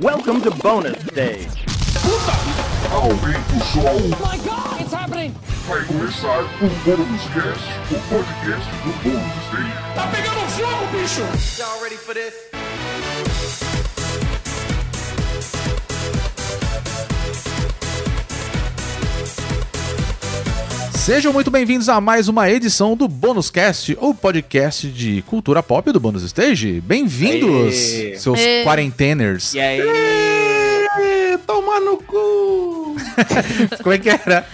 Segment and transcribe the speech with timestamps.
[0.00, 1.64] Welcome to bonus stage.
[2.90, 5.32] Aumenta o som, my god, it's happening!
[5.68, 9.94] vai começar o Bônus Cast, o podcast do Bônus Stage.
[9.94, 11.22] Tá pegando fogo, bicho!
[11.60, 12.34] Y'all ready for this?
[21.04, 25.92] Sejam muito bem-vindos a mais uma edição do Bônus Cast, o podcast de cultura pop
[25.92, 26.80] do Bônus Stage.
[26.80, 27.74] Bem-vindos,
[28.16, 28.64] seus Aê.
[28.64, 29.52] quarenteners.
[29.52, 29.82] E aí?
[31.46, 32.96] Toma no cu!
[33.84, 34.46] Como é que era?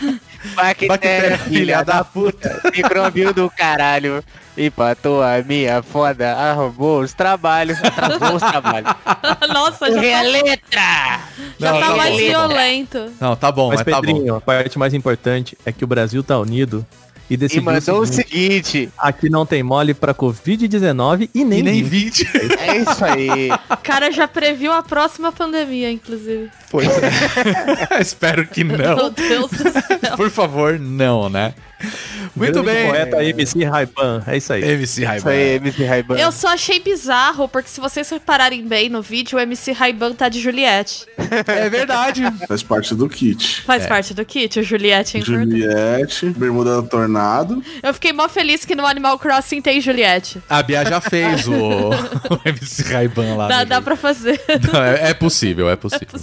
[0.54, 4.22] Bactéria, filha da puta, microbio do caralho.
[4.58, 8.90] Empatou a minha foda, arrumou os trabalhos, atrasou os trabalhos.
[9.52, 11.20] Nossa, já tá, letra!
[11.58, 12.16] já Não, tá tá mais bom.
[12.18, 13.12] violento.
[13.20, 14.06] Não, tá bom, Mas, mas, tá bom.
[14.06, 16.84] Pedrinho, a parte mais importante é que o Brasil tá unido
[17.30, 21.44] e E decidiu mandou o o seguinte, seguinte, aqui não tem mole pra Covid-19 e
[21.44, 22.24] nem, E nem 20.
[22.24, 22.58] 20.
[22.58, 23.50] é isso aí.
[23.70, 26.50] O cara já previu a próxima pandemia, inclusive.
[26.70, 28.00] Pois é.
[28.02, 29.10] Espero que Meu não.
[29.10, 30.16] Deus do céu.
[30.16, 31.54] Por favor, não, né?
[32.36, 32.88] Muito bem.
[32.88, 34.62] Poeta MC Raipan, é isso aí.
[34.62, 35.30] MC Isso Raiban.
[35.30, 36.16] aí, MC Raiban.
[36.18, 40.28] Eu só achei bizarro, porque se vocês repararem bem no vídeo, o MC Raiban tá
[40.28, 41.06] de Juliette.
[41.46, 42.22] É verdade.
[42.46, 43.62] Faz parte do kit.
[43.62, 43.86] Faz É.
[43.88, 45.50] parte do kit, o Juliette é importante.
[45.60, 47.62] Juliette, Bermuda do Tornado.
[47.82, 50.40] Eu fiquei mó feliz que no Animal Crossing tem Juliette.
[50.48, 51.54] A Bia já fez o,
[51.90, 53.48] o MC Raiban lá.
[53.48, 54.40] Dá, dá pra fazer.
[54.72, 56.20] Não, é, é possível, é possível.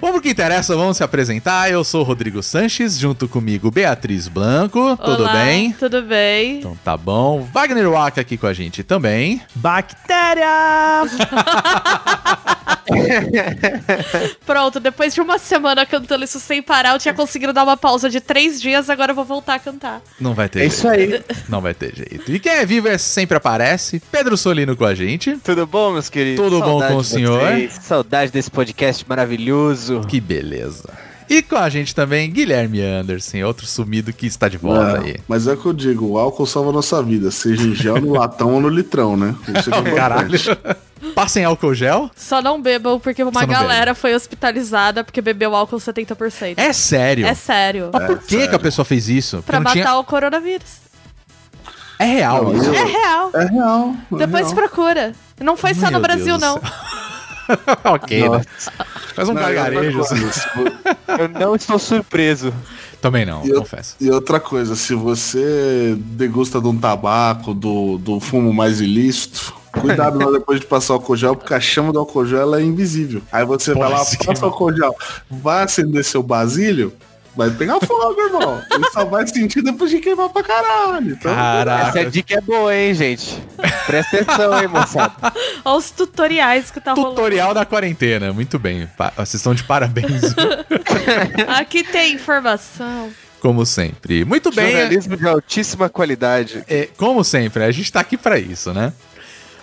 [0.00, 1.70] Vamos pro que interessa, vamos se apresentar.
[1.70, 4.77] Eu sou o Rodrigo Sanches, junto comigo Beatriz Blanco.
[4.96, 5.72] Tudo Olá, bem?
[5.72, 6.58] Tudo bem.
[6.58, 7.46] Então tá bom.
[7.52, 9.40] Wagner Waka aqui com a gente também.
[9.54, 10.46] Bactéria!
[14.46, 18.08] Pronto, depois de uma semana cantando isso sem parar, eu tinha conseguido dar uma pausa
[18.08, 20.00] de três dias, agora eu vou voltar a cantar.
[20.20, 20.74] Não vai ter É jeito.
[20.74, 21.22] isso aí.
[21.48, 22.32] Não vai ter jeito.
[22.32, 24.00] E quem é vivo é sempre aparece.
[24.10, 25.36] Pedro Solino com a gente.
[25.44, 26.44] Tudo bom, meus queridos?
[26.44, 27.40] Tudo bom Saudade com o senhor?
[27.40, 27.72] vocês.
[27.82, 30.00] Saudade desse podcast maravilhoso.
[30.08, 30.88] Que beleza.
[31.28, 35.16] E com a gente também, Guilherme Anderson, outro sumido que está de volta É, aí.
[35.28, 38.00] mas é o que eu digo, o álcool salva a nossa vida, seja em gel,
[38.00, 39.34] no latão ou no litrão, né?
[39.58, 40.34] Isso é Caralho.
[40.34, 40.78] importante.
[41.14, 42.10] Passem álcool gel?
[42.16, 46.54] Só não bebam, porque uma galera foi hospitalizada porque bebeu álcool 70%.
[46.56, 47.26] É sério.
[47.26, 47.90] É sério.
[47.92, 48.48] Mas por que, sério.
[48.48, 49.36] que a pessoa fez isso?
[49.36, 49.94] Porque Pra não matar tinha...
[49.96, 50.88] o coronavírus.
[52.00, 52.72] É real Não, isso.
[52.74, 53.30] É real.
[53.34, 53.94] É real.
[54.12, 54.54] é Depois real.
[54.54, 55.12] procura.
[55.40, 56.60] Não foi só Meu no Brasil, Deus não.
[57.84, 58.42] ok, né?
[59.14, 60.00] Faz um Não, gargarejo.
[60.00, 60.30] assim.
[60.32, 62.52] se vo- Eu não estou surpreso.
[63.00, 63.94] Também não, E eu- confesso.
[64.00, 70.18] E outra coisa, se você degusta de um tabaco, do, do fumo mais ilícito, cuidado
[70.18, 72.64] lá depois de passar o álcool gel, porque a chama do álcool gel ela é
[72.64, 73.22] invisível.
[73.30, 74.94] Aí você vai lá, passa o álcool gel,
[75.30, 76.92] vai acender seu basilho,
[77.38, 78.60] vai pegar fogo, irmão.
[78.70, 81.12] Ele só vai sentir depois de queimar pra caralho.
[81.12, 82.00] Então, Caraca.
[82.00, 83.40] Essa dica é boa, hein, gente?
[83.86, 85.14] Presta atenção, hein, moçada.
[85.64, 87.14] Olha os tutoriais que tá rolando.
[87.14, 88.88] Tutorial da quarentena, muito bem.
[89.16, 90.34] Vocês estão de parabéns,
[91.56, 93.10] Aqui tem informação.
[93.40, 94.24] como sempre.
[94.24, 96.64] Muito bem, Jornalismo de altíssima qualidade.
[96.68, 98.92] é, como sempre, a gente tá aqui pra isso, né?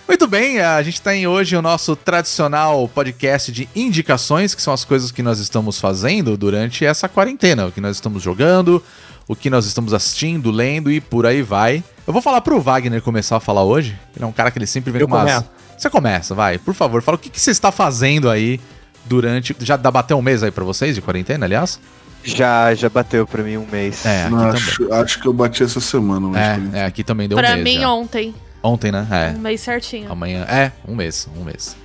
[0.08, 4.86] Muito bem, a gente tem hoje o nosso tradicional podcast de indicações, que são as
[4.86, 8.84] coisas que nós estamos fazendo durante essa quarentena, o que nós estamos jogando,
[9.28, 11.84] o que nós estamos assistindo, lendo e por aí vai.
[12.06, 13.98] Eu vou falar pro Wagner começar a falar hoje.
[14.16, 15.44] Ele é um cara que ele sempre vem Eu com umas...
[15.76, 16.60] Você começa, vai.
[16.60, 18.60] Por favor, fala o que, que você está fazendo aí
[19.06, 19.56] durante...
[19.60, 21.80] Já dá bateu um mês aí pra vocês de quarentena, aliás?
[22.24, 24.06] Já, já bateu pra mim um mês.
[24.06, 24.52] É, aqui também.
[24.54, 26.28] acho, acho que eu bati essa semana.
[26.28, 27.90] mas É, é, aqui também deu um pra mês mim, já.
[27.92, 28.36] ontem.
[28.66, 29.08] Ontem, né?
[29.12, 29.38] É.
[29.38, 30.12] Um mês certinho.
[30.12, 30.44] Amanhã.
[30.50, 31.76] É, um mês, um mês.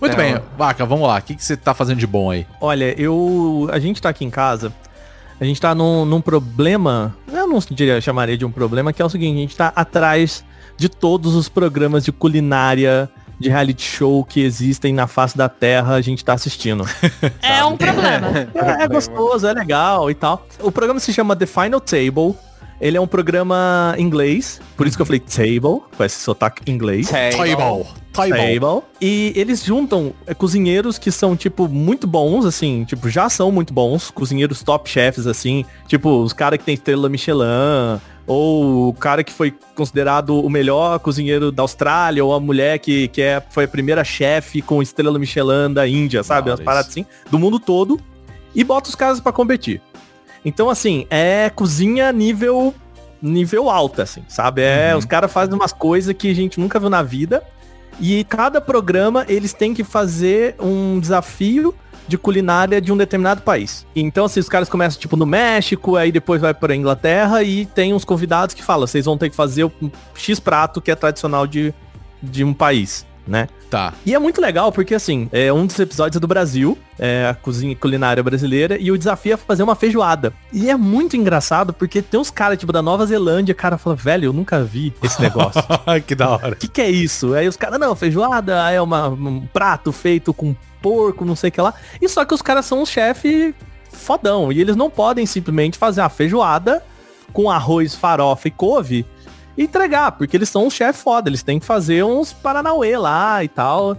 [0.00, 0.42] Muito É, bem.
[0.56, 1.18] Vaca, vamos lá.
[1.18, 2.46] O que, que você tá fazendo de bom aí?
[2.60, 3.68] Olha, eu.
[3.70, 4.72] A gente tá aqui em casa.
[5.40, 7.14] A gente tá num, num problema.
[7.32, 10.44] Eu não diria, chamaria de um problema, que é o seguinte, a gente tá atrás
[10.76, 13.08] de todos os programas de culinária,
[13.38, 16.84] de reality show que existem na face da Terra, a gente tá assistindo.
[17.42, 18.28] É um problema.
[18.54, 20.46] É, é gostoso, é legal e tal.
[20.60, 22.34] O programa se chama The Final Table.
[22.80, 27.08] Ele é um programa inglês, por isso que eu falei table, com esse sotaque inglês.
[27.08, 27.86] Table.
[28.12, 28.82] Table.
[29.00, 33.72] E eles juntam é, cozinheiros que são, tipo, muito bons, assim, tipo, já são muito
[33.72, 39.22] bons, cozinheiros top chefs, assim, tipo, os caras que tem estrela Michelin, ou o cara
[39.22, 43.64] que foi considerado o melhor cozinheiro da Austrália, ou a mulher que, que é, foi
[43.64, 46.50] a primeira chefe com estrela Michelin da Índia, sabe?
[46.50, 48.00] Umas paradas assim, do mundo todo,
[48.54, 49.80] e bota os caras pra competir.
[50.44, 52.74] Então, assim, é cozinha nível
[53.22, 54.60] nível alta, assim, sabe?
[54.60, 54.98] É, Uhum.
[54.98, 57.42] os caras fazem umas coisas que a gente nunca viu na vida.
[57.98, 61.74] E cada programa eles têm que fazer um desafio
[62.06, 63.86] de culinária de um determinado país.
[63.96, 67.94] Então, assim, os caras começam, tipo, no México, aí depois vai pra Inglaterra e tem
[67.94, 71.46] uns convidados que falam, vocês vão ter que fazer um X prato que é tradicional
[71.46, 71.72] de,
[72.22, 73.06] de um país.
[73.26, 73.48] Né?
[73.70, 73.92] Tá.
[74.04, 77.34] E é muito legal porque, assim, é um dos episódios é do Brasil, é a
[77.34, 80.32] cozinha culinária brasileira, e o desafio é fazer uma feijoada.
[80.52, 84.26] E é muito engraçado porque tem uns caras, tipo, da Nova Zelândia, cara fala, velho,
[84.26, 85.62] eu nunca vi esse negócio.
[86.06, 86.52] que da hora.
[86.52, 87.34] O que, que é isso?
[87.34, 91.52] Aí os caras, não, feijoada é uma, um prato feito com porco, não sei o
[91.52, 91.74] que lá.
[92.00, 93.54] E só que os caras são um chefe
[93.90, 94.52] fodão.
[94.52, 96.82] E eles não podem simplesmente fazer a feijoada
[97.32, 99.06] com arroz, farofa e couve
[99.56, 101.28] e entregar, porque eles são um chefe foda.
[101.28, 103.96] Eles têm que fazer uns Paranauê lá e tal.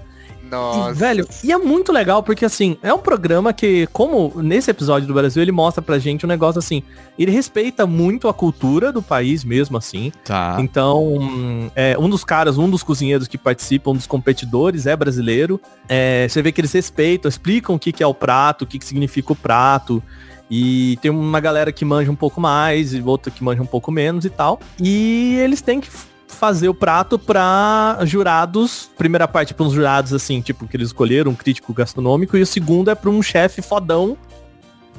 [0.49, 0.91] Nossa.
[0.91, 5.07] E, velho, e é muito legal porque, assim, é um programa que, como nesse episódio
[5.07, 6.83] do Brasil, ele mostra pra gente um negócio assim,
[7.17, 10.11] ele respeita muito a cultura do país mesmo, assim.
[10.23, 10.57] Tá.
[10.59, 15.59] Então, é, um dos caras, um dos cozinheiros que participam, um dos competidores é brasileiro.
[15.89, 18.79] É, você vê que eles respeitam, explicam o que, que é o prato, o que,
[18.79, 20.01] que significa o prato.
[20.49, 23.91] E tem uma galera que manja um pouco mais e outra que manja um pouco
[23.91, 24.59] menos e tal.
[24.81, 25.89] E eles têm que
[26.27, 28.89] fazer o prato pra jurados.
[28.97, 32.45] Primeira parte para uns jurados assim, tipo, que eles escolheram, um crítico gastronômico, e o
[32.45, 34.17] segundo é para um chefe fodão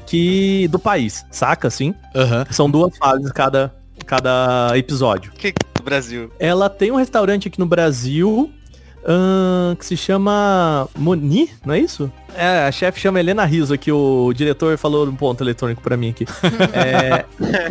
[0.06, 1.94] que do país, saca assim?
[2.14, 2.46] Aham.
[2.50, 5.32] São duas fases cada cada episódio.
[5.32, 6.31] Que do Brasil.
[6.38, 8.52] Ela tem um restaurante aqui no Brasil
[9.06, 12.11] ahn, que se chama Moni, não é isso?
[12.35, 16.11] É, a chefe chama Helena Riso aqui, o diretor falou um ponto eletrônico pra mim
[16.11, 16.26] aqui.
[16.73, 17.25] É,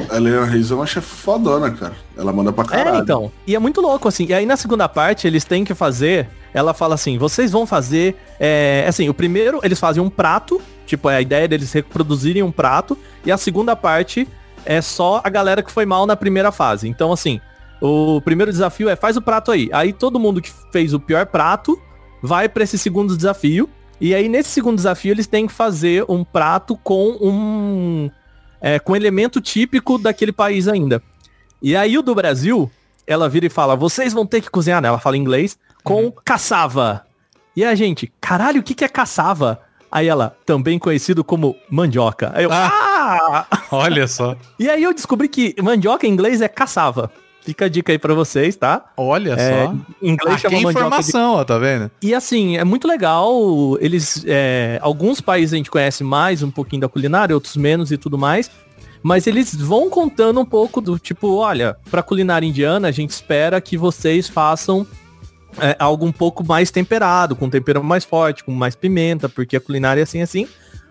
[0.10, 1.94] A Helena Reis é uma chefe fodona, cara.
[2.18, 2.98] Ela manda pra caralho.
[2.98, 3.32] É, então.
[3.46, 4.26] E é muito louco, assim.
[4.28, 6.28] E aí na segunda parte, eles têm que fazer.
[6.54, 8.16] Ela fala assim: vocês vão fazer.
[8.40, 10.62] É, assim, o primeiro, eles fazem um prato.
[10.86, 12.98] Tipo, é a ideia deles reproduzirem um prato.
[13.26, 14.28] E a segunda parte
[14.66, 16.88] é só a galera que foi mal na primeira fase.
[16.88, 17.40] Então, assim,
[17.86, 19.70] o primeiro desafio é faz o prato aí.
[19.72, 21.80] Aí todo mundo que fez o pior prato
[22.22, 23.70] vai pra esse segundo desafio.
[24.00, 28.10] E aí, nesse segundo desafio, eles têm que fazer um prato com um.
[28.60, 31.02] É, com elemento típico daquele país ainda.
[31.62, 32.70] E aí o do Brasil,
[33.06, 34.88] ela vira e fala, vocês vão ter que cozinhar, né?
[34.88, 37.06] Ela fala em inglês, com caçava.
[37.56, 39.62] E a gente, caralho, o que, que é caçava?
[39.92, 42.32] Aí ela, também conhecido como mandioca.
[42.34, 43.46] Aí eu, ah!
[43.72, 44.36] Olha só.
[44.60, 47.12] E aí eu descobri que mandioca em inglês é caçava.
[47.46, 48.86] Fica a dica aí pra vocês, tá?
[48.98, 49.76] Olha É, só.
[50.02, 51.92] inglês Aqui é chama mandioca de informação, ó, tá vendo?
[52.02, 53.78] e assim, é muito legal.
[53.80, 54.24] Eles.
[54.28, 58.18] é, alguns países a gente conhece mais um pouquinho da culinária, outros menos e tudo
[58.18, 58.50] mais.
[59.04, 63.62] Mas eles vão contando um pouco do tipo, olha, pra culinária indiana, a gente espera
[63.62, 64.88] que vocês façam
[65.62, 69.56] é, algo um pouco mais temperado, com um tempero mais forte, com mais pimenta, porque
[69.56, 70.48] a culinária é assim assim.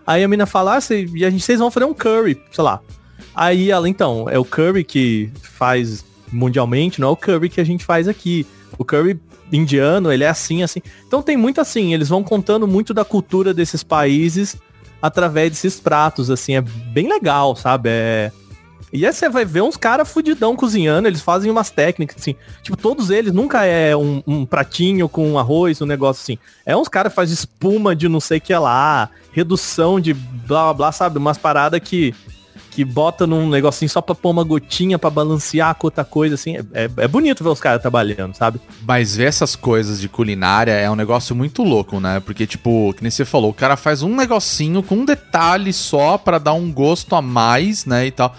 [0.07, 2.63] Aí a mina fala, ah, cê- e a gente, vocês vão fazer um curry, sei
[2.63, 2.79] lá.
[3.35, 7.63] Aí ela, então, é o curry que faz mundialmente, não é o curry que a
[7.63, 8.45] gente faz aqui.
[8.77, 9.19] O curry
[9.51, 10.81] indiano, ele é assim, assim.
[11.07, 14.57] Então tem muito assim, eles vão contando muito da cultura desses países
[15.01, 17.89] através desses pratos, assim, é bem legal, sabe?
[17.91, 18.31] É...
[18.91, 22.35] E aí você vai ver uns caras fudidão cozinhando, eles fazem umas técnicas, assim.
[22.63, 26.39] Tipo, todos eles nunca é um, um pratinho com arroz, um negócio assim.
[26.65, 31.17] É uns caras que espuma de não sei que lá, redução de blá blá, sabe?
[31.17, 32.15] Umas paradas que,
[32.75, 36.57] que bota num negocinho só pra pôr uma gotinha pra balancear com outra coisa, assim.
[36.73, 38.59] É, é bonito ver os caras trabalhando, sabe?
[38.85, 42.19] Mas ver essas coisas de culinária é um negócio muito louco, né?
[42.19, 46.17] Porque, tipo, que nem você falou, o cara faz um negocinho com um detalhe só
[46.17, 48.07] pra dar um gosto a mais, né?
[48.07, 48.35] E tal.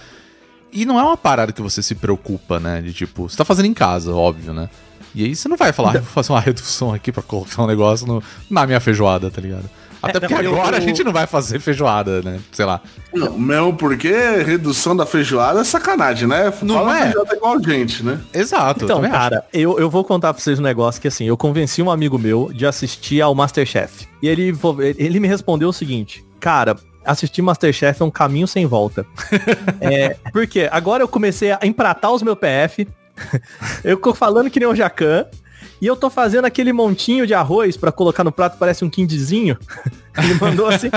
[0.70, 2.82] E não é uma parada que você se preocupa, né?
[2.82, 4.68] De tipo, você tá fazendo em casa, óbvio, né?
[5.14, 7.66] E aí você não vai falar, ah, vou fazer uma redução aqui pra colocar um
[7.66, 9.64] negócio no- na minha feijoada, tá ligado?
[10.06, 12.40] Até É, porque não, eu- agora a eu- gente não vai fazer feijoada, né?
[12.52, 12.80] Sei lá.
[13.12, 14.10] Não, mesmo porque
[14.44, 16.52] redução da feijoada é sacanagem, né?
[16.62, 17.02] Não Fala é?
[17.04, 18.20] feijoada igual a gente, né?
[18.32, 18.80] Exato.
[18.80, 19.10] eu Então, acho.
[19.10, 22.18] cara, eu, eu vou contar pra vocês um negócio que assim, eu convenci um amigo
[22.18, 24.06] meu de assistir ao Masterchef.
[24.22, 24.52] E ele,
[24.98, 29.06] ele me respondeu o seguinte, cara, assistir Masterchef é um caminho sem volta.
[29.80, 32.86] é, porque agora eu comecei a empratar os meus PF,
[33.84, 35.24] eu tô falando que nem o Jacan,
[35.80, 39.56] e eu tô fazendo aquele montinho de arroz pra colocar no prato, parece um quindizinho.
[40.18, 40.88] Ele mandou assim.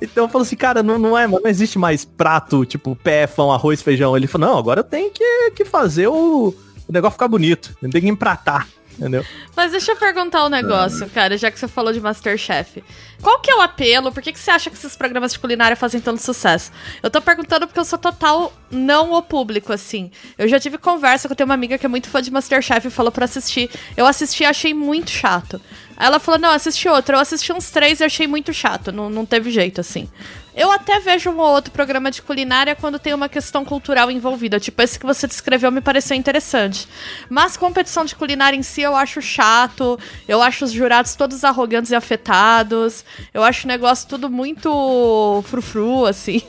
[0.00, 3.80] Então eu falo assim, cara, não, não é, não existe mais prato, tipo, pefão, arroz,
[3.80, 4.16] feijão.
[4.16, 6.48] Ele falou, não, agora eu tenho que, que fazer o,
[6.86, 7.74] o negócio ficar bonito.
[7.80, 8.68] Eu tenho que empratar,
[8.98, 9.24] entendeu?
[9.54, 12.82] Mas deixa eu perguntar um negócio, cara, já que você falou de Masterchef.
[13.22, 14.12] Qual que é o apelo?
[14.12, 16.72] Por que, que você acha que esses programas de culinária fazem tanto sucesso?
[17.02, 20.10] Eu tô perguntando porque eu sou total não o público, assim.
[20.36, 23.12] Eu já tive conversa tenho uma amiga que é muito fã de Masterchef e falou
[23.12, 23.70] pra assistir.
[23.96, 25.60] Eu assisti e achei muito chato.
[25.96, 27.16] Aí ela falou, não, assisti outro.
[27.16, 28.92] Eu assisti uns três e achei muito chato.
[28.92, 30.08] Não, não teve jeito, assim.
[30.56, 34.60] Eu até vejo um ou outro programa de culinária quando tem uma questão cultural envolvida.
[34.60, 36.86] Tipo, esse que você descreveu me pareceu interessante.
[37.28, 39.98] Mas competição de culinária em si eu acho chato.
[40.28, 43.04] Eu acho os jurados todos arrogantes e afetados.
[43.32, 46.40] Eu acho o negócio tudo muito frufru, assim.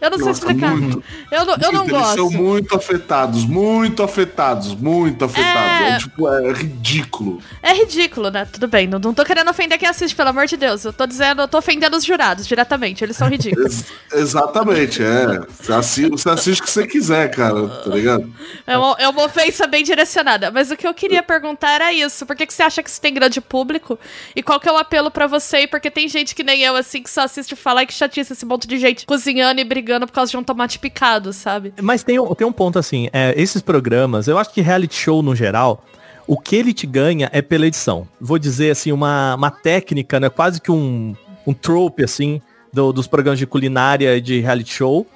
[0.00, 0.76] Eu não sei Nossa, explicar.
[0.76, 1.04] muito.
[1.30, 2.30] Eu não, eu não Eles são gosto.
[2.32, 5.86] muito afetados, muito afetados, muito afetados.
[5.86, 5.98] É, É.
[5.98, 7.40] tipo, é ridículo.
[7.62, 8.46] É ridículo, né?
[8.50, 8.86] Tudo bem.
[8.88, 10.84] Não, não tô querendo ofender quem assiste, pelo amor de Deus.
[10.84, 13.04] Eu tô dizendo, eu tô ofendendo os jurados diretamente.
[13.04, 13.43] Eles são ridículos.
[13.50, 15.40] Ex- exatamente, é.
[15.60, 18.32] Você assiste, você assiste o que você quiser, cara, tá ligado?
[18.66, 20.50] É uma, é uma ofensa bem direcionada.
[20.50, 22.24] Mas o que eu queria perguntar era isso.
[22.26, 23.98] Por que, que você acha que isso tem grande público?
[24.34, 25.58] E qual que é o apelo pra você?
[25.62, 27.92] E Porque tem gente que nem eu, assim, que só assiste e fala "Ai, que
[27.94, 31.72] chatice esse monte de gente cozinhando e brigando por causa de um tomate picado, sabe?
[31.80, 35.22] Mas tem, um- tem um ponto assim, é, esses programas, eu acho que reality show
[35.22, 35.84] no geral,
[36.26, 38.08] o que ele te ganha é pela edição.
[38.20, 40.28] Vou dizer assim, uma, uma técnica, né?
[40.30, 41.14] Quase que um,
[41.46, 42.40] um trope, assim,
[42.74, 45.06] do- dos programas de culinária e de reality show.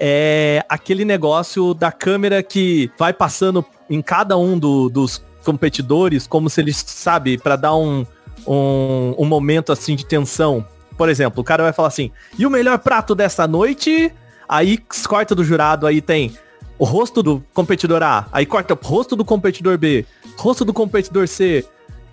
[0.00, 6.48] É aquele negócio da câmera que vai passando em cada um do- dos competidores, como
[6.48, 8.06] se eles, sabe, pra dar um,
[8.46, 10.64] um, um momento assim de tensão.
[10.96, 14.12] Por exemplo, o cara vai falar assim, e o melhor prato dessa noite?
[14.48, 16.32] Aí corta do jurado, aí tem
[16.78, 20.04] o rosto do competidor A, aí corta o rosto do competidor B,
[20.36, 21.64] rosto do competidor C,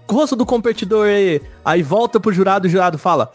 [0.10, 3.32] rosto do competidor E, aí volta pro jurado e o jurado fala,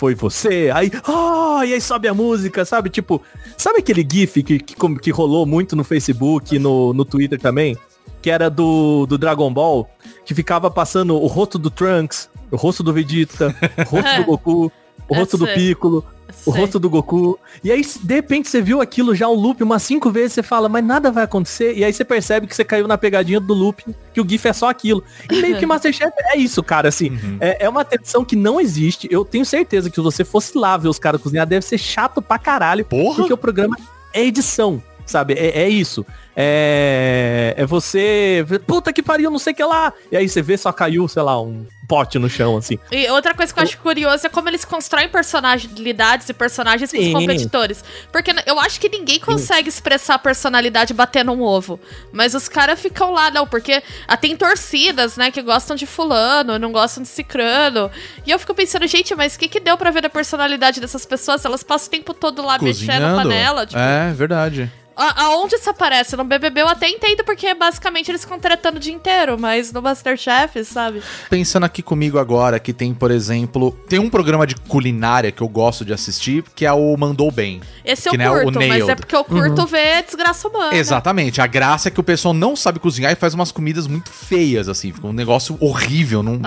[0.00, 0.70] foi você?
[0.72, 2.88] Aí, ah, e aí sobe a música, sabe?
[2.88, 3.20] Tipo,
[3.54, 7.76] sabe aquele gif que, que, que rolou muito no Facebook e no, no Twitter também?
[8.22, 9.86] Que era do, do Dragon Ball,
[10.24, 14.72] que ficava passando o rosto do Trunks, o rosto do Vegeta, o rosto do Goku,
[15.06, 15.46] o rosto do.
[15.46, 16.02] Piccolo,
[16.44, 17.38] o rosto do Goku.
[17.62, 20.68] E aí, de repente, você viu aquilo já um loop umas cinco vezes, você fala,
[20.68, 21.76] mas nada vai acontecer.
[21.76, 24.52] E aí você percebe que você caiu na pegadinha do loop, que o GIF é
[24.52, 25.02] só aquilo.
[25.30, 27.18] E meio que Masterchef é isso, cara, assim.
[27.40, 29.08] É, é uma tensão que não existe.
[29.10, 32.20] Eu tenho certeza que se você fosse lá ver os caras cozinhar, deve ser chato
[32.20, 32.84] pra caralho.
[32.84, 33.16] Porra!
[33.16, 33.76] Porque o programa
[34.12, 35.34] é edição, sabe?
[35.34, 36.06] É, é isso.
[36.36, 38.44] É, é você...
[38.66, 39.92] Puta que pariu, não sei o que lá.
[40.10, 42.78] E aí você vê, só caiu, sei lá, um pote no chão, assim.
[42.92, 47.04] E outra coisa que eu acho curiosa é como eles constroem personalidades e personagens pros
[47.04, 47.12] Sim.
[47.12, 47.84] competidores.
[48.12, 51.80] Porque eu acho que ninguém consegue expressar a personalidade batendo um ovo.
[52.12, 56.60] Mas os caras ficam lá, não, porque ah, tem torcidas, né, que gostam de fulano,
[56.60, 57.90] não gostam de cicrano.
[58.24, 61.04] E eu fico pensando, gente, mas o que, que deu pra ver da personalidade dessas
[61.04, 61.44] pessoas?
[61.44, 63.16] Elas passam o tempo todo lá mexendo Cozinhando.
[63.16, 63.80] panela, tipo...
[63.80, 64.70] É, verdade.
[65.00, 66.16] A- aonde isso aparece?
[66.16, 69.80] No BBB eu até entendo, porque basicamente eles ficam tretando o dia inteiro, mas no
[69.80, 71.02] Masterchef, sabe?
[71.30, 75.48] Pensando aqui comigo agora que tem, por exemplo, tem um programa de culinária que eu
[75.48, 77.60] gosto de assistir, que é o Mandou Bem.
[77.84, 78.90] Esse eu o curto, mas Nailed.
[78.90, 80.74] é porque eu curto ver desgraça humana.
[80.76, 81.40] Exatamente.
[81.40, 84.68] A graça é que o pessoal não sabe cozinhar e faz umas comidas muito feias,
[84.68, 84.92] assim.
[84.92, 86.22] Fica um negócio horrível.
[86.22, 86.38] Não...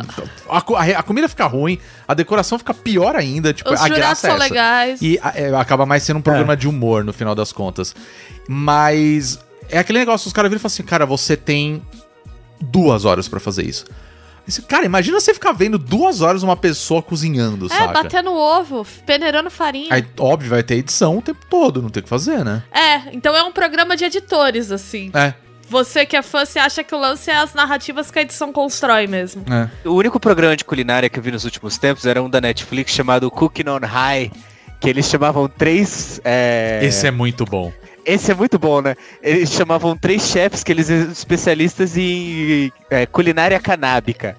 [0.50, 1.80] A, a a comida fica ruim,
[2.14, 3.54] a decoração fica pior ainda.
[3.54, 4.44] Tipo, Os a graça é são essa.
[4.48, 5.02] legais.
[5.02, 7.94] E a- é, acaba mais sendo um programa de humor, no final das contas.
[8.48, 9.40] Mas
[9.70, 11.82] é aquele negócio, os caras viram e falam assim, cara, você tem
[12.62, 13.86] duas horas pra fazer isso.
[14.68, 17.94] Cara, imagina você ficar vendo duas horas uma pessoa cozinhando, É, saca?
[18.04, 19.88] batendo ovo, peneirando farinha.
[19.90, 22.62] Aí, óbvio, vai ter edição o tempo todo, não tem o que fazer, né?
[22.70, 25.12] É, então é um programa de editores, assim.
[25.14, 25.34] É,
[25.74, 28.54] Você que é fã, você acha que o lance é as narrativas que a edição
[28.54, 29.44] constrói mesmo.
[29.52, 29.68] é.
[29.90, 32.92] O único programa de culinária que eu vi nos últimos tempos era um da Netflix
[32.92, 34.32] chamado Cooking on High,
[34.80, 36.22] que eles chamavam três.
[36.24, 37.74] é, Esse é muito bom.
[38.06, 38.96] Esse é muito bom, né?
[39.22, 44.38] Eles chamavam três chefs que eles eram especialistas em é, culinária canábica.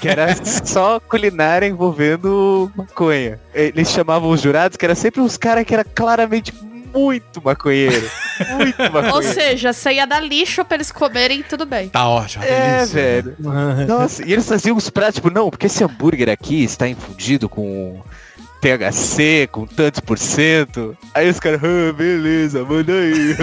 [0.00, 3.40] Que era só culinária envolvendo maconha.
[3.54, 6.52] Eles chamavam os jurados que era sempre uns caras que era claramente
[6.96, 8.10] muito maconheiro.
[8.56, 9.34] Muito Ou maconheiro.
[9.34, 11.88] seja, você ia dar lixo pra eles comerem, tudo bem.
[11.88, 12.44] Tá ótimo.
[12.44, 12.94] É, delícia.
[12.94, 13.36] velho.
[13.86, 18.00] Nossa, e eles faziam uns pratos, tipo, não, porque esse hambúrguer aqui está infundido com
[18.66, 20.96] THC, com tantos por cento.
[21.14, 23.36] Aí os caras, ah, beleza, manda aí.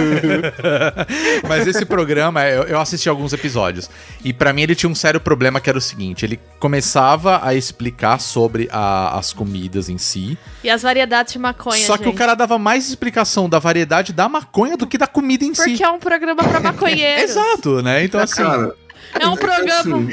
[1.48, 3.88] Mas esse programa, eu, eu assisti alguns episódios.
[4.24, 7.54] E pra mim ele tinha um sério problema que era o seguinte: ele começava a
[7.54, 10.36] explicar sobre a- as comidas em si.
[10.62, 12.16] E as variedades de maconha, só que o gente.
[12.18, 15.64] cara dava mais explicação da variedade da maconha do que da comida em si.
[15.70, 17.30] Porque é um programa pra maconheiros.
[17.30, 18.04] Exato, né?
[18.04, 18.42] Então assim.
[18.42, 18.74] Cara,
[19.20, 19.80] É um programa.
[19.80, 20.08] assim,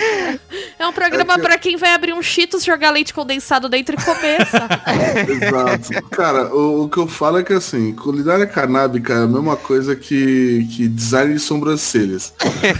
[0.77, 3.95] É um programa É que- pra quem vai abrir um Cheetos, jogar leite condensado dentro
[3.99, 4.37] e comer?
[5.29, 6.09] Exato.
[6.09, 9.95] Cara, o, o que eu falo é que assim, culinária canábica é a mesma coisa
[9.95, 12.33] que, que design de sobrancelhas.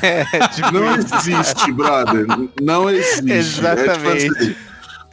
[0.72, 2.26] Não existe, brother.
[2.62, 3.32] Não existe.
[3.32, 4.28] É, tipo Exatamente.
[4.38, 4.56] assim, Os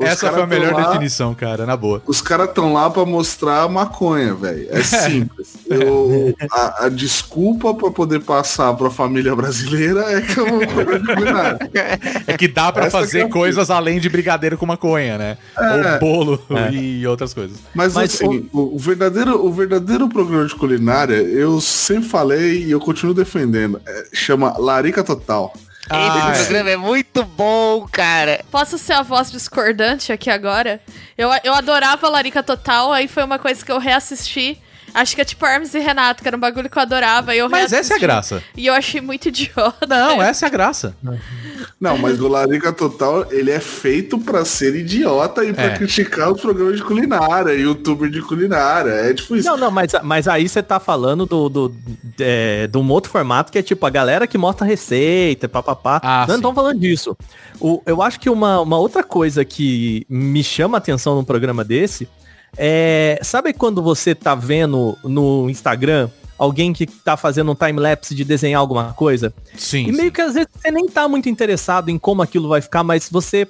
[0.01, 2.03] Essa foi a melhor lá- definição, cara, na boa.
[2.07, 4.67] Os caras estão lá pra mostrar a maconha, velho.
[4.71, 5.55] É simples.
[5.69, 10.99] Eu- a, a desculpa pra poder passar pra família brasileira é que eu vou programa
[11.01, 11.59] de culinária.
[12.27, 15.39] É que dá que fazer é a coisas além de brigadeiro com maconha, né?
[15.59, 15.95] É.
[15.95, 17.57] Ou bolo e outras coisas.
[17.75, 22.71] Mas, Mas assim, o, o verdadeiro, o verdadeiro programa de culinária, eu sempre falei e
[22.71, 23.81] eu continuo defendendo.
[23.87, 25.53] é, chama Larica Total.
[25.91, 26.45] Ah, Esse é.
[26.45, 28.45] programa é muito bom, cara.
[28.51, 30.81] Posso ser a voz discordante aqui agora?
[31.17, 34.61] Eu, eu adorava Larica Total, aí foi uma coisa que eu reassisti.
[34.95, 37.35] Acho que é tipo Hermes e Renato, que era um bagulho que eu adorava.
[37.35, 38.43] E eu Mas essa é a reassisti, graça.
[38.57, 39.87] E eu achei muito idiota.
[39.87, 40.97] Não, essa é a graça.
[41.81, 45.77] Não, mas o Larica Total, ele é feito pra ser idiota e pra É.
[45.77, 48.91] criticar os programas de culinária, youtuber de culinária.
[48.91, 49.49] É tipo isso.
[49.49, 51.75] Não, não, mas, mas aí você tá falando do, do,
[52.21, 56.01] é, de um outro formato que é tipo a galera que mostra receita, papapá.
[56.03, 56.41] Ah, não sim.
[56.41, 57.17] estão falando disso.
[57.61, 61.65] O, eu acho que uma, uma outra coisa que me chama a atenção num programa
[61.65, 62.09] desse
[62.57, 63.19] é.
[63.23, 66.09] Sabe quando você tá vendo no Instagram
[66.39, 69.35] alguém que tá fazendo um time-lapse de desenhar alguma coisa?
[69.57, 69.89] Sim.
[69.89, 72.85] E meio que às vezes você nem tá muito interessado em como aquilo vai ficar,
[72.85, 73.47] mas você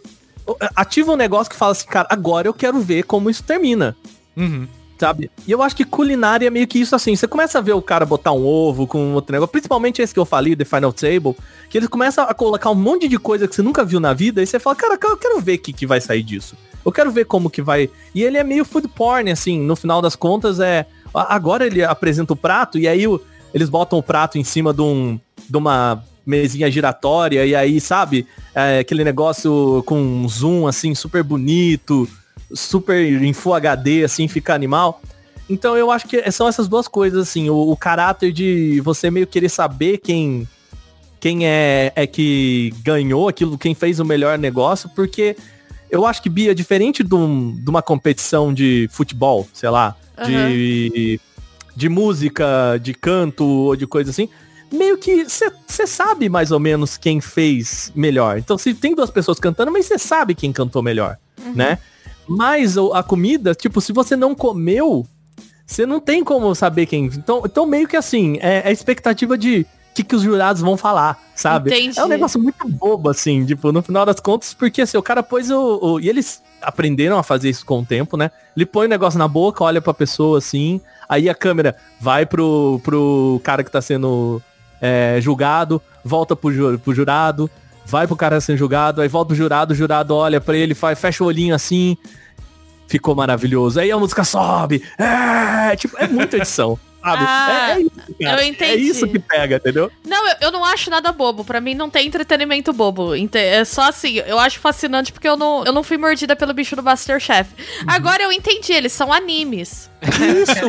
[0.74, 3.94] ativa um negócio que fala assim, cara, agora eu quero ver como isso termina
[4.36, 4.66] Uhum.
[4.98, 5.30] sabe?
[5.46, 7.14] E eu acho que culinária é meio que isso assim.
[7.14, 10.20] Você começa a ver o cara botar um ovo com outro negócio, principalmente esse que
[10.20, 11.36] eu falei, The Final Table,
[11.68, 14.42] que eles começam a colocar um monte de coisa que você nunca viu na vida,
[14.42, 16.56] e você fala, cara, eu quero ver o que, que vai sair disso.
[16.84, 17.90] Eu quero ver como que vai.
[18.14, 20.86] E ele é meio food porn, assim, no final das contas é.
[21.14, 23.20] Agora ele apresenta o prato, e aí o-
[23.54, 28.26] eles botam o prato em cima de, um, de uma mesinha giratória, e aí, sabe,
[28.54, 32.06] é, aquele negócio com um zoom, assim, super bonito,
[32.52, 35.00] super em Full HD, assim, fica animal.
[35.48, 39.26] Então eu acho que são essas duas coisas, assim, o, o caráter de você meio
[39.26, 40.46] querer saber quem
[41.20, 45.36] quem é, é que ganhou aquilo, quem fez o melhor negócio, porque
[45.90, 49.96] eu acho que, Bia, diferente de, um- de uma competição de futebol, sei lá,
[50.26, 51.20] de,
[51.76, 54.28] de música, de canto ou de coisa assim,
[54.72, 58.38] meio que você sabe mais ou menos quem fez melhor.
[58.38, 61.16] Então, se tem duas pessoas cantando, mas você sabe quem cantou melhor,
[61.54, 61.78] né?
[62.28, 65.06] Mas a comida, tipo, se você não comeu,
[65.66, 67.06] você não tem como saber quem.
[67.06, 70.60] Então, então meio que assim, é, é a expectativa de o que, que os jurados
[70.62, 71.70] vão falar, sabe?
[71.70, 71.98] Entendi.
[71.98, 75.22] É um negócio muito bobo, assim, tipo, no final das contas, porque assim, o cara
[75.22, 78.30] pôs o, o- E eles aprenderam a fazer isso com o tempo, né?
[78.56, 82.80] Ele põe o negócio na boca, olha pra pessoa assim, aí a câmera vai pro,
[82.82, 84.42] pro cara que tá sendo
[84.80, 87.50] é, julgado, volta pro, ju- pro jurado,
[87.86, 90.98] vai pro cara sendo julgado, aí volta pro jurado, o jurado olha pra ele, faz,
[90.98, 91.96] fecha o olhinho assim,
[92.86, 93.80] ficou maravilhoso.
[93.80, 97.24] Aí a música sobe, é, tipo, é muita edição, sabe?
[97.26, 97.90] Ah, é, é isso,
[98.22, 98.42] cara.
[98.42, 98.72] eu entendi.
[98.72, 99.90] É isso que pega, entendeu?
[100.06, 101.44] Não, eu, eu não acho nada bobo.
[101.44, 103.12] Pra mim não tem entretenimento bobo.
[103.34, 106.74] É só assim, eu acho fascinante porque eu não, eu não fui mordida pelo bicho
[106.76, 107.50] do Masterchef.
[107.58, 107.84] Uhum.
[107.86, 109.88] Agora eu entendi, eles são animes.
[110.02, 110.68] Isso!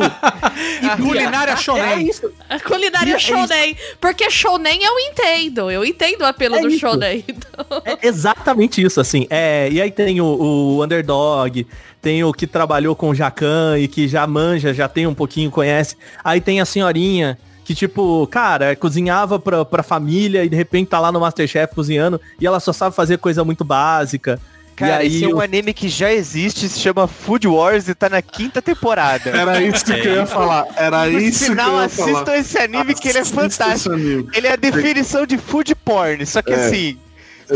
[0.82, 2.08] E culinária É shonen.
[2.08, 2.32] isso.
[2.48, 3.76] A culinária É shonen.
[4.00, 5.70] Porque shonen eu entendo.
[5.70, 6.78] Eu entendo o apelo É do isso.
[6.80, 7.24] shonen.
[7.30, 9.26] Então, É exatamente isso, assim.
[9.30, 11.66] É, e aí tem o, o Underdog,
[12.00, 15.50] tem o que trabalhou com o Jacan e que já manja, já tem um pouquinho,
[15.50, 15.96] conhece.
[16.24, 20.98] Aí tem a senhorinha que, tipo, cara, cozinhava pra, pra família e de repente tá
[20.98, 24.40] lá no Masterchef cozinhando e ela só sabe fazer coisa muito básica.
[24.74, 27.86] Cara, e aí esse é um o- anime que já existe, se chama Food Wars
[27.86, 29.28] e tá na quinta temporada.
[29.36, 30.66] Era isso que eu ia falar.
[30.74, 32.10] Era No isso final, que eu ia falar.
[32.12, 33.94] assistam esse anime que ele é fantástico.
[34.34, 36.54] Ele é a definição de food porn, só que É.
[36.66, 36.98] assim,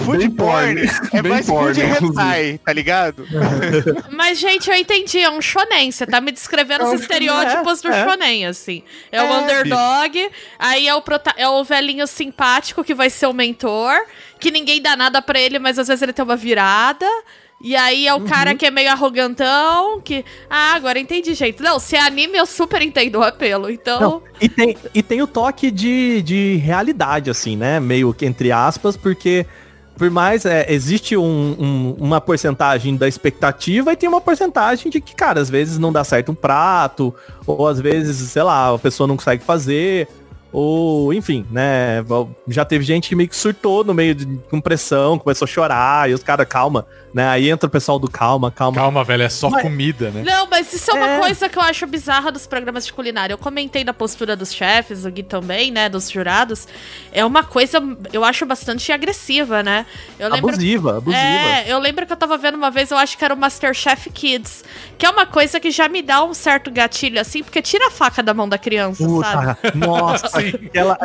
[0.00, 0.90] food bem porn porn.
[1.12, 3.26] é Bem mais porn, food hentai, tá ligado?
[4.10, 5.18] Mas, gente, eu entendi.
[5.20, 5.90] É um shonen.
[5.90, 8.04] Você tá me descrevendo É um os estereótipos do é, é.
[8.04, 8.82] shonen, assim.
[9.12, 13.26] É, o É, underdog, aí é o, prota- é o velhinho simpático que vai ser
[13.26, 13.94] o mentor,
[14.40, 17.06] que ninguém dá nada pra ele, mas às vezes ele tem uma virada.
[17.62, 18.26] E aí é o Uhum.
[18.26, 20.22] cara que é meio arrogantão, que...
[20.50, 21.62] Ah, agora entendi, gente.
[21.62, 23.70] Não, se é anime, eu super entendo o apelo.
[23.70, 24.00] Então...
[24.00, 27.80] Não, e, tem, e tem o toque de, de realidade, assim, né?
[27.80, 29.46] Meio que entre aspas, porque
[29.96, 35.00] por mais é, existe um- um- uma porcentagem da expectativa e tem uma porcentagem de
[35.00, 37.14] que, cara, às vezes não dá certo um prato,
[37.46, 40.08] ou às vezes, sei lá, a pessoa não consegue fazer,
[40.54, 42.04] ou enfim, né?
[42.46, 46.08] Já teve gente que meio que surtou no meio de com pressão, começou a chorar,
[46.08, 47.26] e os caras, calma, né?
[47.28, 48.76] Aí entra o pessoal do calma, calma.
[48.80, 50.22] Calma, velho, é só Mas- comida, né?
[50.24, 51.18] Não, mas isso é uma É.
[51.18, 53.32] coisa que eu acho bizarra dos programas de culinária.
[53.34, 56.68] Eu comentei da postura dos chefes, o Gui também, né, dos jurados.
[57.12, 59.84] É uma coisa, eu acho bastante agressiva, né?
[60.20, 61.20] Eu lembro Abusiva, abusiva.
[61.20, 64.08] É, eu lembro que eu tava vendo uma vez, eu acho que era o Masterchef
[64.10, 64.64] Kids,
[64.96, 67.90] que é uma coisa que já me dá um certo gatilho assim, porque tira a
[67.90, 69.56] faca da mão da criança, sabe?
[69.72, 70.98] Puta, Ela...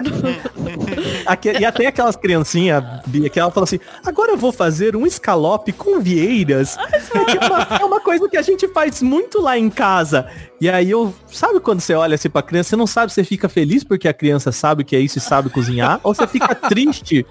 [1.60, 5.72] E até aquelas criancinhas, Bia, que ela fala assim, agora eu vou fazer um escalope
[5.72, 6.78] com vieiras.
[6.78, 10.28] É, tipo uma, é uma coisa que a gente faz muito lá em casa.
[10.62, 13.24] E aí eu, sabe quando você olha assim pra criança, você não sabe se você
[13.24, 16.28] fica feliz porque a criança sabe o que é isso e sabe cozinhar, ou você
[16.28, 17.26] fica triste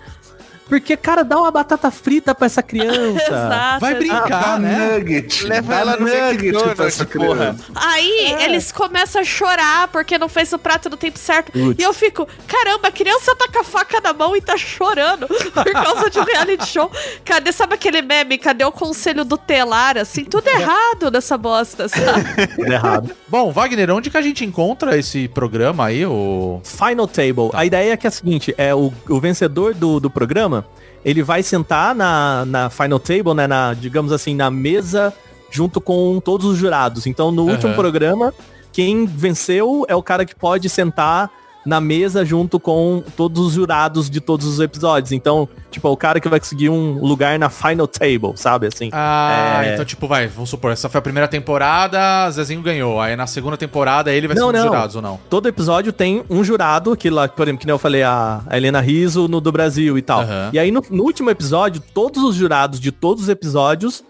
[0.69, 3.23] porque, cara, dá uma batata frita pra essa criança.
[3.29, 3.81] Exato.
[3.81, 4.99] Vai brincar, Dá né?
[4.99, 5.47] nugget.
[5.47, 7.37] Leva dá ela no nugget pra essa porra.
[7.37, 7.65] criança.
[7.75, 11.53] Aí eles começam a chorar porque não fez o prato no tempo certo.
[11.53, 11.81] Putz.
[11.81, 15.27] E eu fico, caramba, a criança tá com a faca na mão e tá chorando
[15.53, 16.91] por causa de um reality show.
[17.25, 18.39] Cadê, sabe aquele meme?
[18.39, 19.97] Cadê o conselho do telar?
[19.99, 22.47] Assim, tudo errado nessa bosta, sabe?
[22.59, 23.11] Tudo errado.
[23.29, 26.05] Bom, Wagner, onde que a gente encontra esse programa aí?
[26.05, 26.61] O...
[26.65, 27.51] Final Table.
[27.53, 30.58] A ideia é que é a seguinte, é o, o vencedor do, do programa,
[31.05, 35.13] ele vai sentar na, na Final Table, né, na, digamos assim, na mesa
[35.51, 37.07] junto com todos os jurados.
[37.07, 37.53] Então, no Aham.
[37.53, 38.35] último programa,
[38.73, 41.31] quem venceu é o cara que pode sentar
[41.67, 45.13] na mesa junto com todos os jurados de todos os episódios.
[45.13, 48.89] Então, tipo, é o cara que vai conseguir um lugar na Final Table, sabe, assim.
[48.93, 49.75] Ah, É.
[49.75, 53.01] então tipo, vai, vamos supor, essa foi a primeira temporada, Zezinho ganhou.
[53.01, 54.69] Aí na segunda temporada ele vai ser Não, um dos não.
[54.69, 55.21] jurados ou não?
[55.29, 58.81] Todo episódio tem um jurado, que lá, por exemplo, que nem eu falei, a Helena
[58.81, 60.21] Riso no do Brasil e tal.
[60.23, 60.51] Aham.
[60.53, 64.03] E aí no, no último episódio, todos os jurados de todos os episódios,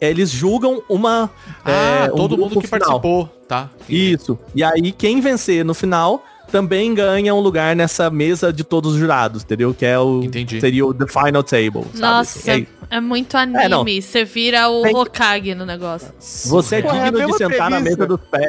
[0.00, 1.28] eles julgam uma.
[1.64, 2.80] Ah, é, um todo mundo que final.
[3.00, 3.68] participou, tá?
[3.88, 4.38] Isso.
[4.54, 8.98] E aí quem vencer no final também ganha um lugar nessa mesa de todos os
[8.98, 9.72] jurados, entendeu?
[9.72, 10.60] Que é o Entendi.
[10.60, 11.84] seria o The Final Table.
[11.94, 11.98] sabe?
[12.00, 14.02] Nossa, é, aí muito É, anime.
[14.02, 16.08] Você vira o Tem- Hokage no negócio.
[16.46, 18.06] você é Porra, é digno de sentar na mesa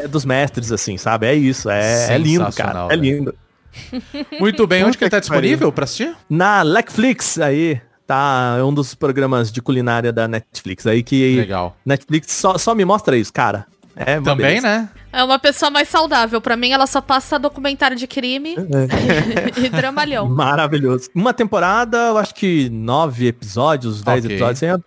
[0.09, 1.27] dos, mestres, assim, sabe?
[1.27, 1.69] É isso.
[1.69, 2.87] É, é lindo, cara.
[2.91, 3.33] É lindo.
[4.39, 6.13] Muito bem, onde que ele tá disponível pra assistir?
[6.29, 8.55] Na Netflix aí, tá?
[8.59, 11.77] É um dos programas de culinária da Netflix aí que Legal.
[11.85, 13.65] Netflix só, só me mostra isso, cara.
[13.95, 14.67] É Também, beleza.
[14.67, 14.89] né?
[15.11, 16.39] É uma pessoa mais saudável.
[16.39, 18.55] Pra mim, ela só passa documentário de crime
[19.57, 20.29] e dramalhão.
[20.29, 21.09] Maravilhoso.
[21.13, 24.35] Uma temporada, eu acho que nove episódios, dez Ok.
[24.35, 24.63] episódios.
[24.63, 24.81] assim,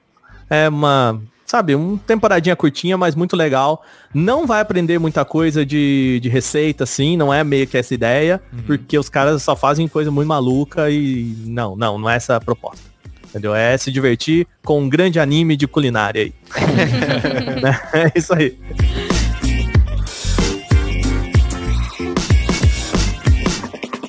[0.51, 3.83] É, é uma, sabe, uma temporadinha curtinha, mas muito legal.
[4.15, 8.41] Não vai aprender muita coisa de, de receita, assim, não é meio que essa ideia,
[8.53, 8.63] Uhum.
[8.67, 12.41] porque os caras só fazem coisa muito maluca e não, não, não é essa a
[12.41, 12.94] proposta.
[13.35, 13.53] Entendeu?
[13.53, 16.33] É se divertir com um grande anime de culinária aí.
[17.93, 18.57] É isso aí.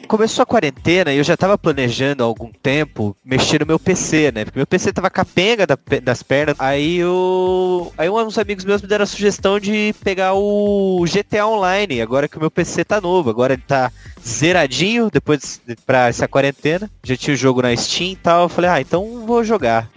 [0.08, 4.32] Começou a quarentena e eu já tava planejando há algum tempo mexer no meu PC,
[4.32, 4.46] né?
[4.46, 6.56] Porque meu PC tava capenga da das pernas.
[6.60, 7.92] Aí eu.
[7.98, 12.38] Aí uns amigos meus me deram a sugestão de pegar o GTA Online, agora que
[12.38, 13.30] o meu PC tá novo.
[13.30, 13.92] Agora ele tá
[14.26, 16.90] zeradinho depois de- pra essa quarentena.
[17.04, 18.44] Já tinha o jogo na Steam e tal.
[18.44, 19.90] Eu falei, ah, então vou jogar.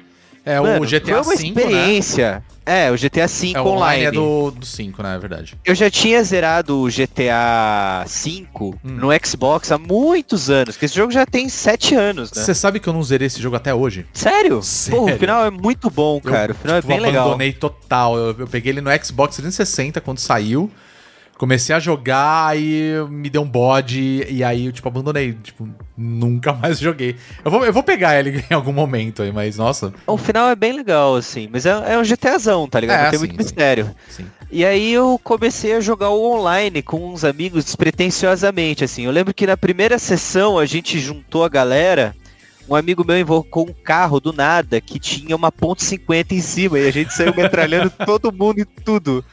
[0.51, 1.49] É Mano, o GTA foi uma V, né?
[1.49, 2.43] experiência.
[2.65, 3.73] É, o GTA V É, o online.
[3.77, 5.15] online é do, do 5, né?
[5.15, 5.55] É verdade.
[5.65, 8.75] Eu já tinha zerado o GTA V Hum.
[8.85, 12.43] no Xbox há muitos anos, porque esse jogo já tem sete anos, né?
[12.43, 14.07] Você sabe que eu não zerei esse jogo até hoje?
[14.13, 14.63] Sério?
[14.63, 15.01] Sério?
[15.01, 16.53] Pô, o final é muito bom, cara.
[16.53, 17.27] o final é tipo, bem legal.
[17.27, 18.17] abandonei total.
[18.17, 20.71] Eu, eu peguei ele no Xbox 360 quando saiu.
[21.39, 24.27] Comecei a jogar e me deu um bode.
[24.29, 25.33] E aí eu, tipo, abandonei.
[25.33, 27.17] Tipo, nunca mais joguei.
[27.45, 29.95] Eu vou, eu vou pegar ele em algum momento aí, mas nossa.
[30.07, 32.99] O final é bem legal, assim, mas é, é um GTAzão, tá ligado?
[32.99, 33.45] É, Não tem sim, muito sim.
[33.45, 33.95] mistério.
[34.11, 34.27] Sim.
[34.51, 39.05] E aí eu comecei a jogar o online com uns amigos despretensiosamente, assim.
[39.05, 42.17] Eu lembro que na primeira sessão a gente juntou a galera,
[42.69, 46.79] um amigo meu invocou um carro do nada que tinha uma ponte 50 em cima
[46.79, 49.25] e a gente saiu metralhando todo mundo e tudo.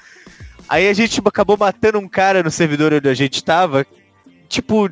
[0.67, 3.85] Aí a gente acabou matando um cara no servidor onde a gente tava,
[4.49, 4.89] tipo,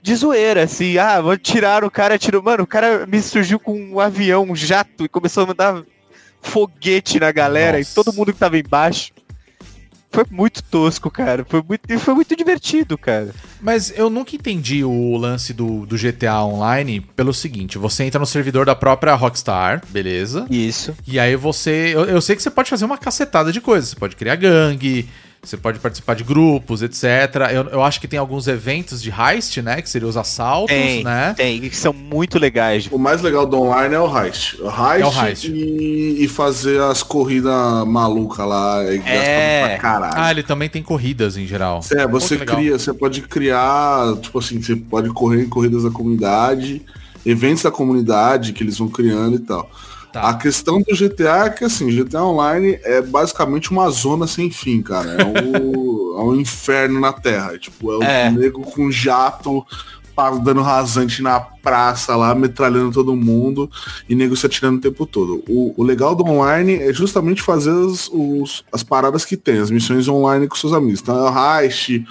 [0.00, 2.42] de zoeira, assim, ah, vou tirar o cara, tirou.
[2.42, 5.82] Mano, o cara me surgiu com um avião, um jato, e começou a mandar
[6.40, 7.90] foguete na galera Nossa.
[7.90, 9.12] e todo mundo que tava embaixo.
[10.10, 11.44] Foi muito tosco, cara.
[11.48, 13.34] Foi muito, foi muito divertido, cara.
[13.60, 18.26] Mas eu nunca entendi o lance do, do GTA Online pelo seguinte: você entra no
[18.26, 20.46] servidor da própria Rockstar, beleza?
[20.50, 20.94] Isso.
[21.06, 21.92] E aí você.
[21.94, 23.90] Eu, eu sei que você pode fazer uma cacetada de coisas.
[23.90, 25.08] Você pode criar gangue,
[25.42, 27.04] você pode participar de grupos, etc.
[27.52, 29.80] Eu, eu acho que tem alguns eventos de heist, né?
[29.80, 31.32] Que seriam os assaltos, Tem, né?
[31.36, 32.88] tem, que são muito legais.
[32.90, 34.60] O mais legal do online é o heist.
[34.60, 35.48] O heist, É o heist.
[35.50, 37.52] E, e fazer as corridas
[37.86, 38.84] malucas lá.
[38.84, 39.68] E É.
[39.68, 40.14] pra caralho.
[40.16, 41.80] Ah, ele também tem corridas em geral.
[41.92, 42.56] É, você Pô, que legal.
[42.56, 46.82] cria, você pode criar, tipo assim, você pode correr em corridas da comunidade,
[47.24, 49.70] eventos da comunidade que eles vão criando e tal.
[50.12, 50.28] Tá.
[50.30, 54.80] A questão do GTA é que assim, GTA Online é basicamente uma zona sem fim,
[54.82, 55.10] cara.
[55.20, 57.54] É um, é um inferno na Terra.
[57.54, 58.30] É, tipo, é o É.
[58.30, 59.64] nego com jato
[60.42, 63.70] dando rasante na praça lá, metralhando todo mundo
[64.08, 65.44] e nego se atirando o tempo todo.
[65.48, 69.70] O, o legal do online é justamente fazer as, os- as paradas que tem, as
[69.70, 71.00] missões online com seus amigos.
[71.00, 72.04] Então é o heist,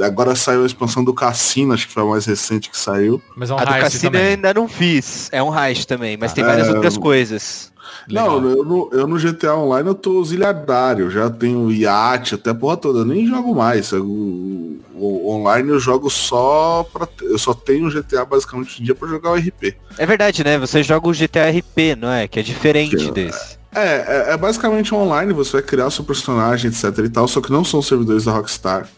[0.00, 3.20] Agora saiu a expansão do Cassino, acho que foi a mais recente que saiu.
[3.36, 4.26] Mas é um A do Cassino eu também.
[4.34, 5.28] ainda não fiz.
[5.32, 7.72] É um heist também, mas tem É, várias outras eu- coisas.
[8.08, 8.40] Legal.
[8.40, 12.54] Não, eu no, eu no GTA Online eu tô auxiliadário, já tenho iate, até a
[12.54, 13.90] porra toda, eu nem jogo mais.
[13.92, 17.06] Eu- o, o online eu jogo só pra.
[17.22, 19.76] Eu só tenho GTA basicamente um dia pra jogar o RP.
[19.98, 20.58] É verdade, né?
[20.58, 22.26] Você joga o GTA RP, não é?
[22.28, 23.56] Que é diferente Que- desse.
[23.74, 27.40] É, é, é basicamente online, você vai criar o seu personagem, etc e tal, só
[27.42, 28.88] que não são servidores da Rockstar.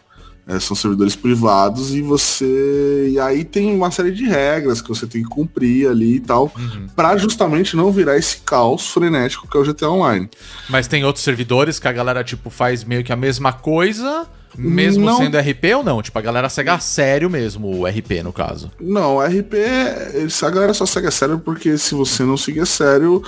[0.48, 3.10] É, são servidores privados e você.
[3.12, 6.50] E aí tem uma série de regras que você tem que cumprir ali e tal,
[6.58, 6.86] Uhum.
[6.96, 10.28] pra justamente não virar esse caos frenético que é o GTA Online.
[10.68, 14.26] Mas tem outros servidores que a galera, tipo, faz meio que a mesma coisa,
[14.58, 15.18] mesmo Não.
[15.18, 16.02] sendo RP ou não?
[16.02, 18.70] Tipo, a galera segue a sério mesmo o RP, no caso.
[18.80, 19.54] Não, RP,
[20.14, 23.22] eles- a galera só segue a sério porque se você não seguir a sério,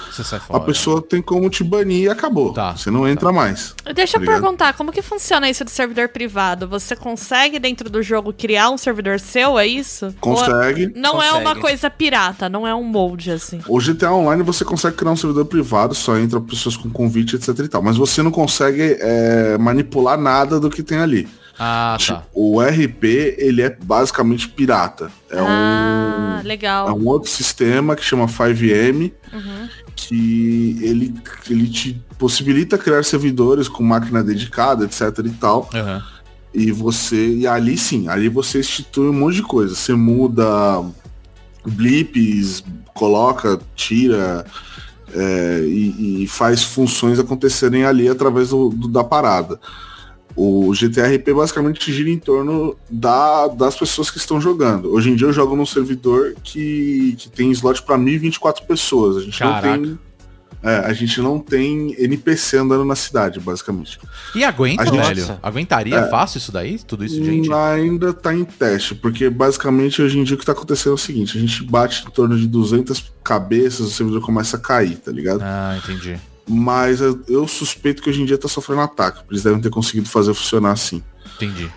[0.49, 2.53] a pessoa tem como te banir e acabou.
[2.53, 3.75] Tá, Você não entra mais.
[3.95, 4.41] Deixa eu Obrigado.
[4.43, 6.67] perguntar, como que funciona isso de servidor privado?
[6.69, 10.07] Você consegue dentro do jogo criar um servidor seu, é isso?
[10.21, 10.93] Ou Consegue.
[10.97, 11.61] não é uma Consegue.
[11.61, 13.61] coisa pirata, não é um molde assim.
[13.69, 17.49] O GTA Online você consegue criar um servidor privado, só entra pessoas com convite, etc
[17.61, 17.83] e tal.
[17.83, 21.20] Mas você não consegue é, manipular nada do que tem ali.
[21.63, 22.17] Ah, tá.
[22.17, 23.05] Tipo, O RP,
[23.37, 25.13] ele é basicamente pirata.
[25.31, 26.47] É ah, um...
[26.47, 26.89] legal.
[26.89, 29.69] É um outro sistema que chama 5M, Uhum.
[29.95, 31.15] que ele,
[31.51, 35.69] ele te possibilita criar servidores com máquina dedicada, etc e tal.
[35.75, 36.03] Aham.
[36.55, 37.35] E você.
[37.37, 39.75] E ali sim, ali você institui um monte de coisa.
[39.75, 40.83] Você muda
[41.65, 44.45] blips, coloca, tira.
[45.15, 49.61] é, e, e faz funções acontecerem ali através do, do- da parada.
[50.37, 54.93] O GTRP basicamente gira em torno da, das pessoas que estão jogando.
[54.93, 59.17] Hoje em dia eu jogo num servidor que, que tem slot para 1024 pessoas.
[59.17, 59.77] A gente Caraca.
[59.77, 59.99] não tem.
[60.63, 63.99] é, a gente não tem NPC andando na cidade, basicamente.
[64.35, 65.39] E aguenta, gente- velho?
[65.43, 66.09] Aguentaria É.
[66.09, 66.79] fácil isso daí?
[66.79, 67.51] Tudo isso, gente?
[67.51, 70.95] Hum, Ainda tá em teste, porque basicamente hoje em dia o que tá acontecendo é
[70.95, 74.97] o seguinte, a gente bate em torno de 200 cabeças, o servidor começa a cair,
[74.97, 75.41] tá ligado?
[75.43, 76.17] Ah, entendi.
[76.53, 80.09] Mas eu, eu suspeito que hoje em dia tá sofrendo ataque, eles devem ter conseguido
[80.09, 81.01] fazer funcionar assim.
[81.37, 81.71] Entendi.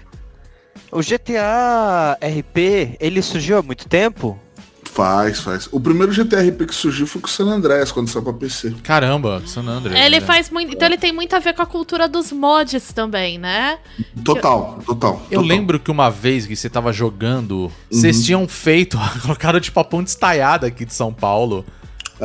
[0.92, 4.40] O GTA RP, ele surgiu há muito tempo?
[4.84, 5.68] Faz, faz.
[5.72, 8.76] O primeiro GTRP que surgiu foi com o San Andreas, quando saiu pra PC.
[8.84, 10.00] Caramba, San Andreas.
[10.06, 10.26] Ele né?
[10.26, 10.74] faz muito.
[10.74, 13.80] Então ele tem muito a ver com a cultura dos mods também, né?
[14.24, 15.14] Total, total.
[15.32, 15.44] Eu total.
[15.44, 20.10] lembro que uma vez que você tava jogando, vocês tinham feito, colocaram tipo a ponte
[20.10, 21.66] estaiada aqui de São Paulo.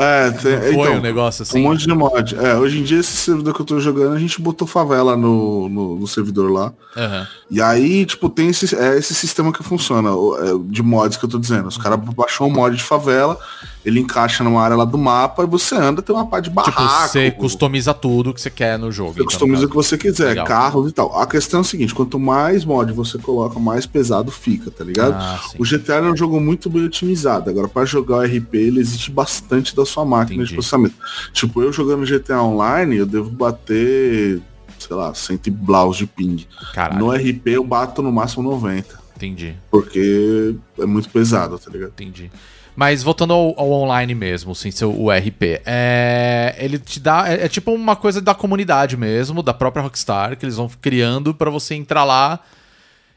[0.01, 1.59] É, tem, Foi então, um negócio assim.
[1.59, 2.37] um monte de mod.
[2.37, 5.69] É, hoje em dia esse servidor que eu tô jogando, a gente botou favela no,
[5.69, 6.73] no, no servidor lá.
[6.97, 7.27] Aham.
[7.51, 11.25] E aí, tipo, tem esse, é esse sistema que funciona, o- é, de mods que
[11.25, 11.67] eu tô dizendo.
[11.67, 13.39] Os caras baixam um mod de favela,
[13.87, 16.79] ele encaixa numa área lá do mapa e você anda, tem uma pá de barraco.
[17.07, 19.15] Tipo, você customiza tudo que você quer no jogo.
[19.15, 20.45] Você customiza o então, que você quiser, Legal.
[20.47, 21.19] carros e tal.
[21.19, 25.15] A questão é a seguinte, quanto mais mod você coloca, mais pesado fica, tá ligado?
[25.15, 25.41] Ah.
[25.59, 27.49] O GTA é um jogo muito bem otimizado.
[27.49, 30.51] Agora, pra jogar o RP, ele exige bastante da sua máquina Entendi.
[30.51, 30.97] de processamento.
[31.33, 34.43] Tipo, eu jogando GTA Online, eu devo bater,
[34.89, 36.47] sei lá, 100 e blaus de ping.
[36.73, 38.99] Caralho, No RP, eu bato no máximo 90.
[39.15, 41.91] entendi, Porque é muito pesado, tá ligado?
[41.91, 42.31] entendi.
[42.75, 47.29] Mas voltando ao, ao online mesmo, sem ser o RP, é, ele te dá.
[47.29, 51.35] É, é tipo uma coisa da comunidade mesmo, da própria Rockstar, que eles vão criando
[51.35, 52.39] pra você entrar lá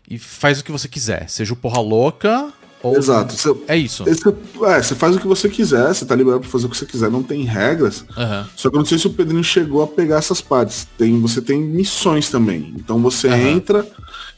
[0.09, 1.29] e faz o que você quiser.
[1.29, 2.51] Seja o porra louca
[2.83, 2.95] ou.
[2.97, 3.33] Exato.
[3.33, 4.03] Você, É isso.
[4.07, 4.27] esse-
[4.63, 6.85] é, você faz o que você quiser, você tá liberado pra fazer o que você
[6.85, 8.03] quiser, não tem regras.
[8.17, 8.47] Aham.
[8.55, 10.87] Só que eu não sei se o Pedrinho chegou a pegar essas partes.
[10.97, 12.73] Tem, você tem missões também.
[12.77, 13.37] Então você Aham.
[13.49, 13.87] entra.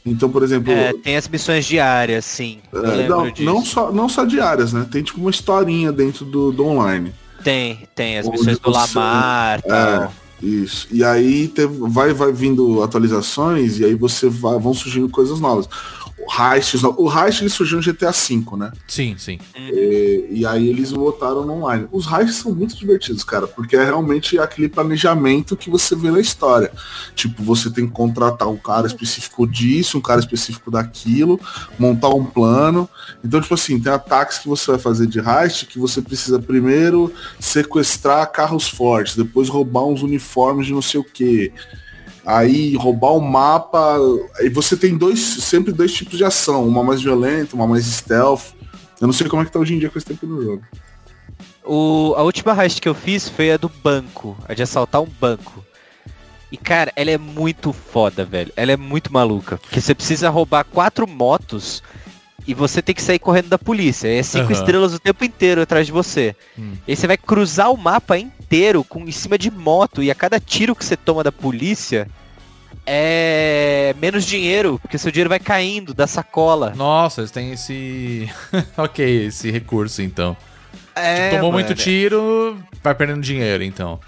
[0.06, 2.58] Então, por exemplo, É, tem as missões diárias, sim.
[2.74, 4.86] É, não, não só, não só diárias, né?
[4.90, 7.12] Tem tipo uma historinha dentro do, do online.
[7.42, 10.12] Tem, tem as missões do você- Lamar É, tal.
[10.42, 10.86] isso.
[10.90, 15.68] E aí teve- vai, vai vindo atualizações e aí você vai, vão surgindo coisas novas.
[16.26, 18.72] O Heist, o Heist ele surgiu no GTA V, né?
[18.88, 19.38] Sim, sim.
[19.56, 21.86] E, e aí eles botaram no online.
[21.92, 26.20] Os heists são muito divertidos, cara, porque é realmente aquele planejamento que você vê na
[26.20, 26.72] história.
[27.14, 31.38] Tipo, você tem que contratar um cara específico disso, um cara específico daquilo,
[31.78, 32.88] montar um plano.
[33.24, 37.12] Então, tipo assim, tem ataques que você vai fazer de heist que você precisa primeiro
[37.38, 41.52] sequestrar carros fortes, depois roubar uns uniformes de não sei o que.
[42.24, 43.98] Aí roubar o mapa.
[44.38, 48.54] Aí você tem dois, sempre dois tipos de ação, uma mais violenta, uma mais stealth.
[49.00, 50.62] Eu não sei como é que tá hoje em dia com esse tempo no jogo.
[51.64, 55.08] O, a última heist que eu fiz foi a do banco, a de assaltar um
[55.20, 55.64] banco.
[56.52, 58.52] E cara, ela é muito foda, velho.
[58.56, 59.58] Ela é muito maluca.
[59.58, 61.82] Porque você precisa roubar quatro motos
[62.46, 64.08] e você tem que sair correndo da polícia.
[64.08, 64.52] É cinco Aham.
[64.52, 66.36] estrelas o tempo inteiro atrás de você.
[66.58, 66.72] Hum.
[66.86, 70.02] E aí você vai cruzar o mapa inteiro com em cima de moto.
[70.02, 72.08] E a cada tiro que você toma da polícia,
[72.86, 76.74] é menos dinheiro, porque seu dinheiro vai caindo da sacola.
[76.76, 78.30] Nossa, eles têm esse.
[78.76, 80.36] ok, esse recurso então.
[80.94, 81.64] É, Tomou mano.
[81.64, 83.98] muito tiro, vai perdendo dinheiro então.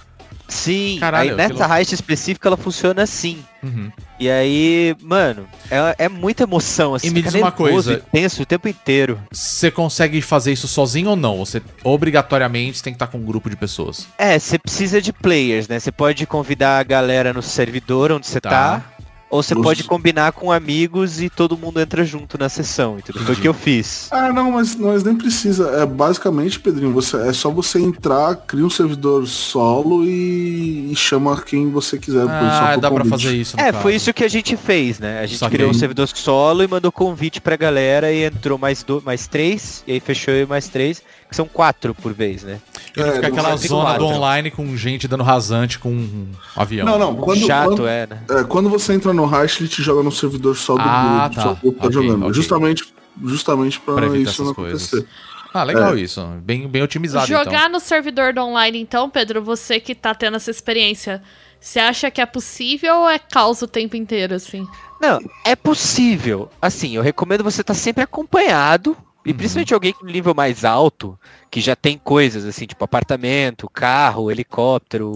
[0.49, 1.75] Sim, Caralho, aí nessa louco.
[1.75, 3.39] heist específica ela funciona assim.
[3.63, 3.91] Uhum.
[4.21, 7.09] E aí, mano, é, é muita emoção, assim.
[7.09, 8.01] E me diz uma coisa.
[8.13, 9.21] tenso o tempo inteiro.
[9.33, 11.39] Você consegue fazer isso sozinho ou não?
[11.39, 14.07] Você obrigatoriamente tem que estar com um grupo de pessoas.
[14.17, 15.81] É, você precisa de players, né?
[15.81, 18.51] Você pode convidar a galera no servidor onde você Tá.
[18.51, 18.85] tá.
[19.29, 23.23] Ou você Os- pode combinar com amigos e todo mundo entra junto na sessão, entendeu?
[23.25, 24.07] Foi o que eu fiz.
[24.13, 25.69] Ah, não, mas, mas nem precisa.
[25.71, 31.41] É basicamente, Pedrinho, você, é só você entrar, cria um servidor solo e, e chama
[31.43, 32.23] quem você quiser.
[32.25, 33.25] só Ah, por dá pra convite.
[33.25, 33.57] fazer isso.
[33.59, 33.83] É, caso.
[33.83, 35.19] foi isso que a gente fez, né?
[35.21, 35.59] A gente Saquei.
[35.59, 39.83] criou um servidor solo e mandou convite pra galera e entrou mais, do, mais três,
[39.89, 42.59] e aí fechou e mais três, que são quatro por vez, né?
[42.97, 44.05] E É, fica aquela zona do quatro.
[44.05, 46.87] online com gente dando rasante com um avião.
[46.87, 47.17] Não, não.
[47.17, 48.21] Quando, Chato, quando, é, né?
[48.31, 49.25] é, quando você entra no
[49.61, 51.43] ele te joga no servidor só do Ah, grupo, tá.
[51.43, 52.23] só o grupo tá Ok, jogando.
[52.23, 52.35] ok.
[52.35, 54.83] Justamente, justamente pra, Pra evitar isso não essas coisas.
[54.89, 55.09] acontecer.
[55.55, 56.21] Ah, legal isso.
[56.43, 57.69] Bem, bem otimizado Jogar então.
[57.71, 61.23] no servidor do online, então, Pedro, você que tá tendo essa experiência,
[61.59, 64.67] você acha que é possível ou é caos o tempo inteiro, assim?
[65.01, 66.51] Não, é possível.
[66.61, 68.97] Assim, eu recomendo você estar sempre acompanhado.
[69.25, 69.37] E Uhum.
[69.39, 71.19] principalmente alguém com nível mais alto,
[71.51, 75.15] que já tem coisas assim, tipo apartamento, carro, helicóptero.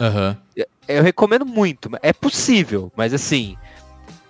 [0.00, 0.36] Aham.
[0.92, 1.90] Eu recomendo muito.
[2.02, 3.56] É possível, mas assim,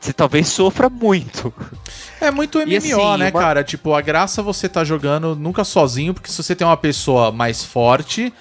[0.00, 1.52] você talvez sofra muito.
[2.20, 3.64] É muito MMO, assim, né, uma- cara?
[3.64, 7.64] Tipo, a graça você tá jogando nunca sozinho, porque se você tem uma pessoa mais
[7.64, 8.32] forte,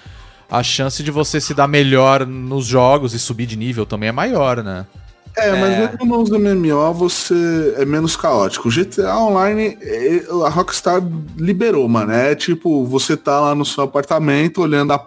[0.50, 4.12] a chance de você se dar melhor nos jogos e subir de nível também é
[4.12, 4.86] maior, né?
[5.34, 5.78] É, mas É.
[5.88, 8.68] mesmo nos MMO você é menos caótico.
[8.68, 11.00] O GTA Online, é, a Rockstar
[11.38, 12.12] liberou, mano.
[12.12, 15.02] É tipo, você tá lá no seu apartamento olhando a,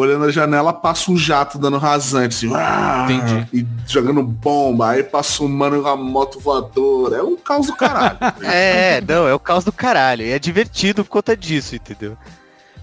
[0.00, 3.48] olhando a janela, passa um jato dando rasante, assim, Entendi.
[3.52, 7.16] e jogando bomba, aí passa um mano com a moto voadora.
[7.16, 8.18] É um caos do caralho.
[8.42, 10.22] É, não, é o caos do caralho.
[10.22, 12.16] E é divertido por conta disso, entendeu?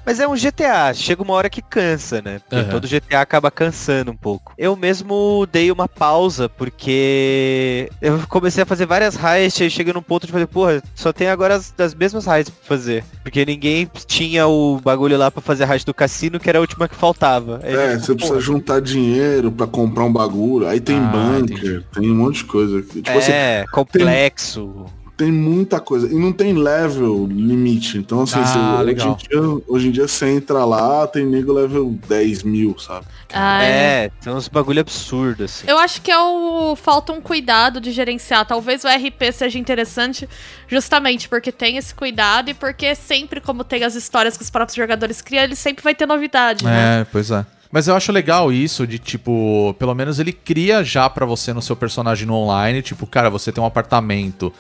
[0.05, 2.39] Mas é um GTA, chega uma hora que cansa, né?
[2.39, 2.69] Porque Aham.
[2.69, 4.53] todo GTA acaba cansando um pouco.
[4.57, 10.01] Eu mesmo dei uma pausa, porque eu comecei a fazer várias heists, aí chega num
[10.01, 13.03] ponto de fazer, porra, só tem agora as, as mesmas heists pra fazer.
[13.23, 16.61] Porque ninguém tinha o bagulho lá pra fazer a heist do cassino, que era a
[16.61, 17.59] última que faltava.
[17.63, 20.67] Aí, É, você precisa juntar dinheiro pra comprar um bagulho.
[20.67, 21.85] Aí tem Ah, bunker, entendi.
[21.93, 22.79] tem um monte de coisa.
[22.79, 23.01] aqui.
[23.01, 24.85] Tipo assim, É, complexo.
[24.85, 26.07] tem muita coisa.
[26.07, 27.97] E não tem level limite.
[27.97, 31.53] Então, assim, Ah, você- hoje, em dia, hoje em dia você entra lá, tem nego
[31.53, 33.05] level 10 mil, sabe?
[33.33, 35.65] Ah, É, tem uns bagulho absurdo, assim.
[35.67, 38.45] Eu acho que é o falta um cuidado de gerenciar.
[38.45, 40.27] Talvez o RP seja interessante
[40.67, 44.75] justamente porque tem esse cuidado e porque sempre, como tem as histórias que os próprios
[44.75, 47.01] jogadores criam, ele sempre vai ter novidade, né?
[47.01, 47.45] É, pois é.
[47.71, 51.61] Mas eu acho legal isso de, tipo, pelo menos ele cria já pra você no
[51.61, 54.53] seu personagem no online, tipo, cara, você tem um apartamento,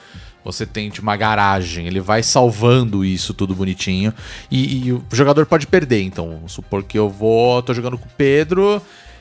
[0.45, 4.13] você tem tipo, uma garagem, ele vai salvando isso tudo bonitinho.
[4.51, 8.11] E, e o jogador pode perder, então, supor que eu vou, tô jogando com o
[8.15, 8.79] Pedro,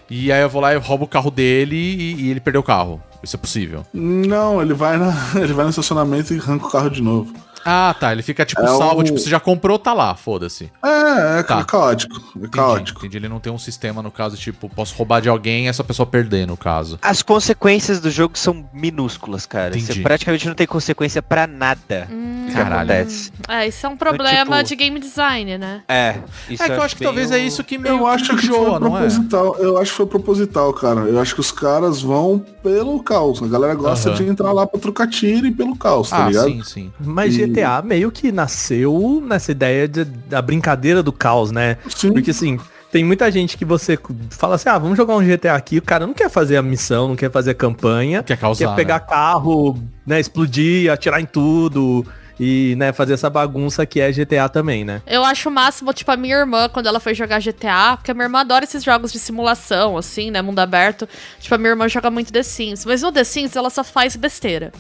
[0.08, 2.64] e aí eu vou lá e roubo o carro dele e, e ele perdeu o
[2.64, 3.02] carro.
[3.22, 3.86] Isso é possível.
[3.92, 7.32] Não, ele vai, na, ele vai no estacionamento e arranca o carro de novo.
[7.64, 8.12] Ah, tá.
[8.12, 10.70] Ele fica, tipo, É salvo, o- tipo, você já comprou, tá lá, foda-se.
[10.84, 11.64] É, é Tá.
[11.64, 12.14] caótico.
[12.16, 13.00] É Entendi, caótico.
[13.00, 13.16] entendi.
[13.16, 16.06] Ele não tem um sistema, no caso, tipo, posso roubar de alguém e essa pessoa
[16.06, 16.98] perder, no caso.
[17.02, 19.76] As consequências do jogo são minúsculas, cara.
[19.76, 19.94] Entendi.
[19.94, 22.90] Você praticamente não tem consequência pra nada Hum, que Caralho.
[22.92, 23.32] acontece.
[23.48, 25.82] É, isso é um problema tipo- de game design, né?
[25.88, 26.16] É,
[26.48, 28.46] isso é que eu acho que talvez o- é isso que meio Eu acho que
[28.46, 29.00] enjoa, foi não é?
[29.00, 29.56] proposital.
[29.58, 31.00] Eu acho que foi proposital, cara.
[31.02, 33.42] Eu acho que os caras vão pelo caos.
[33.42, 34.18] A galera gosta Aham.
[34.18, 36.46] de entrar lá pra trocar tiro e pelo caos, tá Ah, ligado?
[36.48, 36.92] sim, sim.
[37.00, 41.76] Mas E- GTA meio que nasceu nessa ideia de- da brincadeira do caos, né?
[41.88, 42.12] Sim.
[42.12, 42.58] Porque assim,
[42.90, 43.98] tem muita gente que você
[44.30, 47.08] fala assim, ah, vamos jogar um GTA aqui, o cara não quer fazer a missão,
[47.08, 49.06] não quer fazer a campanha, Quer causar, quer pegar né?
[49.08, 52.06] carro, né, explodir, atirar em tudo
[52.38, 55.02] e, né, fazer essa bagunça que é GTA também, né?
[55.06, 58.14] Eu acho o máximo, tipo, a minha irmã, quando ela foi jogar GTA, porque a
[58.14, 60.42] minha irmã adora esses jogos de simulação, assim, né?
[60.42, 61.08] Mundo aberto.
[61.38, 62.84] Tipo, a minha irmã joga muito The Sims.
[62.84, 64.72] Mas no The Sims ela só faz besteira.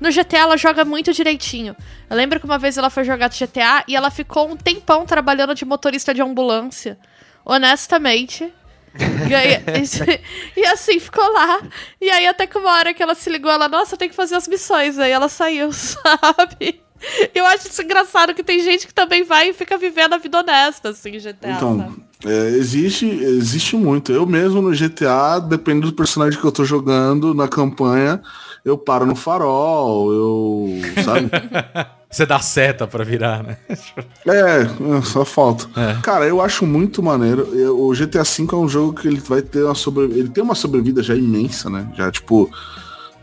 [0.00, 1.74] No GTA ela joga muito direitinho.
[2.08, 5.54] Eu lembro que uma vez ela foi jogar GTA e ela ficou um tempão trabalhando
[5.54, 6.98] de motorista de ambulância.
[7.44, 8.52] Honestamente.
[10.56, 11.62] E assim, ficou lá.
[12.00, 14.16] E aí, até que uma hora que ela se ligou, ela, nossa, eu tenho que
[14.16, 14.98] fazer as missões.
[14.98, 16.82] Aí ela saiu, sabe?
[17.34, 20.38] Eu acho isso engraçado que tem gente que também vai e fica vivendo a vida
[20.38, 21.52] honesta, assim, GTA.
[21.52, 24.12] Então, é, existe, existe muito.
[24.12, 28.20] Eu mesmo no GTA, dependendo do personagem que eu tô jogando na campanha,
[28.64, 31.02] eu paro no farol, eu.
[31.02, 31.30] Sabe?
[32.10, 33.56] Você dá seta pra virar, né?
[34.26, 35.68] É, só falta.
[35.80, 35.96] É.
[36.02, 37.48] Cara, eu acho muito maneiro.
[37.72, 40.06] O GTA V é um jogo que ele vai ter uma sobre...
[40.06, 41.88] Ele tem uma sobrevida já imensa, né?
[41.96, 42.50] Já, tipo,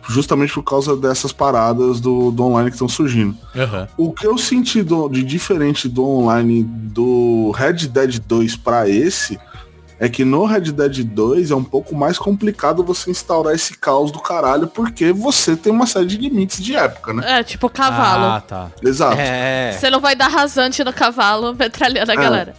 [0.10, 3.36] justamente por causa dessas paradas do, do online que estão surgindo.
[3.56, 3.88] Aham.
[3.98, 9.38] O que eu senti do- de diferente do online do Red Dead 2 pra esse
[10.00, 14.12] é que no Red Dead 2 é um pouco mais complicado você instaurar esse caos
[14.12, 17.40] do caralho, porque você tem uma série de limites de época, né?
[17.40, 18.26] É, tipo cavalo.
[18.26, 18.72] Ah, tá.
[18.84, 19.18] Exato.
[19.20, 19.72] É.
[19.72, 22.54] Você não vai dar rasante no cavalo metralhando a galera.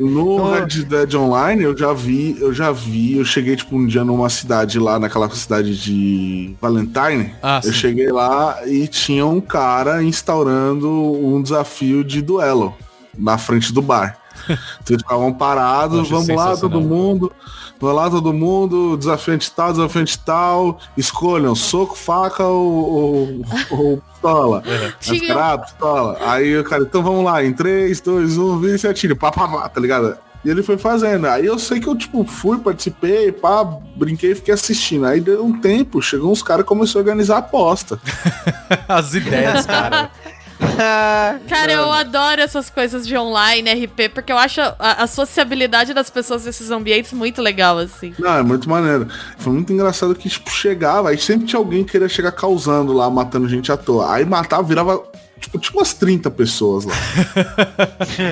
[0.00, 0.52] No Oh.
[0.52, 4.28] Red Dead Online eu já vi, eu já vi, eu cheguei tipo um dia numa
[4.28, 7.34] cidade lá, naquela cidade de Valentine.
[7.42, 7.78] Ah, eu sim.
[7.78, 12.74] cheguei lá e tinha um cara instaurando um desafio de duelo
[13.16, 14.19] na frente do bar.
[14.80, 17.32] então eles ficavam parados, vamos lá todo mundo,
[17.78, 24.62] vamos lá todo mundo, desafiante tal, desafiante tal, escolham soco, faca ou, ou, ou pistola.
[24.62, 24.94] Caras,
[25.30, 26.18] ah, pistola.
[26.20, 29.32] Aí o cara, então vamos lá, em 3, 2, 1, vira e se atira, pá,
[29.32, 30.16] pá, pá, tá ligado?
[30.44, 31.26] E ele foi fazendo.
[31.26, 35.04] Aí eu sei que eu, tipo, fui, participei, pá, brinquei e fiquei assistindo.
[35.04, 38.00] Aí deu um tempo, chegou uns caras e começou a organizar a aposta.
[38.88, 40.10] As ideias, cara.
[41.48, 46.10] Cara, eu adoro essas coisas de online, RP, porque eu acho a, a sociabilidade das
[46.10, 48.14] pessoas nesses ambientes muito legal, assim.
[48.18, 49.08] Não, é muito maneiro.
[49.38, 53.08] Foi muito engraçado que, tipo, chegava, aí sempre tinha alguém que queria chegar causando lá,
[53.10, 54.12] matando gente à toa.
[54.12, 55.02] Aí matava, virava.
[55.40, 56.94] Tipo, tinha umas 30 pessoas lá.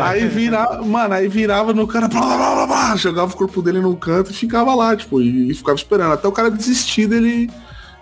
[0.05, 3.63] aí virava, mano, aí virava no cara, blá, blá, blá, blá, blá, jogava o corpo
[3.63, 6.13] dele num canto e ficava lá, tipo, e, e ficava esperando.
[6.13, 7.51] Até o cara desistir dele.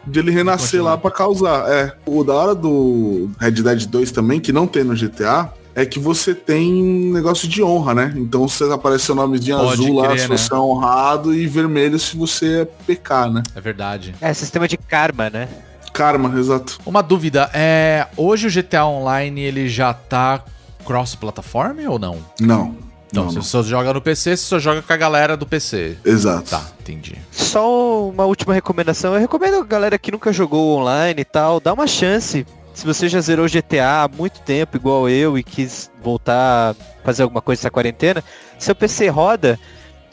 [0.06, 1.68] De ele renascer lá pra causar.
[1.68, 1.92] É.
[2.06, 5.98] O da hora do Red Dead 2 também, que não tem no GTA, é que
[5.98, 6.72] você tem
[7.12, 8.14] negócio de honra, né?
[8.16, 10.36] Então você aparece seu nomezinho Pode azul lá crer, se né?
[10.36, 13.42] você é honrado e vermelho se você é PK, né?
[13.54, 14.14] É verdade.
[14.20, 15.48] É sistema de karma, né?
[15.92, 16.78] Karma, exato.
[16.86, 18.06] Uma dúvida, é.
[18.16, 20.42] Hoje o GTA Online ele já tá
[20.84, 22.18] cross-plataforma ou não?
[22.40, 22.85] Não.
[23.12, 23.44] Não, Não, você não.
[23.44, 25.96] só joga no PC, você só joga com a galera do PC.
[26.04, 26.50] Exato.
[26.50, 27.16] Tá, entendi.
[27.30, 29.14] Só uma última recomendação.
[29.14, 32.46] Eu recomendo a galera que nunca jogou online e tal, dá uma chance.
[32.74, 37.22] Se você já zerou GTA há muito tempo, igual eu, e quis voltar a fazer
[37.22, 38.22] alguma coisa nessa quarentena,
[38.58, 39.58] seu PC roda.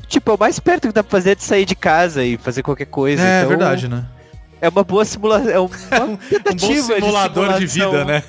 [0.08, 2.38] Tipo, é o mais perto que dá pra fazer é de sair de casa e
[2.38, 3.22] fazer qualquer coisa.
[3.22, 4.06] É então, verdade, né?
[4.64, 5.50] É uma boa simulação.
[5.52, 5.68] É uma
[6.04, 8.06] Um bom tentativa simulador de, simulação.
[8.06, 8.24] vida, né?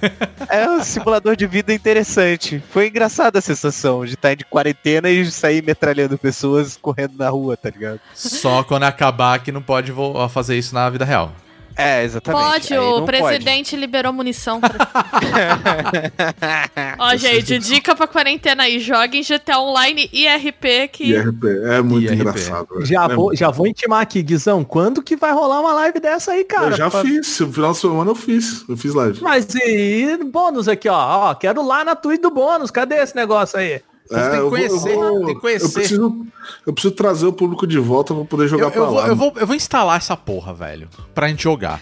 [0.49, 2.61] É um simulador de vida interessante.
[2.71, 7.57] Foi engraçada a sensação de estar de quarentena e sair metralhando pessoas correndo na rua,
[7.57, 8.01] tá ligado?
[8.13, 9.93] Só quando acabar que não pode
[10.29, 11.33] fazer isso na vida real.
[11.77, 12.43] É, exatamente.
[12.45, 14.61] Pode, Aí o presidente liberou munição.
[14.61, 14.71] Pra...
[16.99, 18.79] Ó, gente, dica pra quarentena aí.
[18.79, 21.05] Joguem GTA Online e RP que...
[21.05, 21.47] IRP.
[21.65, 22.15] É muito IRP.
[22.21, 22.85] engraçado.
[22.87, 24.63] Já É vou, já vou intimar aqui, Guizão.
[24.65, 26.69] Quando que vai rolar uma live dessa aí, cara?
[26.69, 27.41] Eu já Pra- fiz.
[27.41, 28.65] No final de semana eu fiz.
[28.69, 29.21] Eu fiz live.
[29.21, 31.31] Mas e bônus aqui, ó.
[31.31, 31.35] ó.
[31.35, 32.71] Quero lá na tweet do bônus.
[32.71, 33.81] Cadê esse negócio aí?
[34.09, 35.65] Tem que É, eu vou- conhecer, eu vou- tem que conhecer.
[35.67, 36.27] Eu preciso,
[36.67, 39.07] eu preciso trazer o público de volta pra poder jogar Eu, pra eu vou, lá.
[39.09, 40.89] eu, vou, eu vou instalar essa porra, velho.
[41.15, 41.81] Pra gente jogar.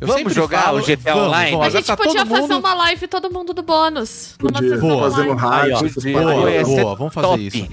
[0.00, 1.52] Eu Vamos jogar o GTA Online?
[1.52, 4.34] A agora gente tá podia todo fazer mundo- uma live todo mundo do bônus.
[4.38, 5.10] Podia Boa.
[5.10, 5.94] fazer um Aí, paradas.
[6.04, 7.46] Boa, boa, vamos fazer top.
[7.46, 7.68] isso.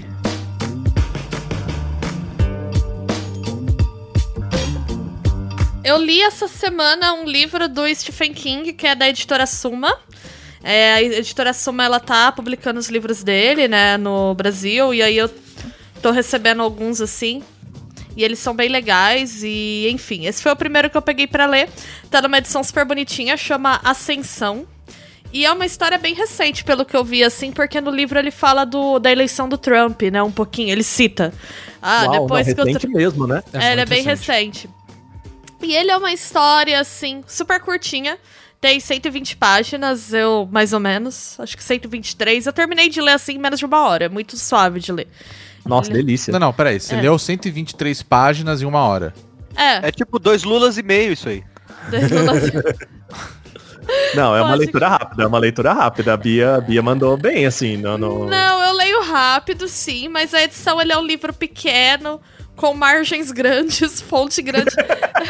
[5.84, 9.92] Eu li essa semana um livro do Stephen King, que é da editora Suma.
[10.62, 15.16] É, a editora Suma, ela tá publicando os livros dele, né, no Brasil, e aí
[15.16, 15.28] eu
[16.00, 17.42] tô recebendo alguns, assim,
[18.16, 21.46] e eles são bem legais, e enfim, esse foi o primeiro que eu peguei pra
[21.46, 21.68] ler.
[22.10, 24.66] Tá numa edição super bonitinha, chama Ascensão.
[25.32, 28.30] E é uma história bem recente, pelo que eu vi, assim, porque no livro ele
[28.30, 31.32] fala do, da eleição do Trump, né, um pouquinho, ele cita.
[31.80, 33.42] Ah, Uau, depois não, que recente mesmo, né?
[33.52, 34.68] É, ele é bem recente.
[35.62, 38.18] E ele é uma história, assim, super curtinha.
[38.62, 41.34] Tem 120 páginas, eu, mais ou menos.
[41.40, 42.46] Acho que 123.
[42.46, 44.04] Eu terminei de ler, assim, em menos de uma hora.
[44.04, 45.08] É muito suave de ler.
[45.66, 46.32] Nossa, Ele- delícia.
[46.32, 46.78] Não, não, peraí.
[46.78, 47.00] Você É.
[47.00, 49.12] leu 123 páginas em uma hora.
[49.56, 51.42] É, É tipo dois lulas e meio isso aí.
[54.14, 56.12] Não, é uma Pode- leitura rápida, é uma leitura rápida.
[56.14, 60.32] A Bia, a Bia mandou bem, assim, no, no- Não, eu leio rápido, sim, mas
[60.32, 62.20] a edição ele é um livro pequeno,
[62.62, 64.70] com margens grandes, fonte grande.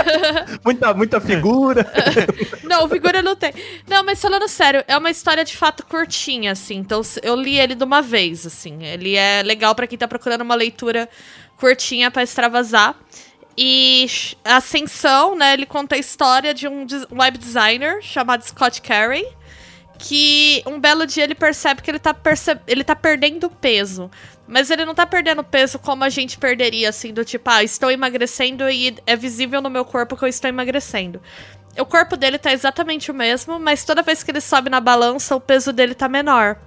[0.63, 1.91] Muita, muita figura.
[2.63, 3.53] Não, figura não tem.
[3.89, 6.77] Não, mas falando sério, é uma história de fato curtinha, assim.
[6.77, 8.85] Então eu li ele de uma vez, assim.
[8.85, 11.09] Ele é legal pra quem tá procurando uma leitura
[11.57, 12.95] curtinha pra extravasar.
[13.57, 14.07] E
[14.45, 15.55] Ascensão, né?
[15.55, 19.27] Ele conta a história de um web designer chamado Scott Carey.
[19.99, 24.11] Que um belo dia ele percebe que ele tá, perce- ele tá perdendo peso.
[24.49, 27.91] Mas ele não tá perdendo peso como a gente perderia, assim, do tipo, ah, estou
[27.91, 31.21] emagrecendo e é visível no meu corpo que eu estou emagrecendo.
[31.79, 35.35] o corpo dele tá exatamente o mesmo, mas toda vez que ele sobe na balança,
[35.35, 36.59] o peso dele tá menor.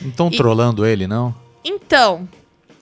[0.00, 1.34] Não estão E- trolando ele, não?
[1.64, 2.28] Então,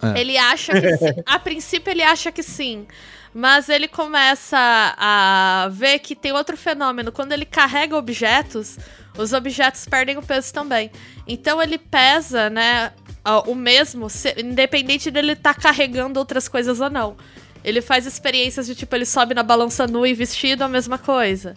[0.02, 0.20] É.
[0.20, 1.06] ele acha que sim.
[1.24, 2.86] A princípio ele acha que sim.
[3.32, 7.10] Mas ele começa a ver que tem outro fenômeno.
[7.10, 8.78] Quando ele carrega objetos,
[9.16, 10.90] os objetos perdem o peso também.
[11.26, 12.92] Então ele pesa, né,
[13.46, 17.16] o mesmo, independente dele estar carregando outras coisas ou não.
[17.62, 21.54] Ele faz experiências de tipo, ele sobe na balança nua e vestido, a mesma coisa.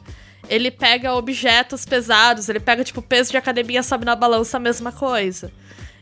[0.49, 4.93] Ele pega objetos pesados, ele pega, tipo, peso de academia, sobe na balança, a mesma
[4.93, 5.51] coisa.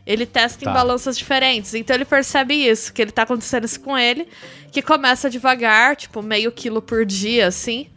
[0.06, 0.70] Ele testa Tá.
[0.70, 1.74] em balanças diferentes.
[1.74, 4.28] Então ele percebe isso, que ele tá acontecendo isso com ele,
[4.70, 7.88] que começa devagar, tipo, meio quilo por dia, assim.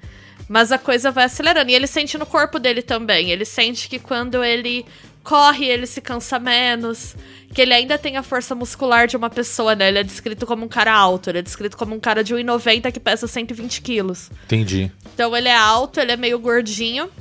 [0.49, 1.69] Mas a coisa vai acelerando.
[1.69, 3.29] E ele sente no corpo dele também.
[3.29, 4.83] Ele sente que quando ele
[5.23, 7.15] corre, ele se cansa menos.
[7.53, 9.89] Que ele ainda tem a força muscular de uma pessoa, né?
[9.89, 11.29] Ele é descrito como um cara alto.
[11.29, 14.31] Ele é descrito como um cara de 1,90 que pesa 120 quilos.
[14.45, 14.91] Entendi.
[15.13, 17.11] Então ele é alto, ele é meio gordinho.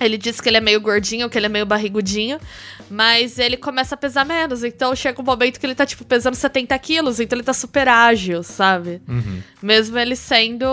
[0.00, 2.38] Ele diz que ele é meio gordinho, que ele é meio barrigudinho.
[2.90, 4.62] Mas ele começa a pesar menos.
[4.64, 7.20] Então chega um momento que ele tá, tipo, pesando 70 quilos.
[7.20, 9.00] Então ele tá super ágil, sabe?
[9.62, 10.64] Mesmo ele sendo.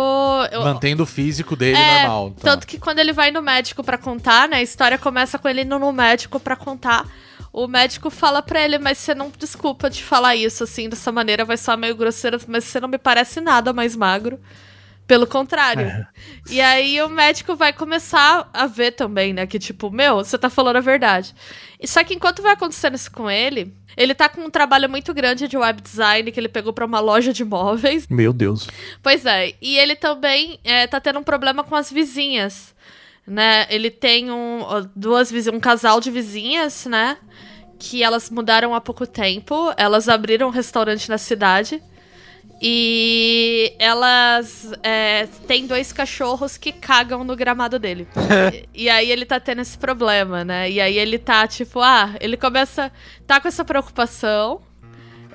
[0.51, 2.31] eu- Mantendo o físico dele é, normal.
[2.31, 2.51] tá.
[2.51, 4.57] Tanto que quando ele vai no médico pra contar, né?
[4.57, 7.05] A história começa com ele indo no médico pra contar.
[7.51, 11.43] O médico fala pra ele, mas você não desculpa de falar isso assim, dessa maneira,
[11.43, 14.39] vai soar meio grosseiro, mas você não me parece nada mais magro.
[15.09, 16.05] Pelo contrário.
[16.51, 19.47] E aí o médico vai começar a ver também, né?
[19.47, 21.33] Que tipo, meu, você tá falando a verdade.
[21.79, 25.11] E só que enquanto vai acontecendo isso com ele, ele tá com um trabalho muito
[25.11, 28.07] grande de web design que ele pegou pra uma loja de móveis.
[28.07, 28.67] Meu Deus.
[29.01, 32.75] Pois é, e ele também é, tá tendo um problema com as vizinhas,
[33.25, 33.65] né?
[33.67, 34.61] Ele tem um,
[34.95, 37.17] duas vizinhas, um casal de vizinhas, né?
[37.79, 41.81] Que elas mudaram há pouco tempo, elas abriram um restaurante na cidade.
[42.61, 48.05] E elas é, têm dois cachorros que cagam no gramado dele.
[48.73, 50.69] e, e aí ele tá tendo esse problema, né?
[50.69, 52.91] E aí ele tá tipo, ah, ele começa.
[53.25, 54.61] tá com essa preocupação.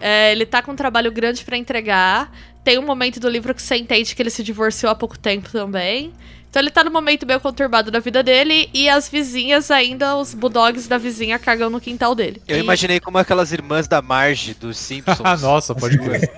[0.00, 2.30] É, ele tá com um trabalho grande pra entregar.
[2.62, 5.50] Tem um momento do livro que você entende que ele se divorciou há pouco tempo
[5.50, 6.12] também.
[6.54, 10.32] Então ele tá num momento meio conturbado da vida dele e as vizinhas ainda, os
[10.32, 12.40] bulldogs da vizinha cagam no quintal dele.
[12.46, 15.18] Eu E- imaginei como aquelas irmãs da Marge dos Simpsons.
[15.24, 16.30] Ah, nossa, pode crer.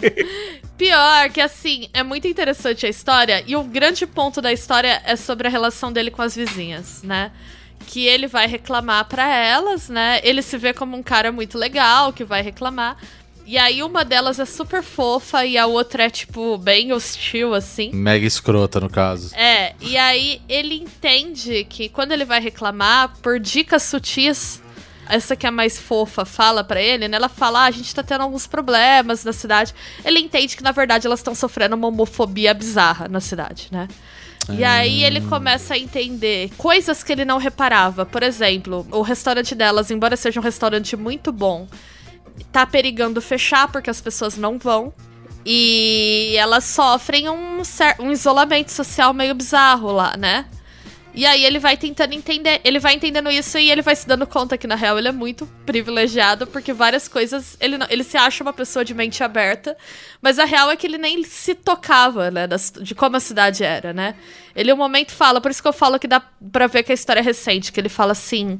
[0.78, 5.14] Pior que assim, é muito interessante a história e o grande ponto da história é
[5.14, 7.30] sobre a relação dele com as vizinhas, né?
[7.86, 10.20] Que ele vai reclamar pra elas, né?
[10.24, 12.96] Ele se vê como um cara muito legal que vai reclamar.
[13.46, 17.90] E aí uma delas é super fofa e a outra é tipo bem hostil assim.
[17.92, 19.34] Mega escrota, no caso.
[19.34, 24.62] É, e aí ele entende que quando ele vai reclamar, por dicas sutis,
[25.08, 27.16] essa que é a mais fofa fala pra ele, né?
[27.16, 29.74] Ela fala: ah, a gente tá tendo alguns problemas na cidade.
[30.04, 33.88] Ele entende que, na verdade, elas estão sofrendo uma homofobia bizarra na cidade, né?
[34.50, 38.04] E aí ele começa a entender coisas que ele não reparava.
[38.04, 41.66] Por exemplo, o restaurante delas, embora seja um restaurante muito bom,
[42.52, 44.92] tá perigando fechar porque as pessoas não vão.
[45.46, 47.60] E elas sofrem um,
[48.00, 50.46] um isolamento social meio bizarro lá, né?
[51.16, 54.26] E aí ele vai tentando entender, ele vai entendendo isso e ele vai se dando
[54.26, 58.16] conta que na real ele é muito privilegiado porque várias coisas, ele não- ele se
[58.16, 59.76] acha uma pessoa de mente aberta,
[60.20, 63.62] mas a real é que ele nem se tocava, né, das- de como a cidade
[63.62, 64.16] era, né?
[64.56, 66.94] Ele um momento fala, por isso que eu falo que dá pra ver que a
[66.94, 68.58] história é recente, que ele fala assim: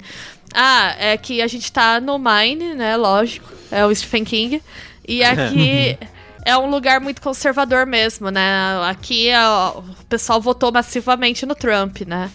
[0.55, 4.63] "Ah, é que a gente tá no Mine, né, lógico, é o Stephen King,
[5.09, 5.99] e aqui
[6.45, 8.79] é um lugar muito conservador mesmo, né?
[8.89, 12.31] Aqui ó, o pessoal votou massivamente no Trump, né?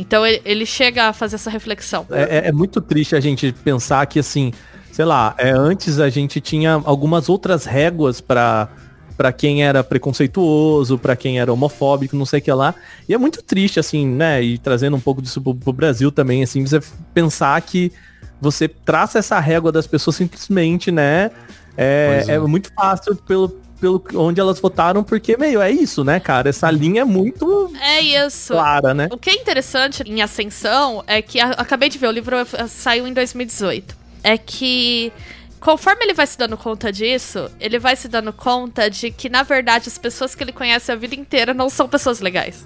[0.00, 2.06] Então ele, ele chega a fazer essa reflexão.
[2.10, 4.50] É, é- é muito triste a gente pensar que, assim,
[4.90, 8.68] sei lá, é, antes a gente tinha algumas outras réguas pra
[9.16, 12.74] para quem era preconceituoso, pra quem era homofóbico, não sei o que lá.
[13.06, 14.42] E é muito triste, assim, né?
[14.42, 16.80] E trazendo um pouco disso pro, pro Brasil também, assim, você
[17.12, 17.92] pensar que
[18.40, 21.30] você traça essa régua das pessoas simplesmente, né?
[21.76, 22.32] É, é.
[22.32, 26.48] é muito fácil pelo, pelo onde elas votaram, porque, meio, é isso, né, cara?
[26.50, 28.52] Essa linha é muito É isso.
[28.52, 29.08] clara, né?
[29.10, 32.36] O que é interessante em Ascensão é que a- acabei de ver, o livro
[32.68, 33.96] saiu em 2018.
[34.22, 35.12] É que
[35.58, 39.42] conforme ele vai se dando conta disso, ele vai se dando conta de que, na
[39.42, 42.64] verdade, as pessoas que ele conhece a vida inteira não são pessoas legais.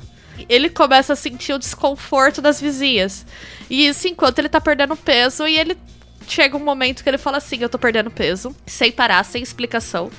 [0.48, 3.24] Ele começa a sentir o desconforto das vizinhas.
[3.70, 5.76] E isso enquanto ele tá perdendo peso e ele
[6.26, 10.10] chega um momento que ele fala assim: Eu tô perdendo peso, sem parar, sem explicação.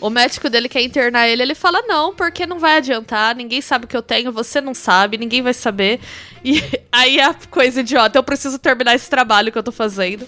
[0.00, 3.84] O médico dele quer internar ele, ele fala: Não, porque não vai adiantar, ninguém sabe
[3.84, 6.00] o que eu tenho, você não sabe, ninguém vai saber.
[6.44, 10.26] E aí a coisa idiota: Eu preciso terminar esse trabalho que eu tô fazendo.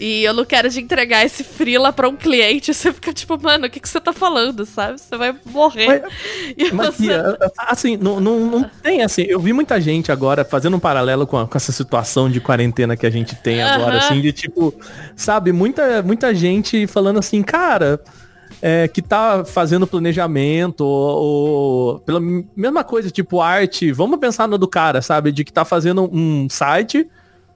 [0.00, 2.72] E eu não quero te entregar esse frila pra um cliente.
[2.74, 5.00] Você fica tipo, mano, o que, que você tá falando, sabe?
[5.00, 6.02] Você vai morrer.
[6.56, 7.12] E Mas, você-
[7.68, 9.22] assim, não, não, não tem assim.
[9.28, 12.96] Eu vi muita gente agora fazendo um paralelo com, a- com essa situação de quarentena
[12.96, 13.98] que a gente tem agora, Aham.
[13.98, 14.74] assim, de tipo,
[15.14, 18.00] sabe, muita, muita gente falando assim, cara.
[18.60, 21.18] é, que tá fazendo planejamento, ou,
[21.94, 22.20] ou pela
[22.56, 25.32] mesma coisa, tipo arte, vamos pensar no do cara, sabe?
[25.32, 27.08] De que tá fazendo um site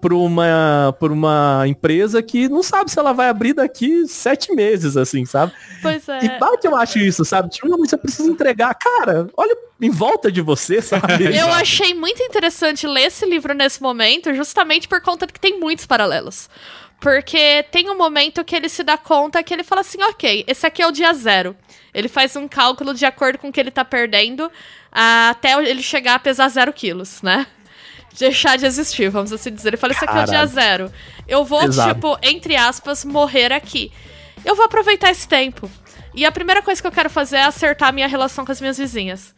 [0.07, 4.97] por uma, por uma empresa que não sabe se ela vai abrir daqui sete meses,
[4.97, 5.53] assim, sabe?
[5.83, 6.25] Pois é.
[6.25, 7.49] E bate, eu acho isso, sabe?
[7.49, 8.73] Tipo, não, você precisa entregar.
[8.77, 11.37] Cara, olha em volta de você, sabe?
[11.37, 15.59] Eu achei muito interessante ler esse livro nesse momento, justamente por conta de que tem
[15.59, 16.49] muitos paralelos.
[17.01, 20.65] Porque tem um momento que ele se dá conta que ele fala assim, ok, esse
[20.65, 21.57] aqui é o dia zero.
[21.93, 24.49] Ele faz um cálculo de acordo com o que ele tá perdendo
[24.93, 27.45] até ele chegar a pesar zero quilos, né?
[28.19, 29.71] Deixar de existir, vamos assim dizer.
[29.71, 30.93] Ele fala, esse aqui é o dia zero.
[31.29, 31.95] Eu vou, Pesado.
[31.95, 33.93] tipo, entre aspas, morrer aqui.
[34.45, 35.71] Eu vou aproveitar esse tempo.
[36.15, 38.61] E a primeira coisa que eu quero fazer é acertar a minha relação com as
[38.61, 39.35] minhas vizinhas.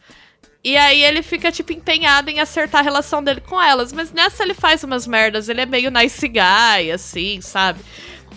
[0.63, 3.91] E aí ele fica, tipo, empenhado em acertar a relação dele com elas.
[3.91, 5.49] Mas nessa ele faz umas merdas.
[5.49, 7.79] Ele é meio nice guy, assim, sabe?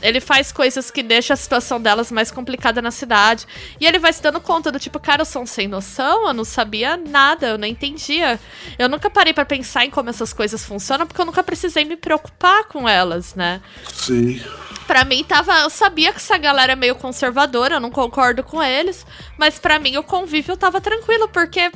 [0.02, 3.46] Ele faz coisas que deixam a situação delas mais complicada na cidade.
[3.80, 6.34] E ele vai se dando conta do tipo, cara, eu sou um sem noção, eu
[6.34, 8.38] não sabia nada, eu não entendia.
[8.78, 11.96] Eu nunca parei pra pensar em como essas coisas funcionam, porque eu nunca precisei me
[11.96, 13.60] preocupar com elas, né?
[13.92, 14.42] Sim.
[14.86, 18.62] Pra mim tava, eu sabia que essa galera é meio conservadora, eu não concordo com
[18.62, 19.06] eles,
[19.38, 21.70] mas pra mim o convívio tava tranquilo, porque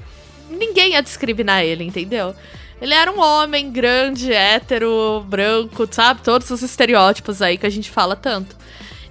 [0.51, 2.35] ninguém ia discriminar ele, entendeu?
[2.81, 6.21] Ele era um homem grande, hétero, branco, sabe?
[6.23, 8.55] Todos os estereótipos aí que a gente fala tanto.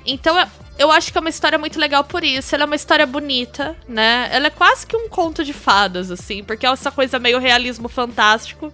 [0.06, 0.48] Então eu,
[0.78, 2.54] eu acho que é uma história muito legal por isso.
[2.54, 4.30] Ela é uma história bonita, né?
[4.32, 7.90] Ela é quase que um conto de fadas, assim, porque é essa coisa meio realismo
[7.90, 8.72] fantástico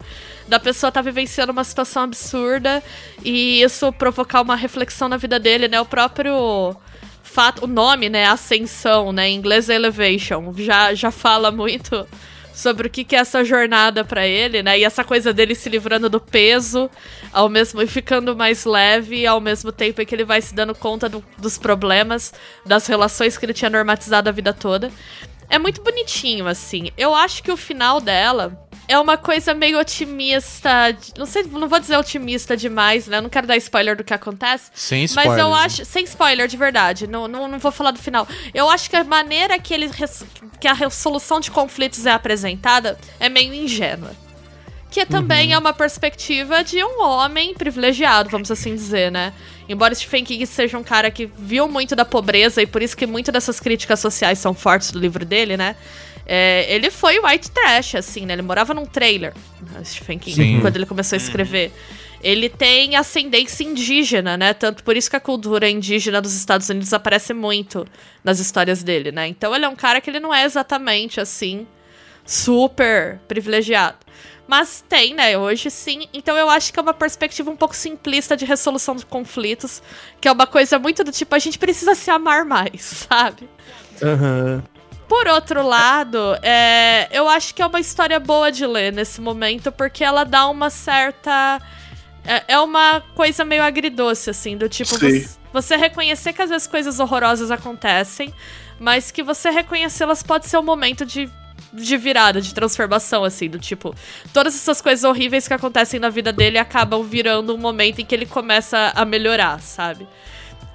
[0.47, 2.83] da pessoa tá vivenciando uma situação absurda
[3.23, 5.79] e isso provocar uma reflexão na vida dele, né?
[5.79, 6.75] O próprio
[7.23, 12.05] fato, o nome, né, Ascensão, né, em inglês é Elevation, já já fala muito
[12.53, 14.77] sobre o que, que é essa jornada pra ele, né?
[14.79, 16.89] E essa coisa dele se livrando do peso,
[17.31, 20.75] ao mesmo e ficando mais leve, ao mesmo tempo em que ele vai se dando
[20.75, 22.33] conta do- dos problemas,
[22.65, 24.91] das relações que ele tinha normatizado a vida toda.
[25.49, 26.91] É muito bonitinho, assim.
[26.97, 28.57] Eu acho que o final dela
[28.87, 30.95] é uma coisa meio otimista.
[31.17, 33.17] Não sei, não vou dizer otimista demais, né?
[33.17, 34.69] Eu não quero dar spoiler do que acontece.
[34.73, 35.55] Sem Mas spoilers, eu né?
[35.55, 35.85] acho.
[35.85, 37.07] Sem spoiler, de verdade.
[37.07, 38.27] Não, não, não vou falar do final.
[38.53, 39.89] Eu acho que a maneira que ele.
[40.59, 44.11] que a resolução de conflitos é apresentada é meio ingênua.
[44.89, 49.31] Que também é uma perspectiva de um homem privilegiado, vamos assim dizer, né?
[49.69, 53.07] Embora Stephen King seja um cara que viu muito da pobreza e por isso que
[53.07, 55.77] muito dessas críticas sociais são fortes do livro dele, né?
[56.25, 58.33] É, ele foi white trash, assim, né?
[58.33, 59.33] Ele morava num trailer,
[59.71, 60.59] né, Stephen King, Sim.
[60.61, 61.71] quando ele começou a escrever.
[62.23, 64.53] Ele tem ascendência indígena, né?
[64.53, 67.85] Tanto por isso que a cultura indígena dos Estados Unidos aparece muito
[68.23, 69.27] nas histórias dele, né?
[69.27, 71.65] Então ele é um cara que ele não é exatamente assim
[72.23, 73.97] super privilegiado.
[74.47, 75.37] Mas tem, né?
[75.37, 76.07] Hoje sim.
[76.13, 79.81] Então eu acho que é uma perspectiva um pouco simplista de resolução de conflitos.
[80.19, 83.49] Que é uma coisa muito do tipo, a gente precisa se amar mais, sabe?
[84.01, 84.63] Aham.
[85.11, 89.69] Por outro lado, é, eu acho que é uma história boa de ler nesse momento,
[89.69, 91.61] porque ela dá uma certa.
[92.23, 96.65] É, é uma coisa meio agridoce, assim, do tipo, você, você reconhecer que às vezes
[96.65, 98.33] coisas horrorosas acontecem,
[98.79, 101.29] mas que você reconhecê-las pode ser um momento de,
[101.73, 103.93] de virada, de transformação, assim, do tipo,
[104.31, 108.15] todas essas coisas horríveis que acontecem na vida dele acabam virando um momento em que
[108.15, 110.07] ele começa a melhorar, sabe?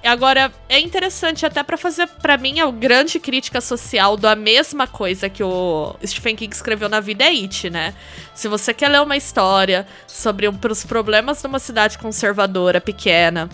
[0.03, 5.27] Agora, é interessante até pra fazer, pra mim, a grande crítica social da mesma coisa
[5.27, 7.93] que o Stephen King escreveu na vida é It, né?
[8.33, 13.49] Se você quer ler uma história sobre um, os problemas de uma cidade conservadora pequena,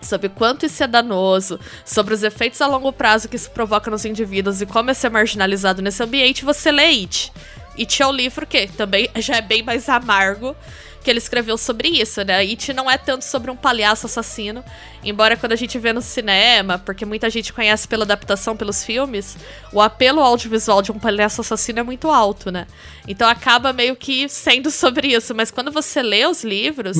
[0.00, 4.04] sobre quanto isso é danoso, sobre os efeitos a longo prazo que isso provoca nos
[4.04, 7.32] indivíduos e como é ser marginalizado nesse ambiente, você lê It.
[7.78, 10.56] It é o livro que também já é bem mais amargo
[11.02, 12.38] que ele escreveu sobre isso, né?
[12.38, 14.64] It não é tanto sobre um palhaço assassino,
[15.04, 19.36] embora quando a gente vê no cinema, porque muita gente conhece pela adaptação pelos filmes,
[19.72, 22.66] o apelo audiovisual de um palhaço assassino é muito alto, né?
[23.06, 26.96] Então acaba meio que sendo sobre isso, mas quando você lê os livros,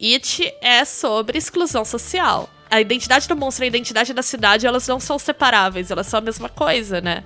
[0.00, 2.50] It é sobre exclusão social.
[2.68, 6.18] A identidade do monstro e a identidade da cidade, elas não são separáveis, elas são
[6.18, 7.22] a mesma coisa, né?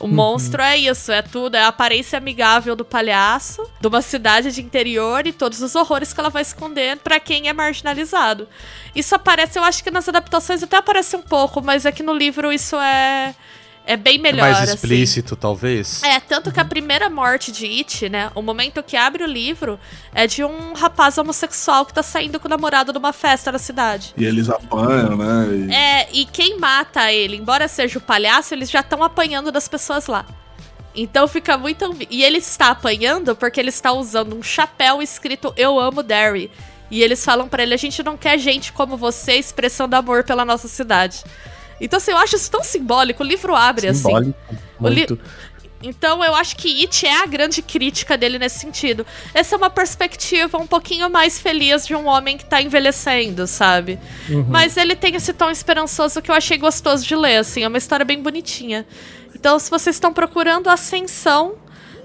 [0.00, 4.52] O monstro é isso, é tudo, é a aparência amigável do palhaço, de uma cidade
[4.52, 8.48] de interior e todos os horrores que ela vai esconder pra quem é marginalizado.
[8.94, 12.14] Isso aparece, eu acho que nas adaptações até aparece um pouco, mas é que no
[12.14, 13.34] livro isso é
[13.90, 14.74] É bem É melhor, mais assim.
[14.74, 16.02] explícito, talvez.
[16.02, 18.30] É, tanto que a primeira morte de It, né?
[18.34, 19.80] O momento que abre o livro
[20.14, 24.12] é de um rapaz homossexual que tá saindo com o namorado numa festa na cidade.
[24.14, 25.46] E eles apanham, né?
[25.70, 29.66] E- É, e quem mata ele, embora seja o palhaço, eles já estão apanhando das
[29.66, 30.26] pessoas lá.
[30.94, 31.84] Então fica muito.
[31.86, 36.50] ambi- E ele está apanhando porque ele está usando um chapéu escrito Eu amo Derry.
[36.90, 40.44] E eles falam pra ele: a gente não quer gente como você expressando amor pela
[40.44, 41.22] nossa cidade.
[41.80, 43.22] Então, assim, eu acho isso tão simbólico.
[43.22, 44.02] O livro abre assim.
[44.02, 44.34] Simbólico.
[44.80, 45.20] O li- Muito.
[45.80, 49.06] Então eu acho que It é a grande crítica dele nesse sentido.
[49.32, 53.96] Essa é uma perspectiva um pouquinho mais feliz de um homem que tá envelhecendo, sabe?
[54.48, 57.78] Mas ele tem esse tom esperançoso que eu achei gostoso de ler, assim, é uma
[57.78, 58.84] história bem bonitinha.
[59.32, 61.54] Então, se vocês estão procurando a Ascensão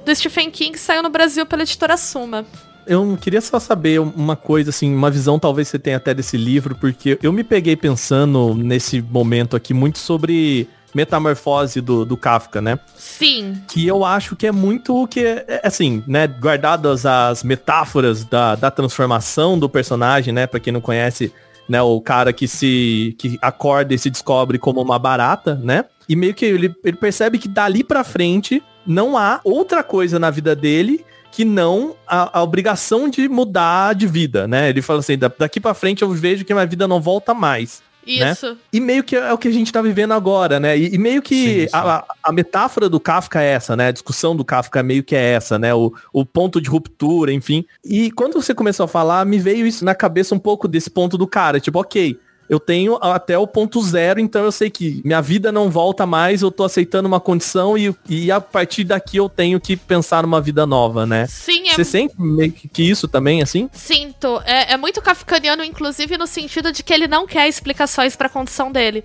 [0.06, 2.46] do Stephen King, saiu no Brasil pela editora Suma.
[2.86, 6.76] Eu queria só saber uma coisa, assim, uma visão talvez você tenha até desse livro,
[6.76, 12.80] porque eu me peguei pensando nesse momento aqui muito sobre metamorfose do, do Kafka, né?
[12.96, 18.24] Sim, Que eu acho que é muito o que, é, assim, né, guardadas as metáforas
[18.24, 21.34] da, da transformação do personagem, né, pra quem não conhece,
[21.68, 25.86] né, o cara que se, que acorda e se descobre como uma barata, né?
[26.08, 30.30] E meio que ele, ele percebe que dali pra frente não há outra coisa na
[30.30, 31.04] vida dele
[31.34, 34.70] que não a, a obrigação de mudar de vida, né?
[34.70, 37.82] Ele fala assim, "Da- daqui pra frente eu vejo que minha vida não volta mais.
[38.06, 38.32] Né?
[38.34, 38.58] isso.
[38.72, 40.78] E meio que é o que a gente tá vivendo agora, né?
[40.78, 41.70] E, e meio que Sim, sim.
[41.72, 43.88] A, a metáfora do Kafka é essa, né?
[43.88, 45.74] A discussão do Kafka meio que é essa, né?
[45.74, 47.66] O, o ponto de ruptura, enfim.
[47.84, 51.18] E quando você começou a falar, me veio isso na cabeça um pouco desse ponto
[51.18, 51.62] do cara.
[51.62, 52.20] Tipo, ok,
[52.50, 56.42] eu tenho até o ponto zero, então eu sei que minha vida não volta mais,
[56.42, 60.42] eu tô aceitando uma condição e, e a partir daqui eu tenho que pensar numa
[60.42, 61.26] vida nova, né?
[61.28, 63.70] Sim, é Você sente meio que isso também, assim?
[63.74, 64.42] Sinto.
[64.46, 68.72] É, é muito kafkaniano, inclusive, no sentido de que ele não quer explicações pra condição
[68.72, 69.04] dele.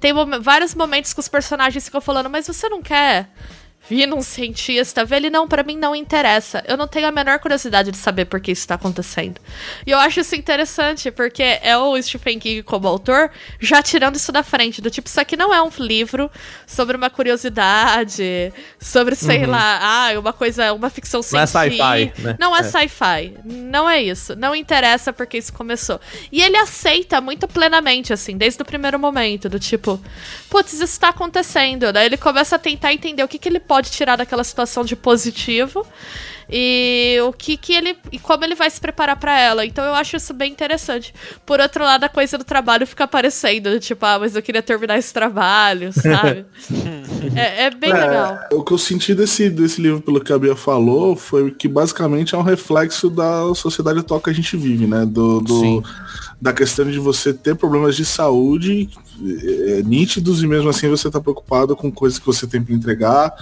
[0.00, 3.28] Tem vários momentos que os personagens ficam falando, mas você não quer
[3.88, 5.30] vir num cientista ver ele?
[5.30, 6.62] Não, pra mim não interessa.
[6.66, 9.40] Eu não tenho a menor curiosidade de saber por que isso tá acontecendo.
[9.86, 13.30] E eu acho isso interessante, porque é o Stephen King como autor
[13.60, 16.30] já tirando isso da frente, do tipo, isso aqui não é um livro
[16.66, 21.84] sobre uma curiosidade, sobre, sei lá, ah, uma coisa, uma ficção Não é científica.
[21.84, 22.36] sci-fi, né?
[22.40, 22.62] Não é, É.
[22.62, 23.34] sci-fi.
[23.44, 24.34] Não é isso.
[24.36, 26.00] Não interessa porque isso começou.
[26.32, 30.00] E ele aceita muito plenamente, assim, desde o primeiro momento, do tipo,
[30.50, 31.92] putz, isso tá acontecendo.
[31.92, 34.96] Daí ele começa a tentar entender o que, que ele pode tirar daquela situação de
[34.96, 35.86] positivo
[36.48, 39.66] e o que que ele e como ele vai se preparar pra ela.
[39.66, 41.12] Então eu acho isso bem interessante.
[41.44, 44.62] Por outro lado, a coisa do trabalho fica aparecendo, do tipo, ah, mas eu queria
[44.62, 46.44] terminar esse trabalho, sabe?
[47.34, 48.38] é, é bem É, legal.
[48.52, 52.34] O que eu senti desse, desse livro, pelo que a Bia falou, foi que basicamente
[52.34, 55.04] é um reflexo da sociedade atual que a gente vive, né?
[55.04, 55.82] Do, do-
[56.40, 58.88] da questão de você ter problemas de saúde
[59.68, 63.32] é, nítidos e mesmo assim você tá preocupado com coisas que você tem para entregar,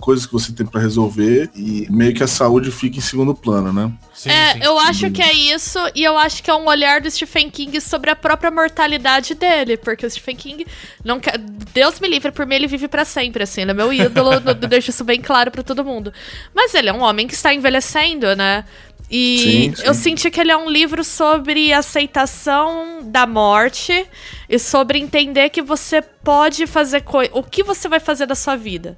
[0.00, 3.72] coisas que você tem para resolver e meio que a saúde fica em segundo plano,
[3.72, 3.90] né?
[4.12, 4.58] Sim, É, sim.
[4.62, 7.80] eu acho que é isso, e eu acho que é um olhar do Stephen King
[7.80, 10.66] sobre a própria mortalidade dele, porque o Stephen King
[11.02, 11.38] não quer.
[11.38, 14.54] Deus me livre, por mim ele vive pra sempre, assim, ele é meu ídolo, eu
[14.54, 16.12] deixo isso bem claro pra todo mundo.
[16.54, 18.64] Mas ele é um homem que está envelhecendo, né?
[19.10, 19.82] E Sim, sim.
[19.86, 24.06] eu senti que ele é um livro sobre aceitação da morte
[24.48, 27.30] e sobre entender que você pode fazer coisa.
[27.34, 28.96] O que você vai fazer da sua vida?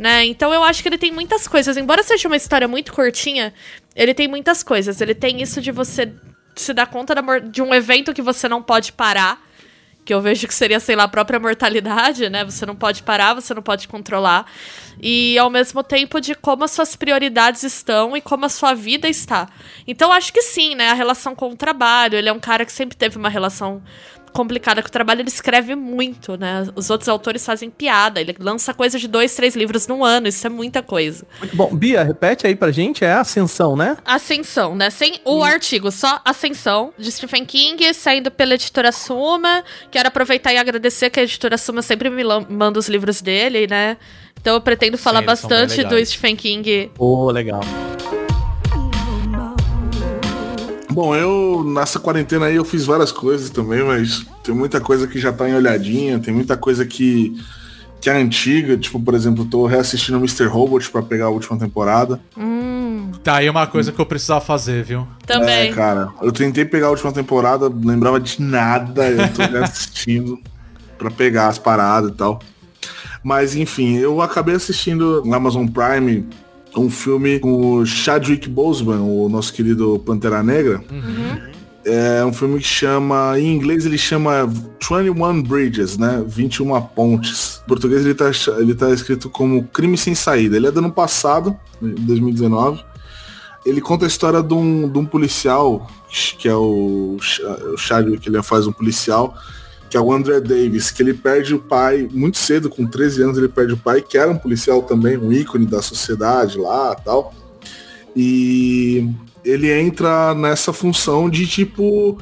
[0.00, 0.24] Né?
[0.24, 1.76] Então eu acho que ele tem muitas coisas.
[1.76, 3.52] Embora seja uma história muito curtinha,
[3.94, 4.98] ele tem muitas coisas.
[4.98, 6.10] Ele tem isso de você
[6.56, 9.38] se dar conta de um evento que você não pode parar.
[10.02, 12.42] Que eu vejo que seria, sei lá, a própria mortalidade, né?
[12.46, 14.46] Você não pode parar, você não pode controlar.
[15.02, 19.06] E ao mesmo tempo de como as suas prioridades estão e como a sua vida
[19.06, 19.50] está.
[19.86, 20.88] Então acho que sim, né?
[20.88, 22.16] A relação com o trabalho.
[22.16, 23.82] Ele é um cara que sempre teve uma relação
[24.32, 26.66] complicada com o trabalho, ele escreve muito, né?
[26.74, 30.46] Os outros autores fazem piada, ele lança coisa de dois, três livros no ano, isso
[30.46, 31.24] é muita coisa.
[31.38, 31.74] Muito bom.
[31.74, 33.96] Bia, repete aí pra gente, é Ascensão, né?
[34.04, 34.90] Ascensão, né?
[34.90, 39.64] Sem o artigo, só Ascensão, de Stephen King, saindo pela editora Suma.
[39.90, 43.96] Quero aproveitar e agradecer que a editora Suma sempre me manda os livros dele, né?
[44.40, 46.04] Então eu pretendo falar bem bastante do.
[46.04, 46.90] Stephen King.
[46.98, 47.60] Ô, legal.
[50.92, 55.18] Bom, eu nessa quarentena aí eu fiz várias coisas também, mas tem muita coisa que
[55.18, 57.36] já tá em olhadinha, tem muita coisa que,
[58.00, 60.46] que é antiga, tipo, por exemplo, eu tô reassistindo Mr.
[60.46, 62.20] Robot pra pegar a última temporada.
[62.36, 65.06] Hum, Tá aí uma coisa que eu precisava fazer, viu?
[65.26, 65.68] também.
[65.70, 70.38] É, cara, eu tentei pegar a última temporada, não lembrava de nada, eu tô reassistindo
[70.98, 72.40] pra pegar as paradas e tal.
[73.22, 76.26] Mas enfim, eu acabei assistindo no Amazon Prime
[76.76, 80.82] um filme com o Chadwick Boseman, o nosso querido Pantera Negra.
[81.84, 86.22] É um filme que chama, em inglês ele chama 21 Bridges, né?
[86.26, 87.62] 21 pontes.
[87.64, 90.56] Em português ele tá, ele tá escrito como Crime Sem Saída.
[90.56, 92.84] Ele é do ano passado, em 2019.
[93.64, 95.90] Ele conta a história de um, de um policial,
[96.38, 97.16] que é o,
[97.72, 99.34] o Chadwick, ele faz um policial,
[99.90, 103.38] que é o André Davis, que ele perde o pai muito cedo, com 13 anos
[103.38, 107.34] ele perde o pai, que era um policial também, um ícone da sociedade lá tal.
[108.14, 109.10] E
[109.44, 112.16] ele entra nessa função de tipo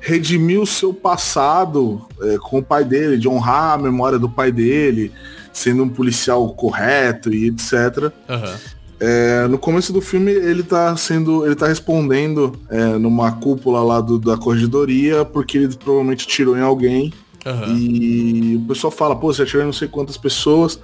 [0.00, 4.50] redimir o seu passado é, com o pai dele, de honrar a memória do pai
[4.50, 5.12] dele,
[5.52, 8.12] sendo um policial correto e etc.
[8.28, 8.58] Aham.
[9.04, 11.44] É, no começo do filme ele tá sendo.
[11.44, 16.60] ele tá respondendo é, numa cúpula lá do- da corregedoria porque ele provavelmente tirou em
[16.60, 17.12] alguém
[17.44, 17.66] Aham.
[17.76, 20.78] e o pessoal fala, pô, você atirou em não sei quantas pessoas.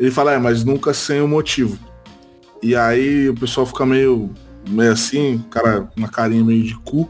[0.00, 1.78] Ele fala, é, mas nunca sem um motivo.
[2.62, 4.30] E aí o pessoal fica meio,
[4.66, 7.06] meio assim, o cara, uma carinha meio de cu.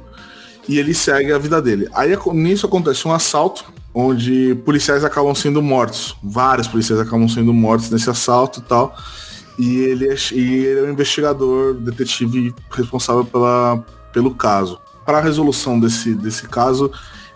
[0.68, 1.86] E ele segue a vida dele.
[1.94, 6.16] Aí nisso acontece um assalto, onde policiais acabam sendo mortos.
[6.20, 8.96] Vários policiais acabam sendo mortos nesse assalto e tal.
[9.58, 14.80] E ele é, e ele é o investigador, detetive responsável pela, pelo caso.
[15.04, 16.90] Para a resolução desse, desse caso,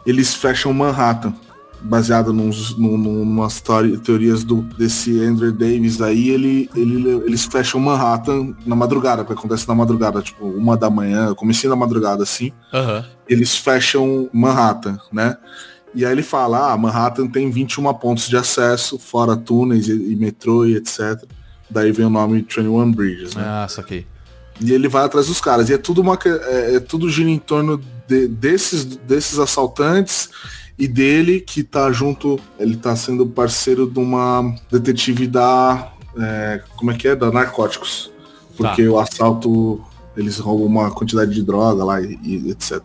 [0.04, 1.34] eles fecham Manhattan,
[1.80, 3.62] baseado num, numas
[4.02, 9.68] teorias do, desse Andrew Davis aí, ele, ele, eles fecham Manhattan na madrugada, que acontece
[9.68, 13.04] na madrugada, tipo, uma da manhã, comecinho da madrugada, assim, Aham.
[13.28, 15.36] eles fecham Manhattan, né?
[15.94, 20.16] E aí ele fala, ah, Manhattan tem 21 pontos de acesso, fora túneis e, e
[20.16, 21.24] metrô e etc.
[21.70, 23.42] Daí vem o nome 21 Bridges, né?
[23.44, 24.06] Ah, saquei.
[24.60, 25.68] E ele vai atrás dos caras.
[25.68, 30.30] E é tudo uma é, é tudo gira em torno de- desses, desses assaltantes
[30.78, 32.40] e dele que tá junto.
[32.58, 35.92] Ele tá sendo parceiro de uma detetive da.
[36.18, 37.14] é, como é que é?
[37.14, 38.10] Da narcóticos.
[38.56, 38.90] Porque Tá.
[38.90, 39.80] o assalto.
[40.16, 42.80] Eles roubam uma quantidade de droga lá e, e etc.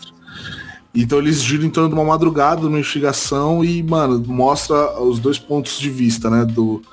[0.94, 5.18] Então eles giram em torno de uma madrugada, de uma investigação e, mano, mostra os
[5.18, 6.46] dois pontos de vista, né?
[6.46, 6.84] Do,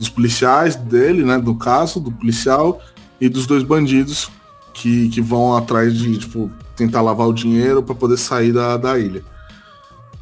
[0.00, 1.38] dos policiais dele, né?
[1.38, 2.80] Do caso, do policial
[3.20, 4.30] e dos dois bandidos
[4.72, 8.98] que, que vão atrás de, tipo, tentar lavar o dinheiro pra poder sair da, da
[8.98, 9.22] ilha.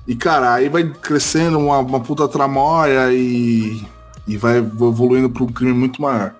[0.04, 3.80] E, cara, aí vai crescendo uma, uma puta tramóia e,
[4.26, 6.34] e vai evoluindo pra um crime muito maior.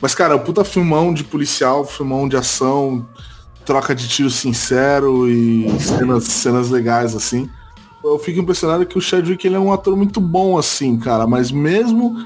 [0.00, 3.04] Mas, cara, é um puta filmão de policial, filmão de ação,
[3.64, 7.50] troca de tiro sincero e cenas, cenas legais, assim.
[8.04, 11.50] Eu fico impressionado que o Chadwick ele é um ator muito bom, assim, cara, mas
[11.50, 12.24] mesmo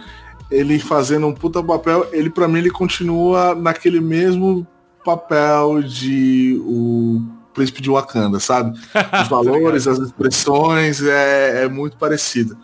[0.51, 4.67] ele fazendo um puta papel, ele para mim ele continua naquele mesmo
[5.05, 7.23] papel de o
[7.55, 8.79] príncipe de Wakanda, sabe?
[9.23, 12.57] Os valores, as expressões, é, é muito parecido.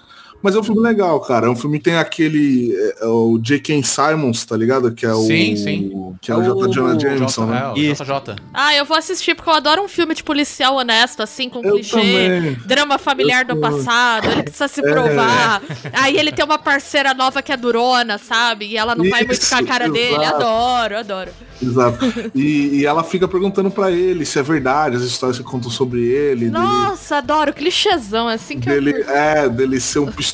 [0.43, 1.47] Mas é um filme legal, cara.
[1.47, 2.75] É um filme que tem aquele.
[3.01, 3.83] É, o J.K.
[3.83, 4.93] Simons, tá ligado?
[4.93, 5.23] Que é o.
[5.27, 6.15] Sim, sim.
[6.21, 6.69] Que é o J.
[6.73, 7.63] Jonah Jameson, J, né?
[7.65, 8.05] é, o Isso.
[8.05, 8.37] JJ.
[8.53, 11.75] Ah, eu vou assistir porque eu adoro um filme de policial honesto, assim, com Eu
[11.75, 12.57] clichê, também.
[12.67, 15.63] drama familiar Eu do tô- passado, ele precisa se provar.
[15.93, 18.67] Aí ele tem uma parceira nova que é durona, sabe?
[18.67, 20.17] E ela não vai muito com a Isso, cara dele.
[20.17, 20.35] exato.
[20.37, 21.31] Adoro, adoro.
[21.63, 21.99] Exato.
[22.35, 26.01] E, e ela fica perguntando pra ele se é verdade as histórias que contam sobre
[26.03, 26.47] ele.
[26.47, 27.53] Dele, Nossa, adoro.
[27.53, 29.11] Clichêzão, é assim que eu dele, curto.
[29.11, 30.32] é, dele ser um pistoleiro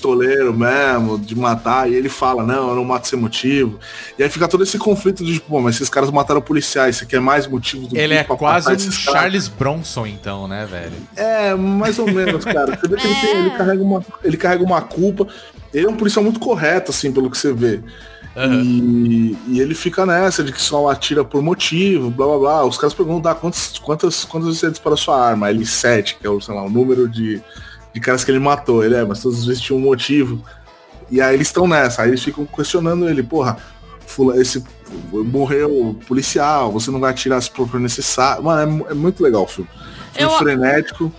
[0.54, 3.78] mesmo, de matar, e ele fala, não, eu não mato sem motivo.
[4.18, 7.06] E aí fica todo esse conflito de, tipo, pô, mas esses caras mataram policiais, você
[7.06, 8.90] quer mais motivo do Ele é pra quase matar um?
[8.92, 10.92] Charles Bronson, então, né, velho?
[11.16, 12.76] É, mais ou menos, cara.
[12.76, 13.38] Você vê que ele, tem- É.
[13.40, 15.26] ele carrega uma, ele carrega uma culpa.
[15.72, 17.80] Ele é um policial muito correto, assim, pelo que você vê.
[18.36, 18.62] Aham.
[18.62, 22.64] E, e ele fica nessa de que só atira por motivo, blá blá blá.
[22.64, 25.50] Os caras perguntam ah, quantas, quantas, quantas vezes você disparou sua arma?
[25.50, 27.42] Ele sete, que é o, sei lá, o número de,
[27.94, 28.84] de caras que ele matou.
[28.84, 30.42] Ele é, mas todas as vezes tinha um motivo.
[31.10, 33.56] E aí eles estão nessa, aí eles ficam questionando ele, porra,
[34.06, 34.62] fula- esse
[35.12, 38.42] morreu policial, você não vai atirar se for necessário.
[38.42, 39.70] Mano, é, é muito legal o filme.
[40.12, 41.12] Filme Eu- frenético.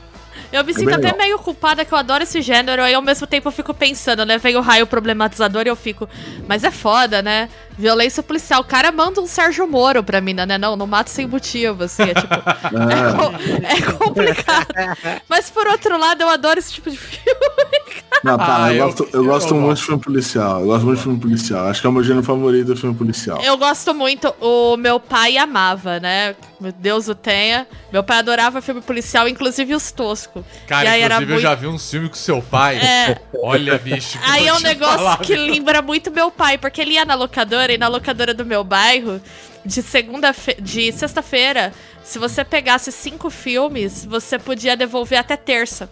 [0.52, 1.18] Eu me É sinto até legal.
[1.18, 4.38] meio culpada que eu adoro esse gênero, aí ao mesmo tempo eu fico pensando, né?
[4.38, 6.10] Vem o raio problematizador e eu fico.
[6.48, 7.50] Mas é foda, né?
[7.78, 8.62] Violência policial.
[8.62, 10.58] O cara manda um Sérgio Moro pra mina, né?
[10.58, 12.04] Não, não mato sem motivo, assim.
[12.04, 12.34] É tipo.
[12.34, 14.68] é, co- é complicado.
[15.30, 17.30] Mas por outro lado, eu adoro esse tipo de filme.
[18.24, 19.80] Não, cara, Ah, eu, eu- gosto, eu gosto eu muito gosto.
[19.82, 20.60] de filme policial.
[20.62, 21.68] Eu gosto muito de filme policial.
[21.68, 23.42] Acho que é o meu gênero favorito do filme policial.
[23.42, 24.34] Eu gosto muito.
[24.42, 26.36] O meu pai amava, né?
[26.60, 27.66] Meu Deus o tenha.
[27.94, 30.44] Meu pai adorava filme policial, inclusive os toscos.
[30.68, 32.78] Cara, E aí era inclusive eu muito- já vi um filme com seu pai.
[32.78, 33.18] É.
[33.42, 34.20] Olha, bicho.
[34.24, 37.72] Aí é um negócio falar, que lembra muito meu pai, porque ele ia na locadora
[37.74, 39.22] e na locadora do meu bairro,
[39.66, 41.72] de segunda de sexta-feira,
[42.04, 45.90] se você pegasse cinco filmes, você podia devolver até terça.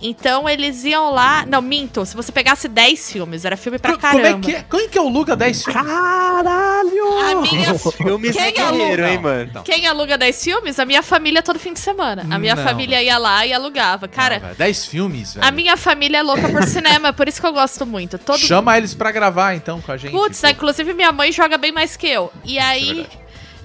[0.00, 1.44] Então eles iam lá.
[1.46, 2.06] Não, minto.
[2.06, 4.22] Se você pegasse 10 filmes, era filme pra Co- caramba.
[4.30, 4.84] Como é que é?
[4.84, 5.82] É que aluga 10 filmes?
[5.82, 7.18] Caralho!
[7.18, 9.10] A minha, Filmes Quem guerreiro, aluga?
[9.10, 9.42] hein, mano?
[9.50, 9.62] Então.
[9.62, 10.78] quem aluga 10 filmes?
[10.78, 12.26] A minha família todo fim de semana.
[12.30, 12.62] A minha Não.
[12.64, 14.06] família ia lá e alugava.
[14.08, 15.46] Cara, Não, velho, 10 filmes, velho.
[15.46, 18.18] a minha família é louca por cinema, por isso que eu gosto muito.
[18.18, 20.12] Todo Chama eles pra gravar, então, com a gente.
[20.12, 20.46] Putz, pô.
[20.48, 22.32] inclusive minha mãe joga bem mais que eu.
[22.44, 22.94] E aí.
[22.94, 23.18] verdade.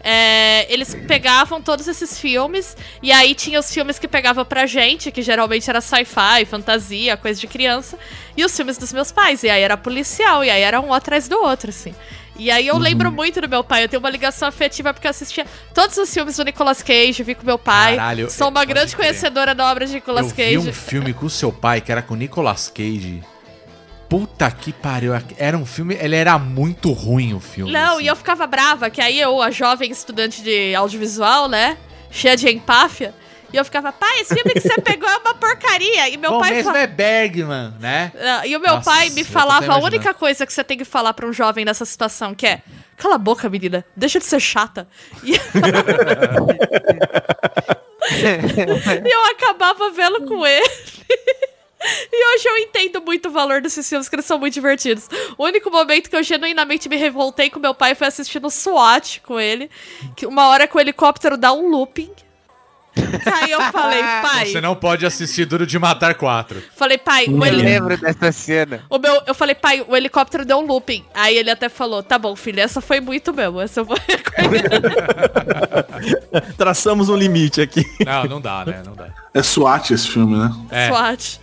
[0.03, 5.11] É, eles pegavam todos esses filmes, e aí tinha os filmes que pegava pra gente,
[5.11, 7.97] que geralmente era sci-fi, fantasia, coisa de criança,
[8.35, 11.27] e os filmes dos meus pais, e aí era policial, e aí era um atrás
[11.27, 11.95] do outro, assim.
[12.35, 15.11] E aí eu lembro muito do meu pai, eu tenho uma ligação afetiva porque eu
[15.11, 17.95] assistia todos os filmes do Nicolas Cage, vi com meu pai.
[17.95, 20.57] Caralho, Sou é, uma pode grande conhecedora da obra de Nicolas Eu Cage.
[20.57, 23.21] vi um filme com o seu pai, que era com o Nicolas Cage.
[24.13, 25.11] Puta que pariu.
[25.39, 25.97] Era um filme...
[25.99, 27.71] Ele era muito ruim, o filme.
[27.71, 28.03] Não, assim.
[28.03, 31.79] e eu ficava brava, que aí eu, a jovem estudante de audiovisual, né?
[32.11, 33.11] Cheia de empáfia.
[33.51, 36.09] E eu ficava, pai, esse filme que você pegou é uma porcaria.
[36.09, 38.11] E meu Bom pai mesmo fa- é Bergman, né?
[38.45, 41.15] E o meu Nossa, pai me falava a única coisa que você tem que falar
[41.15, 42.61] pra um jovem nessa situação, que é.
[42.95, 43.83] Cala a boca, menina.
[43.97, 44.87] Deixa de ser chata.
[45.23, 45.33] E...
[48.13, 50.69] e eu acabava vendo com ele.
[52.11, 55.09] E hoje eu entendo muito o valor desses filmes, que eles são muito divertidos.
[55.37, 59.39] O único momento que eu genuinamente me revoltei com meu pai foi assistindo SWAT com
[59.39, 59.69] ele.
[60.15, 62.11] Que uma hora que o helicóptero dá um looping.
[62.95, 64.45] Aí eu falei, pai.
[64.47, 66.61] Você não pode assistir Duro de Matar 4.
[66.75, 68.83] Falei, pai, o, Eu heli- lembro dessa cena.
[68.89, 71.03] o meu, eu falei, pai, o helicóptero deu um looping.
[71.13, 73.61] Aí ele até falou, tá bom, filho, essa foi muito mesmo.
[73.61, 73.97] Essa eu vou
[76.57, 77.83] Traçamos um limite aqui.
[78.05, 78.81] Não, não dá, né?
[78.85, 79.07] Não dá.
[79.33, 80.51] É SWAT esse filme, né?
[80.69, 80.87] É.
[80.89, 81.39] SWAT.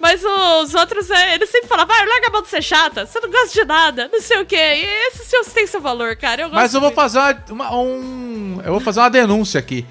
[0.00, 3.20] Mas os outros, é, eles sempre falavam, vai, larga a mão de ser chata, você
[3.20, 4.56] não gosta de nada, não sei o quê.
[4.56, 6.42] E esses filmes têm seu valor, cara.
[6.42, 8.60] Eu gosto Mas eu vou fazer uma, uma- um.
[8.64, 9.84] Eu vou fazer uma denúncia aqui.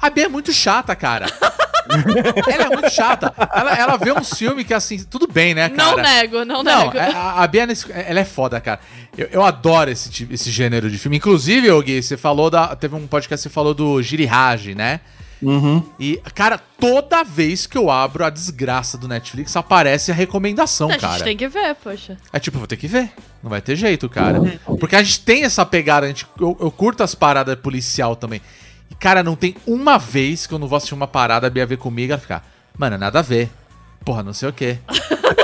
[0.00, 1.26] A Bia é muito chata, cara.
[2.50, 3.32] ela é muito chata.
[3.54, 5.96] Ela, ela vê uns filmes que, assim, tudo bem, né, cara?
[5.96, 6.96] Não nego, não, Não, nego.
[6.96, 8.80] é- a, a Bia, nesse- ela é foda, cara.
[9.16, 11.16] Eu, eu adoro esse, tipo- esse gênero de filme.
[11.16, 12.74] Inclusive, ô Gui, você falou da.
[12.76, 15.00] Teve um podcast que você falou do Girihage, né?
[15.42, 15.82] Uhum.
[16.00, 20.92] E, cara, toda vez que eu abro a desgraça do Netflix, aparece a recomendação, a
[20.92, 21.24] gente cara.
[21.24, 22.16] tem que ver, poxa.
[22.32, 23.10] É tipo, vou ter que ver.
[23.42, 24.40] Não vai ter jeito, cara.
[24.80, 28.40] Porque a gente tem essa pegada, a gente, eu, eu curto as paradas policial também.
[28.90, 31.66] E, cara, não tem uma vez que eu não vou assistir uma parada, a Bia
[31.66, 33.50] ver comigo e ficar, mano, nada a ver.
[34.04, 34.78] Porra, não sei o quê.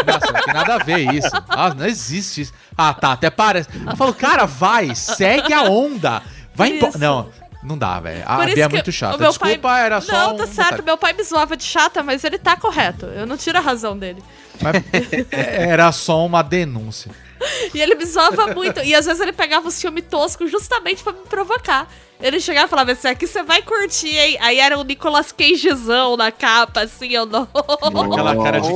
[0.06, 1.30] Nossa, não tem nada a ver isso.
[1.48, 2.52] Ah, não existe isso.
[2.76, 3.70] Ah, tá, até parece.
[3.88, 6.22] Eu falo, cara, vai, segue a onda.
[6.54, 6.98] Vai embora.
[6.98, 7.30] Não,
[7.62, 8.22] não dá, velho.
[8.26, 9.16] A Bia é muito chata.
[9.16, 9.86] Desculpa, pai...
[9.86, 10.12] era só.
[10.12, 10.56] Não, um tá certo.
[10.56, 10.82] detalhe.
[10.82, 13.06] Meu pai me zoava de chata, mas ele tá correto.
[13.06, 14.22] Eu não tiro a razão dele.
[14.60, 14.74] Mas
[15.30, 17.10] era só uma denúncia.
[17.72, 18.80] E ele me zoava muito.
[18.80, 21.88] E às vezes ele pegava os filmes toscos justamente pra me provocar.
[22.20, 24.36] Ele chegava e falava assim, aqui você vai curtir, hein?
[24.40, 27.48] Aí era o Nicolas Cagezão na capa, assim, eu não...
[27.52, 28.70] Aquela cara de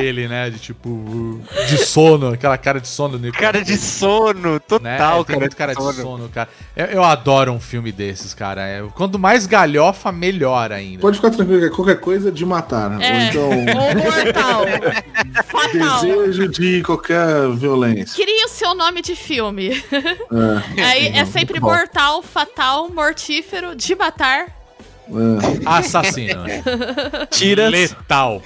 [0.00, 0.50] dele, né?
[0.50, 1.40] De tipo.
[1.68, 4.58] De sono, aquela cara de sono do Cara de sono, né?
[4.66, 6.48] total, Tem cara, muito cara de sono, cara.
[6.76, 8.66] Eu, eu adoro um filme desses, cara.
[8.66, 11.00] É, quanto mais galhofa, melhor ainda.
[11.00, 12.90] Pode ficar tranquilo que é qualquer coisa de matar.
[12.90, 12.98] né?
[13.06, 14.64] É, Ou então, ou mortal.
[15.48, 16.00] Fatal.
[16.02, 18.14] desejo de qualquer violência.
[18.16, 19.70] Queria o seu nome de filme.
[20.76, 21.68] É, Aí é sempre bom.
[21.68, 24.46] mortal, fatal, mortífero, de matar.
[24.46, 24.52] é.
[25.66, 26.44] Assassino.
[27.30, 27.70] Tiras.
[27.70, 28.42] Letal.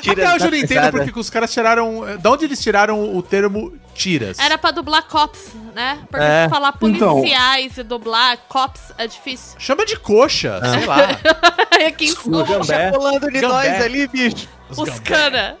[0.00, 2.04] Tiras Até hoje eu não entendo porque que os caras tiraram.
[2.20, 4.38] Da onde eles tiraram o termo tiras?
[4.38, 5.98] Era pra dublar cops, né?
[6.10, 6.48] Porque É.
[6.48, 7.14] falar Então.
[7.20, 9.54] policiais e dublar cops é difícil.
[9.58, 10.96] Chama de coxa, sei lá.
[11.70, 12.90] Aí aqui em O Gambé.
[12.90, 13.48] Rolando de Gambé.
[13.70, 14.48] nós ali, bicho.
[14.70, 15.00] os gambé.
[15.04, 15.56] cana.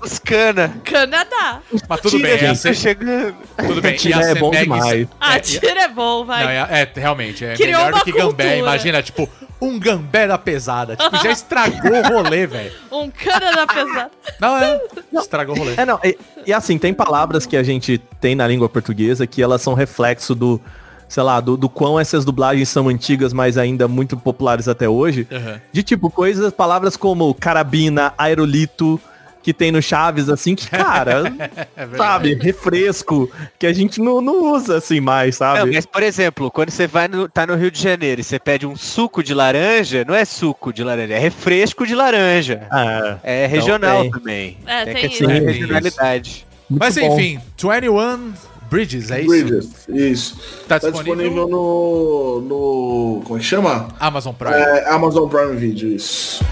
[0.00, 0.72] Os cana.
[0.84, 1.60] Canadá.
[1.88, 3.34] Mas tudo Tira, bem, tá chegando.
[3.56, 3.96] tudo bem.
[3.96, 5.08] Tira é ser bom mega- demais.
[5.20, 6.44] Ah, É, tira é bom, vai.
[6.44, 8.22] Não, é, é, realmente, é Criou melhor do que gambé.
[8.44, 8.56] cultura.
[8.56, 9.28] Imagina, tipo,
[9.60, 10.96] um gambé da pesada.
[10.96, 12.72] Tipo, já estragou o rolê, velho.
[12.92, 14.10] Um Canadá pesado.
[14.40, 14.80] Não, é.
[15.14, 15.74] Estragou o rolê.
[15.76, 16.16] É, não, e,
[16.46, 20.34] e assim, tem palavras que a gente tem na língua portuguesa que elas são reflexo
[20.34, 20.60] do,
[21.08, 25.26] sei lá, do, do quão essas dublagens são antigas, mas ainda muito populares até hoje.
[25.32, 25.60] Aham.
[25.72, 29.00] De tipo, coisas, palavras como carabina, aerolito,
[29.46, 31.32] que tem no Chaves, assim, que, cara,
[31.76, 35.70] É sabe, refresco, que a gente não, não usa assim mais, Não, sabe?
[35.72, 38.66] mas, por exemplo, quando você vai no, tá no Rio de Janeiro e você pede
[38.66, 42.66] um suco de laranja, não é suco de laranja, é refresco de laranja.
[42.72, 44.10] Ah, É regional tem.
[44.10, 44.56] também.
[44.66, 45.46] É, tem que Tem isso.
[45.46, 46.44] regionalidade.
[46.68, 47.14] muito Mas bom.
[47.16, 48.32] enfim, 21
[48.68, 49.28] Bridges, é isso?
[49.28, 50.36] Bridges, isso.
[50.66, 53.22] Tá Tá disponível, disponível no, no.
[53.24, 53.86] Como é que chama?
[54.00, 54.54] Amazon Prime.
[54.56, 56.44] É, Amazon Prime Video, isso.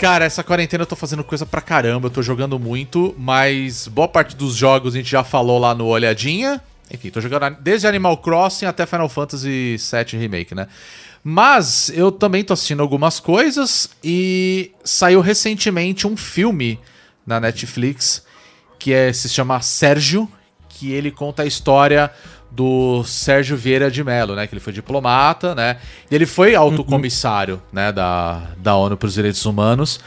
[0.00, 4.08] Cara, essa quarentena eu tô fazendo coisa pra caramba, eu tô jogando muito, mas boa
[4.08, 6.58] parte dos jogos a gente já falou lá no Olhadinha.
[6.90, 10.68] enfim, tô jogando desde Animal Crossing até Final Fantasy VII Remake, né?
[11.22, 16.80] Mas eu também tô assistindo algumas coisas e saiu recentemente um filme
[17.26, 18.24] na Netflix
[18.78, 20.26] que é, se chama Sérgio,
[20.66, 22.10] que ele conta a história
[22.50, 24.46] do Sérgio Vieira de Mello, né?
[24.46, 25.76] Que ele foi diplomata, né?
[26.10, 27.92] E ele foi alto comissário, né?
[27.92, 30.00] Da, da ONU para os Direitos Humanos.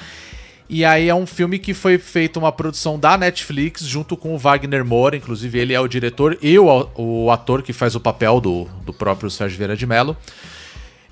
[0.70, 4.38] E aí é um filme que foi feito uma produção da Netflix junto com o
[4.38, 8.42] Wagner Moura, inclusive ele é o diretor e o, o ator que faz o papel
[8.42, 10.18] do, do próprio Sérgio Vieira de Mello.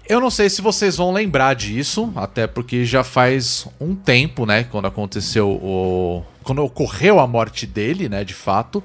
[0.08, 4.64] Eu não sei se vocês vão lembrar disso, até porque já faz um tempo, né,
[4.64, 8.84] quando aconteceu o quando ocorreu a morte dele, né, de fato.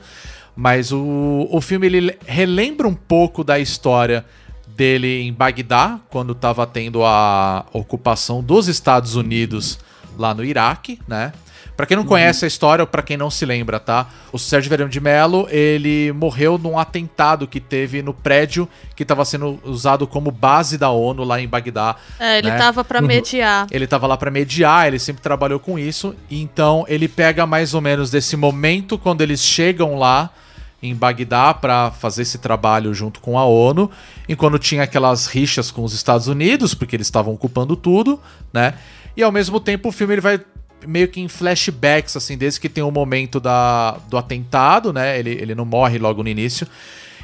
[0.57, 4.25] Mas o, o filme ele relembra um pouco da história
[4.67, 9.79] dele em Bagdá, quando estava tendo a ocupação dos Estados Unidos
[10.19, 11.33] lá no Iraque, né?
[11.77, 12.09] Pra quem não Uhum.
[12.09, 14.09] conhece a história, ou pra quem não se lembra, tá?
[14.33, 19.27] O Sérgio Verão de Mello, ele morreu num atentado que teve no prédio que estava
[19.27, 21.97] sendo usado como base da ONU lá em Bagdá.
[22.19, 22.57] É, ele né?
[22.57, 23.67] tava pra mediar.
[23.71, 26.15] Ele tava lá pra mediar, ele sempre trabalhou com isso.
[26.31, 30.31] Então ele pega mais ou menos desse momento quando eles chegam lá
[30.83, 33.91] em Bagdá pra fazer esse trabalho junto com a ONU,
[34.29, 38.21] e quando tinha aquelas rixas com os Estados Unidos, porque eles estavam ocupando tudo,
[38.53, 38.75] né?
[39.17, 40.41] E ao mesmo tempo o filme ele vai
[40.87, 45.19] meio que em flashbacks assim, desde que tem o momento da, do atentado, né?
[45.19, 46.67] Ele, ele não morre logo no início.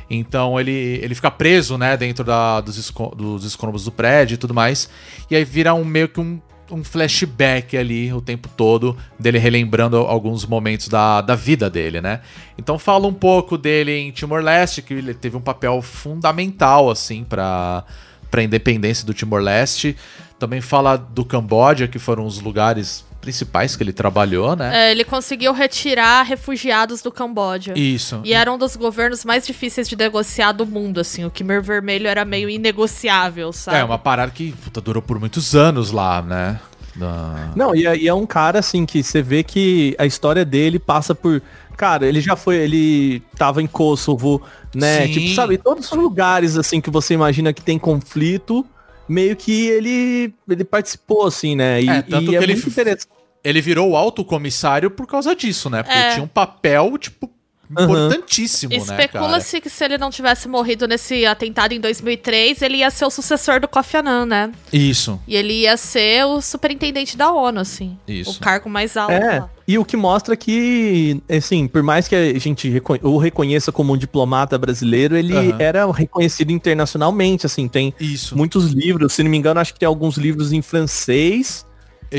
[0.08, 4.36] Então ele, ele fica preso, né, dentro da, dos, esco dos escombros do prédio e
[4.36, 4.88] tudo mais.
[5.30, 6.40] E aí vira um meio que um,
[6.70, 12.20] um flashback ali o tempo todo, dele relembrando alguns momentos da, da vida dele, né?
[12.56, 17.84] Então fala um pouco dele em Timor-Leste, que ele teve um papel fundamental, assim, para
[18.32, 19.96] a independência do Timor-Leste.
[20.38, 24.88] Também fala do Camboja, que foram os lugares principais que ele trabalhou, né?
[24.88, 27.72] É, ele conseguiu retirar refugiados do Camboja.
[27.74, 28.20] Isso.
[28.24, 31.24] E era um dos governos mais difíceis de negociar do mundo, assim.
[31.24, 33.78] O Khmer Vermelho era meio inegociável, sabe?
[33.78, 36.60] É, uma parada que puta, durou por muitos anos lá, né?
[36.96, 40.44] Da- Não, e é, e é um cara, assim, que você vê que a história
[40.44, 41.40] dele passa por.
[41.76, 42.56] Cara, ele já foi.
[42.56, 44.42] Ele tava em Kosovo,
[44.74, 45.06] né?
[45.06, 45.12] Sim.
[45.12, 48.66] Tipo, sabe, todos os lugares, assim, que você imagina que tem conflito,
[49.08, 51.82] meio que ele, ele participou, assim, né?
[51.82, 53.08] E É, tanto e que ele muito f- interessante.
[53.44, 55.82] Ele virou o alto comissário por causa disso, né?
[55.82, 56.10] Porque É.
[56.12, 57.28] tinha um papel, tipo,
[57.72, 59.02] importantíssimo, né, cara?
[59.04, 63.10] Especula-se que se ele não tivesse morrido nesse atentado em 2003, ele ia ser o
[63.10, 64.52] sucessor do Kofi Annan, né?
[64.72, 65.20] Isso.
[65.26, 67.96] E ele ia ser o superintendente da ONU, assim.
[68.06, 68.38] Isso.
[68.38, 69.50] O cargo mais alto É, lá.
[69.66, 73.96] e o que mostra que, assim, por mais que a gente o reconheça como um
[73.96, 75.56] diplomata brasileiro, ele Aham.
[75.58, 78.36] era reconhecido internacionalmente, assim, tem Isso.
[78.36, 81.64] muitos livros, se não me engano, acho que tem alguns livros em francês.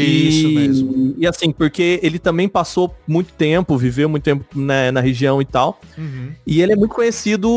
[0.01, 1.15] Isso e, mesmo.
[1.17, 5.45] E assim, porque ele também passou muito tempo, viveu muito tempo né, na região e
[5.45, 5.79] tal.
[5.97, 6.31] Uhum.
[6.45, 7.49] E ele é muito conhecido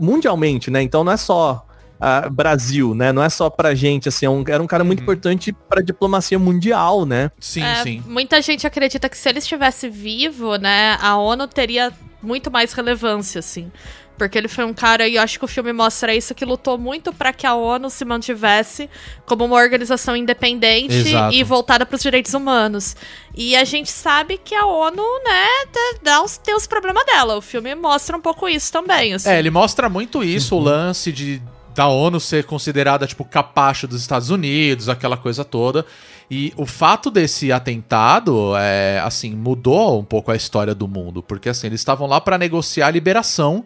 [0.00, 0.82] mundialmente, né?
[0.82, 1.66] Então não é só
[2.00, 3.12] ah, Brasil, né?
[3.12, 6.38] Não é só pra gente, assim, é um- era um cara muito importante pra diplomacia
[6.38, 7.30] mundial, né?
[7.40, 8.02] Sim, É, sim.
[8.06, 11.92] Muita gente acredita que se ele estivesse vivo, né, a ONU teria
[12.22, 13.70] muito mais relevância, assim.
[14.16, 16.78] Porque ele foi um cara, e eu acho que o filme mostra isso, que lutou
[16.78, 18.88] muito pra que a ONU se mantivesse
[19.26, 21.34] como uma organização independente Exato.
[21.34, 22.96] e voltada para os direitos humanos.
[23.34, 27.36] E a gente sabe que a ONU, né, dá- dá os, tem os problemas dela.
[27.36, 29.28] O filme mostra um pouco isso também, assim.
[29.28, 31.42] É, ele mostra muito isso, o lance de
[31.74, 35.84] da ONU ser considerada, tipo, capacho dos Estados Unidos, aquela coisa toda.
[36.30, 41.22] E o fato desse atentado, é, assim, mudou um pouco a história do mundo.
[41.22, 43.62] Porque, assim, eles estavam lá pra negociar a liberação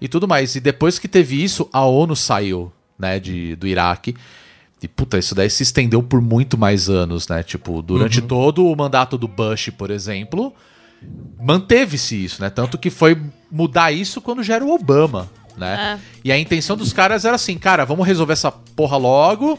[0.00, 0.54] e tudo mais.
[0.54, 4.14] E depois que teve isso, a ONU saiu, né, de, do Iraque.
[4.82, 7.42] E, puta, isso daí se estendeu por muito mais anos, né?
[7.42, 10.54] Tipo, durante todo o mandato do Bush, por exemplo,
[11.40, 12.50] manteve-se isso, né?
[12.50, 13.20] Tanto que foi
[13.50, 15.98] mudar isso quando já era o Obama, né?
[16.22, 19.58] E a intenção dos caras era assim, cara, vamos resolver essa porra logo.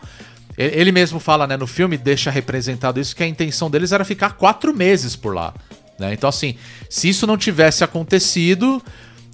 [0.56, 4.32] Ele mesmo fala, né, no filme, deixa representado isso, que a intenção deles era ficar
[4.32, 5.54] quatro meses por lá.
[6.00, 6.14] Né?
[6.14, 6.56] Então, assim,
[6.90, 8.82] se isso não tivesse acontecido,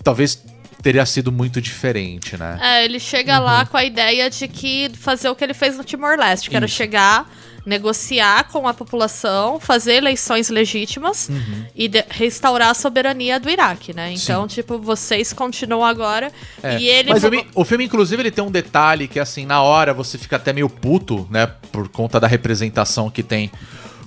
[0.03, 0.43] talvez
[0.83, 2.59] teria sido muito diferente, né?
[2.61, 5.83] É, ele chega lá com a ideia de que fazer o que ele fez no
[5.83, 6.75] Timor-Leste, que era Isso.
[6.75, 7.27] chegar,
[7.65, 11.65] negociar com a população, fazer eleições legítimas Uhum.
[11.73, 14.11] e de- restaurar a soberania do Iraque, né?
[14.13, 16.29] Então, tipo, vocês continuam agora
[16.61, 16.77] É.
[16.77, 19.61] e ele Mas o filme, o filme, inclusive, ele tem um detalhe que, assim, na
[19.61, 21.47] hora você fica até meio puto, né?
[21.71, 23.49] Por conta da representação que tem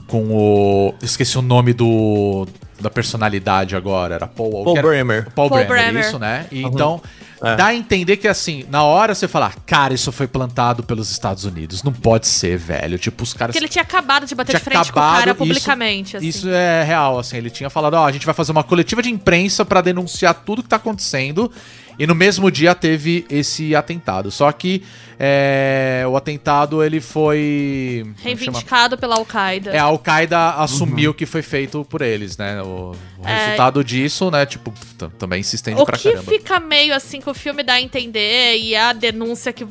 [0.07, 0.95] com o.
[1.03, 2.47] Esqueci o nome do.
[2.79, 5.31] Da personalidade agora, era Paul, Paul que era- Bremer.
[5.35, 6.05] Paul, Paul Bremer, Bremer.
[6.07, 6.47] isso, né?
[6.53, 6.71] E Uhum.
[6.71, 7.01] Então,
[7.43, 7.57] É.
[7.57, 11.45] dá a entender que assim, na hora você falar, cara, isso foi plantado pelos Estados
[11.47, 11.83] Unidos.
[11.83, 12.99] Não pode ser, velho.
[12.99, 13.55] Tipo, os caras.
[13.55, 16.27] Porque ele tinha acabado de bater de frente com o cara isso- publicamente, assim.
[16.27, 17.39] Isso é real, assim.
[17.39, 20.63] Ele tinha falado, ó, a gente vai fazer uma coletiva de imprensa pra denunciar tudo
[20.63, 21.51] que tá acontecendo.
[21.99, 24.31] E no mesmo dia teve esse atentado.
[24.31, 24.83] Só que
[25.19, 28.05] é, o atentado, ele foi...
[28.23, 29.71] Reivindicado pela Al-Qaeda.
[29.71, 32.61] É, a Al-Qaeda assumiu que foi feito por eles, né?
[32.63, 33.45] O, o É.
[33.45, 34.73] resultado disso, né, tipo,
[35.19, 36.31] também se estende O pra que caramba.
[36.31, 39.67] fica meio assim que o filme dá a entender e a denúncia que,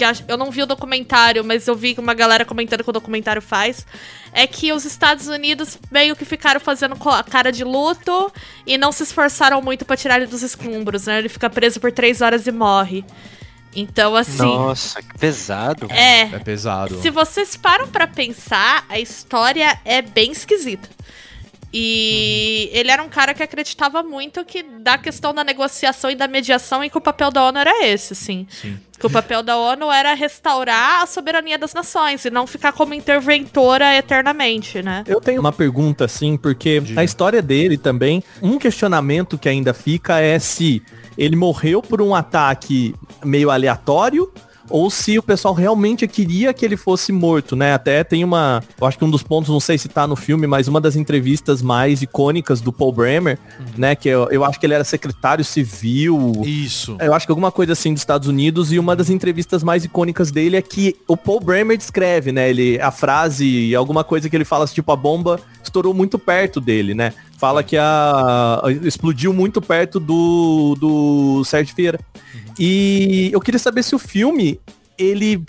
[0.00, 3.42] que eu não vi o documentário, mas eu vi uma galera comentando que o documentário
[3.42, 3.86] faz,
[4.32, 8.32] é que os Estados Unidos meio que ficaram fazendo a cara de luto
[8.66, 11.18] e não se esforçaram muito pra tirar ele dos escombros, né?
[11.18, 13.04] Ele fica preso por três horas e morre.
[13.74, 15.86] Então, assim, Nossa, que pesado.
[15.90, 16.22] é.
[16.22, 17.00] É pesado.
[17.00, 20.88] Se vocês param pra pensar, a história é bem esquisita.
[21.72, 26.26] E ele era um cara que acreditava muito que da questão da negociação e da
[26.26, 28.46] mediação e que o papel da ONU era esse, assim.
[28.50, 28.76] Sim.
[28.98, 32.92] Que o papel da ONU era restaurar a soberania das nações e não ficar como
[32.92, 35.04] interventora eternamente, né?
[35.06, 37.00] Eu tenho uma pergunta, assim, porque Diga.
[37.00, 40.82] a história dele também, um questionamento que ainda fica é se
[41.16, 42.94] ele morreu por um ataque
[43.24, 44.30] meio aleatório
[44.70, 47.74] ou se o pessoal realmente queria que ele fosse morto, né?
[47.74, 50.46] Até tem uma, eu acho que um dos pontos, não sei se tá no filme,
[50.46, 53.38] mas uma das entrevistas mais icônicas do Paul Bremer,
[53.76, 53.94] né?
[53.94, 56.96] Que eu, eu acho que ele era secretário civil, Isso.
[57.00, 60.30] eu acho que alguma coisa assim dos Estados Unidos e uma das entrevistas mais icônicas
[60.30, 62.48] dele é que o Paul Bremer descreve, né?
[62.50, 66.60] Ele, a frase, alguma coisa que ele fala, assim, tipo, a bomba estourou muito perto
[66.60, 67.12] dele, né?
[67.38, 71.98] Fala que a, a- explodiu muito perto do, do Sérgio Vieira.
[72.60, 74.60] E eu queria saber se o filme,
[74.98, 75.42] ele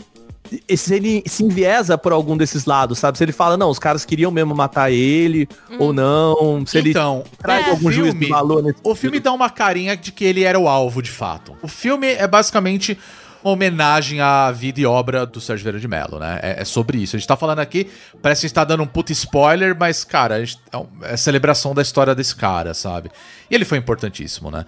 [0.75, 3.17] se ele se enviesa por algum desses lados, sabe?
[3.17, 5.47] Se ele fala, não, os caras queriam mesmo matar ele,
[5.79, 9.31] ou não, se ele Então, traz é, algum filme- de valor nesse O filme dá
[9.31, 11.53] uma carinha de que ele era o alvo, de fato.
[11.61, 12.97] O filme é basicamente
[13.43, 16.39] uma homenagem à vida e obra do Sérgio Vieira de Mello, né?
[16.41, 17.15] É, é sobre isso.
[17.15, 17.89] A gente tá falando aqui,
[18.21, 20.59] parece que a gente tá dando um puta spoiler, mas, cara, gente-
[21.03, 23.09] é, é celebração da história desse cara, sabe?
[23.49, 24.65] E ele foi importantíssimo, né?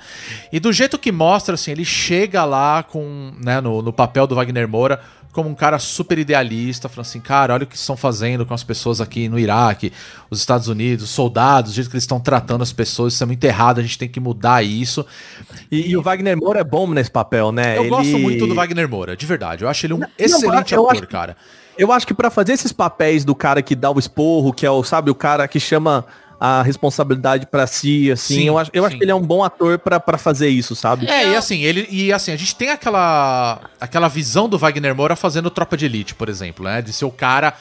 [0.51, 4.35] E do jeito que mostra, assim, ele chega lá com, né, no, no papel do
[4.35, 4.99] Wagner Moura,
[5.33, 8.63] como um cara super idealista, falando assim, cara, olha o que estão fazendo com as
[8.63, 9.91] pessoas aqui no Iraque,
[10.29, 13.25] os Estados Unidos, os soldados, o jeito que eles estão tratando as pessoas, isso é
[13.25, 15.05] muito errado, a gente tem que mudar isso.
[15.71, 17.75] E, e o Wagner Moura é bom nesse papel, né?
[17.77, 19.63] Eu Ele- gosto muito do Wagner Moura, de verdade.
[19.63, 21.35] Eu acho ele um Não, excelente eu ator, acho- cara.
[21.75, 24.69] Eu acho que pra fazer esses papéis do cara que dá o esporro, que é
[24.69, 26.05] o, sabe, o cara que chama
[26.45, 28.97] a responsabilidade pra si, assim, Sim, eu acho, eu acho sim.
[28.97, 31.07] que ele é um bom ator pra pra fazer isso, sabe?
[31.07, 35.15] É, e assim, ele e assim, a gente tem aquela aquela visão do Wagner Moura
[35.15, 37.53] fazendo Tropa de Elite, por exemplo, né, de ser o cara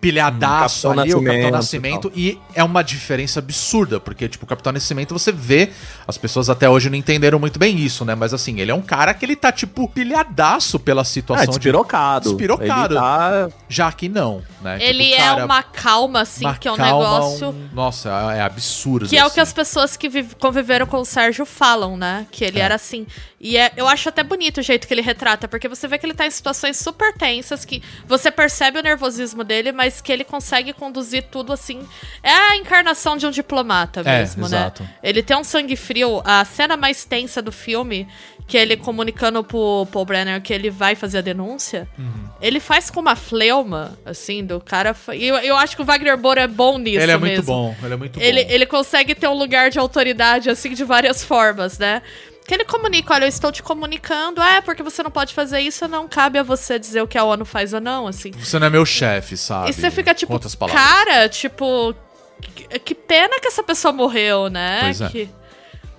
[0.00, 4.48] pilhadaço Capitão ali, o Capitão Nascimento Nascimento, e é uma diferença absurda, porque tipo, o
[4.48, 5.70] Capitão Nascimento você vê,
[6.06, 8.80] as pessoas até hoje não entenderam muito bem isso, né, mas assim, ele é um
[8.82, 12.30] cara que ele tá tipo pilhadaço pela situação de despirocado.
[12.30, 12.94] Despirocado.
[12.94, 13.48] Ele tá...
[13.68, 14.78] já que não, né?
[14.80, 17.48] Ele Tipo, é cara, uma calma, assim, uma que é um calma, negócio.
[17.50, 19.08] um- Nossa, é absurdo.
[19.08, 19.54] Que é o que as assim.
[19.56, 22.26] pessoas que vive- conviveram com o Sérgio falam, né?
[22.30, 22.62] Que ele É.
[22.62, 23.06] era assim.
[23.42, 26.04] E é- eu acho até bonito o jeito que ele retrata, porque você vê que
[26.04, 30.24] ele tá em situações super tensas, que você percebe o nervosismo dele, mas que ele
[30.24, 31.80] consegue conduzir tudo assim.
[32.22, 34.82] É a encarnação de um diplomata É, mesmo, exato.
[34.82, 34.90] né?
[35.02, 36.20] Ele tem um sangue frio.
[36.22, 38.06] A cena mais tensa do filme,
[38.46, 42.28] que é ele comunicando pro Paul Brenner que ele vai fazer a denúncia, Uhum.
[42.42, 44.94] ele faz com uma fleuma, assim, do cara.
[45.14, 47.26] E eu, eu acho que o Wagner Moura é bom nisso Ele é mesmo.
[47.26, 48.50] muito bom, ele é muito Ele, bom.
[48.50, 52.02] ele consegue ter um lugar de autoridade, assim, de várias formas, né?
[52.50, 55.86] Que ele comunica, olha, eu estou te comunicando, é porque você não pode fazer isso,
[55.86, 58.32] não cabe a você dizer o que a ONU faz ou não, assim.
[58.32, 59.70] Você não é meu chefe, sabe?
[59.70, 60.36] E você fica tipo,
[60.66, 61.94] cara, tipo,
[62.42, 64.80] que, que pena que essa pessoa morreu, né?
[64.80, 65.08] Pois é.
[65.10, 65.30] Que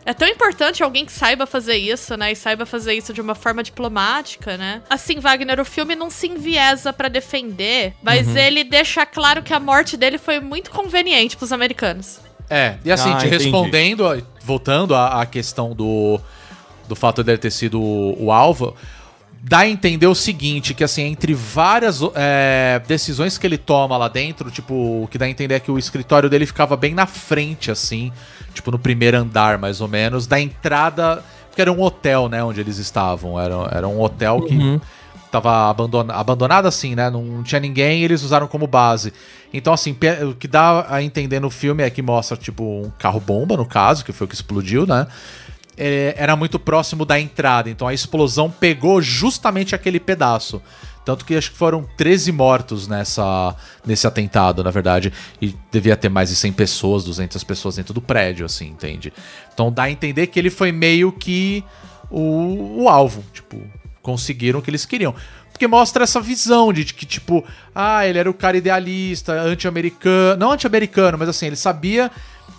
[0.06, 2.34] é tão importante alguém que saiba fazer isso, né?
[2.34, 4.82] E saiba fazer isso de uma forma diplomática, né?
[4.90, 8.36] Assim, Wagner, o filme não se enviesa pra defender, mas Uhum.
[8.36, 12.20] ele deixa claro que a morte dele foi muito conveniente pros americanos.
[12.50, 14.04] É, e assim, Ah, respondendo,
[14.44, 16.20] voltando à, à questão do,
[16.92, 18.76] do fato dele ter sido o, o alvo,
[19.42, 24.10] dá a entender o seguinte, que assim, entre várias é, decisões que ele toma lá
[24.10, 27.06] dentro, tipo, o que dá a entender é que o escritório dele ficava bem na
[27.06, 28.12] frente, assim,
[28.54, 32.60] tipo, no primeiro andar, mais ou menos, da entrada, porque era um hotel, né, onde
[32.60, 34.82] eles estavam, era, era um hotel que Uhum.
[35.32, 37.10] tava abandona abandonado assim, né?
[37.10, 39.14] Não tinha ninguém e eles usaram como base.
[39.54, 39.96] Então, assim,
[40.30, 44.04] o que dá a entender no filme é que mostra, tipo, um carro-bomba, no caso,
[44.04, 45.08] que foi o que explodiu, né?
[45.84, 50.62] É, era muito próximo da entrada, então a explosão pegou justamente aquele pedaço.
[51.04, 55.12] Tanto que acho que foram 13 mortos nessa, nesse atentado, na verdade.
[55.42, 59.12] E devia ter mais de 100 pessoas, 200 pessoas dentro do prédio, assim, entende?
[59.52, 61.64] Então dá a entender que ele foi meio que
[62.12, 63.24] o, o alvo.
[63.34, 63.60] Tipo,
[64.04, 65.16] conseguiram o que eles queriam.
[65.52, 67.44] Porque mostra essa visão de que, tipo,
[67.74, 70.40] ah, ele era o cara idealista, anti-americano.
[70.40, 72.12] Não anti-americano, mas assim, ele sabia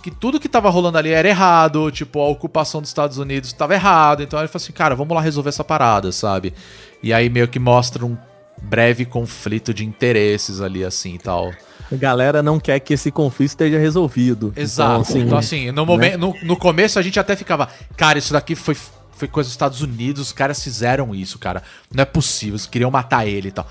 [0.03, 3.75] que tudo que tava rolando ali era errado, tipo, a ocupação dos Estados Unidos tava
[3.75, 4.23] errado.
[4.23, 6.53] Então ele falou assim, cara, vamos lá resolver essa parada, sabe?
[7.03, 8.17] E aí meio que mostra um
[8.61, 11.53] breve conflito de interesses ali, assim e tal.
[11.91, 14.53] A galera não quer que esse conflito esteja resolvido.
[14.57, 15.17] Exato.
[15.17, 18.77] Então, assim, no, momento, no, no começo a gente até ficava, cara, isso daqui foi,
[19.13, 21.63] foi coisa dos Estados Unidos, os caras fizeram isso, cara.
[21.95, 23.69] Não é possível, eles queriam matar ele e tal.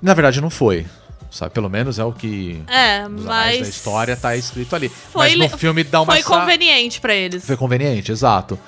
[0.00, 0.86] Na verdade, não foi.
[1.32, 1.50] Sabe?
[1.52, 3.60] Pelo menos é o que É, mas.
[3.60, 4.90] da história tá escrito ali.
[4.90, 7.44] Foi mas no filme dá uma Foi conveniente pra eles.
[7.44, 8.58] Foi conveniente, exato.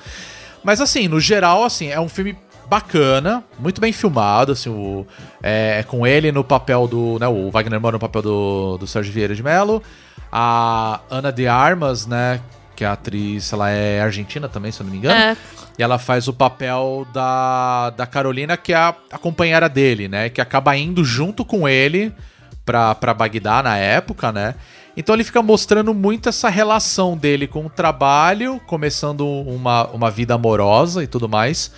[0.63, 2.35] Mas assim, no geral, assim, é um filme
[2.67, 5.05] bacana, muito bem filmado, assim, o,
[5.43, 9.13] é, com ele no papel do, né, o Wagner Moura no papel do, do Sérgio
[9.13, 9.83] Vieira de Mello,
[10.31, 12.41] a Ana de Armas, né,
[12.75, 15.37] que é a atriz, ela é argentina também, se eu não me engano, É,
[15.77, 20.29] e ela faz o papel da, da Carolina, que é a, a companheira dele, né?
[20.29, 22.13] Que acaba indo junto com ele
[22.65, 24.55] pra Bagdá na época, né?
[24.97, 30.33] Então ele fica mostrando muito essa relação dele com o trabalho, começando uma, uma vida
[30.33, 31.71] amorosa e tudo mais.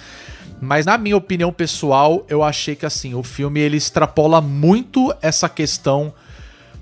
[0.62, 5.50] Mas na minha opinião pessoal, eu achei que assim, o filme ele extrapola muito essa
[5.50, 6.14] questão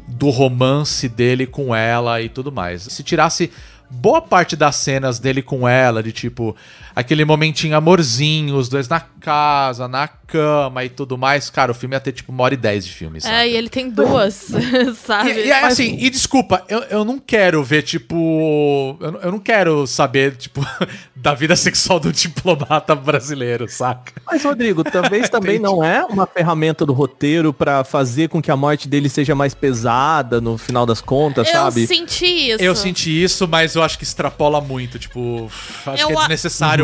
[0.07, 2.84] do romance dele com ela e tudo mais.
[2.84, 3.52] Se tirasse
[3.90, 6.56] boa parte das cenas dele com ela, de tipo,
[6.95, 11.95] aquele momentinho amorzinho, os dois na casa, na cama e tudo mais, cara, o filme
[11.95, 13.35] ia ter tipo uma hora e dez de filme, sabe?
[13.35, 14.47] é, e ele tem duas,
[15.05, 15.31] sabe?
[15.31, 18.97] E, e aí, assim, e desculpa, eu, eu não quero ver, tipo.
[18.99, 20.65] Eu, não- eu não quero saber, tipo,
[21.15, 24.13] da vida sexual do diplomata brasileiro, saca?
[24.26, 28.55] Mas, Rodrigo, talvez também não é uma ferramenta do roteiro pra fazer com que a
[28.55, 31.88] morte dele seja mais pesada no final das contas, eu sabe?
[31.88, 32.63] senti isso.
[32.63, 35.49] Eu senti isso, mas eu acho que extrapola muito, tipo.
[35.85, 36.27] Acho Eu que é a-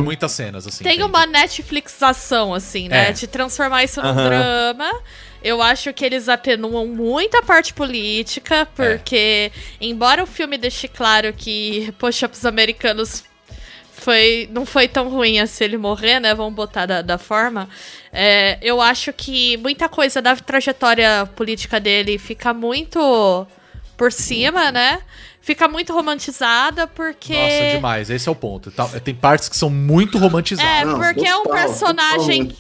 [0.02, 0.84] muitas cenas, assim.
[0.84, 1.10] Tem entende?
[1.10, 3.10] uma Netflixação, assim, né?
[3.10, 3.12] É.
[3.12, 4.26] De transformar isso num Aham.
[4.28, 5.02] drama.
[5.44, 11.34] Eu acho que eles atenuam muito a parte política, porque, embora o filme deixe claro
[11.34, 13.24] que push-ups americanos
[13.92, 16.34] foi, não foi tão ruim assim ele morrer, né?
[16.34, 17.70] Vamos botar da, da forma.
[18.12, 23.48] É, eu acho que muita coisa da trajetória política dele fica muito
[24.02, 25.00] por cima, né?
[25.42, 27.34] Fica muito romantizada, porque.
[27.36, 28.10] Nossa, demais.
[28.10, 28.72] Esse é o ponto.
[28.72, 30.72] Tá- Tem partes que são muito romantizadas.
[30.72, 32.52] É, Não, porque é um total, personagem.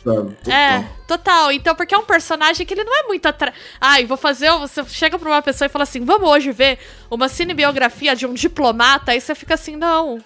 [0.48, 0.98] É, Total.
[1.08, 1.52] total.
[1.52, 3.52] Então, porque é um personagem que ele não é muito atra...
[3.80, 4.52] Ai, vou fazer.
[4.60, 6.78] Você chega pra uma pessoa e fala assim: vamos hoje ver
[7.10, 9.14] uma cinebiografia de um diplomata.
[9.14, 10.20] Aí você fica assim, não.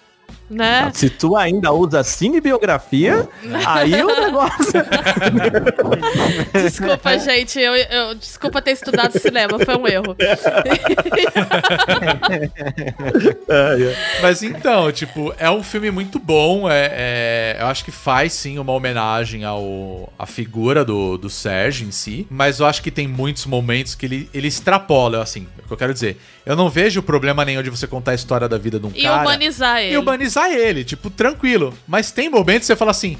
[0.48, 0.92] Né?
[0.94, 3.28] Se tu ainda usa cinebiografia,
[3.66, 4.80] aí o negócio.
[6.54, 7.58] Desculpa, gente.
[7.58, 10.14] Eu, eu- desculpa ter estudado cinema, foi um erro.
[14.22, 16.70] Mas então, tipo, é um filme muito bom.
[16.70, 21.86] É, é- eu acho que faz sim uma homenagem ao à figura do, do Sérgio
[21.88, 22.26] em si.
[22.30, 25.72] Mas eu acho que tem muitos momentos que ele, ele extrapola, assim, é o que
[25.72, 26.16] eu quero dizer.
[26.46, 29.02] Eu não vejo problema nenhum de você contar a história da vida de um E
[29.02, 29.22] cara.
[29.22, 29.94] humanizar ele.
[29.94, 31.76] E humanizar ele, tipo, tranquilo.
[31.88, 33.18] Mas tem momentos que você fala assim.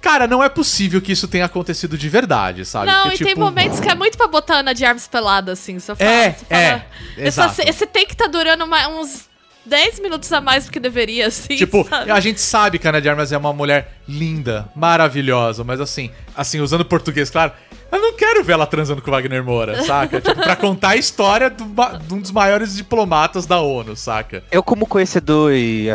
[0.00, 2.86] Cara, não é possível que isso tenha acontecido de verdade, sabe?
[2.86, 5.50] Não, Porque, e tem tipo, momentos que é muito pra botar Ana de Armas pelada,
[5.50, 5.80] assim.
[5.80, 6.86] Você fala, É, você fala, é,
[7.16, 7.62] esse, exato.
[7.68, 9.26] esse take tá durando uma- uns
[9.66, 11.56] 10 minutos a mais do que deveria, assim.
[11.56, 12.10] Tipo, sabe?
[12.10, 16.10] a gente sabe que a Ana de Armas é uma mulher linda, maravilhosa, mas assim,
[16.36, 17.52] assim, usando português, claro,
[17.90, 20.20] eu não quero ver ela transando com o Wagner Moura, saca?
[20.20, 21.64] tipo, pra contar a história do
[22.06, 24.42] de um dos maiores diplomatas da ONU, saca?
[24.50, 25.88] Eu, como conhecedor e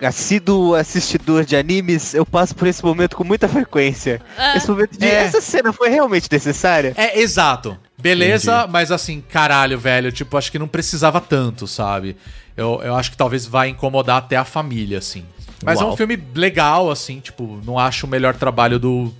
[0.00, 4.20] assíduo assistidor de animes, eu passo por esse momento com muita frequência.
[4.36, 4.56] É.
[4.56, 5.06] Esse momento de.
[5.06, 5.24] É.
[5.24, 6.92] Essa cena foi realmente necessária?
[6.96, 7.76] É, exato.
[7.98, 12.16] Beleza, mas assim, caralho, velho, tipo, acho que não precisava tanto, sabe?
[12.56, 15.24] Eu, eu acho que talvez vai incomodar até a família, assim.
[15.64, 15.96] Mas é um Uau.
[15.96, 19.12] filme legal, assim, tipo, não acho o melhor trabalho do,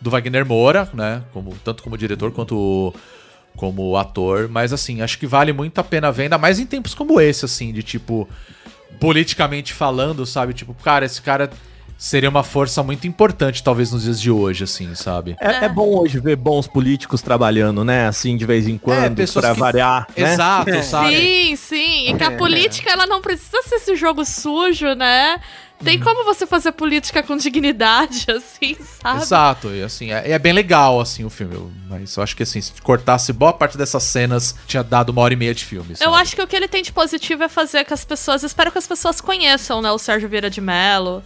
[0.00, 1.22] do Wagner Moura, né?
[1.32, 2.94] Como, tanto como diretor quanto
[3.56, 4.48] como ator.
[4.48, 7.44] Mas assim, acho que vale muito a pena ver, ainda mais em tempos como esse,
[7.44, 8.28] assim, de tipo,
[9.00, 10.52] politicamente falando, sabe?
[10.52, 11.50] Tipo, cara, esse cara
[11.98, 15.36] seria uma força muito importante, talvez, nos dias de hoje, assim, sabe?
[15.40, 18.06] É, é bom hoje ver bons políticos trabalhando, né?
[18.06, 20.32] Assim, de vez em quando, pessoas pra que- variar, né?
[20.34, 21.16] Exato, sabe?
[21.16, 22.08] Sim, sim.
[22.10, 25.40] E que a política, ela não precisa ser esse jogo sujo, né?
[25.84, 29.20] Tem como você fazer política com dignidade, assim, sabe?
[29.22, 31.54] Exato, e assim, é, é bem legal, assim, o filme.
[31.54, 35.20] eu- Mas eu acho que, assim, se cortasse boa parte dessas cenas, tinha dado uma
[35.20, 35.90] hora e meia de filme.
[35.92, 36.16] Eu sabe?
[36.22, 38.42] acho que o que ele tem de positivo é fazer que as pessoas.
[38.42, 41.22] Espero que as pessoas conheçam, né, o Sérgio Vieira de Mello.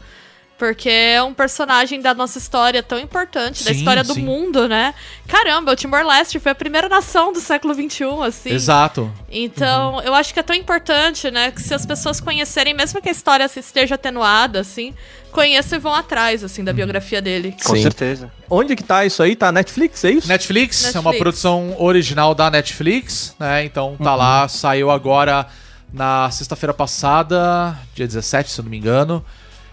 [0.60, 4.20] Porque é um personagem da nossa história tão importante, da Sim, história do sim.
[4.22, 4.92] mundo, né?
[5.26, 8.50] Caramba, o Timor-Leste foi a primeira nação do século XXI, assim.
[8.50, 9.10] Exato.
[9.30, 10.00] Então, Uhum.
[10.02, 11.50] eu acho que é tão importante, né?
[11.50, 14.92] Que se as pessoas conhecerem, mesmo que a história se esteja atenuada, assim,
[15.32, 16.66] conheçam e vão atrás, assim, Uhum.
[16.66, 17.56] da biografia dele.
[17.64, 17.80] Com Sim.
[17.82, 18.30] certeza.
[18.50, 19.34] Onde que tá isso aí?
[19.34, 20.28] Tá Netflix, é isso?
[20.28, 21.18] Netflix, é uma Netflix.
[21.22, 23.64] produção original da Netflix, né?
[23.64, 25.46] Então tá lá, saiu agora
[25.90, 29.24] na sexta-feira passada, dia 17, se eu não me engano.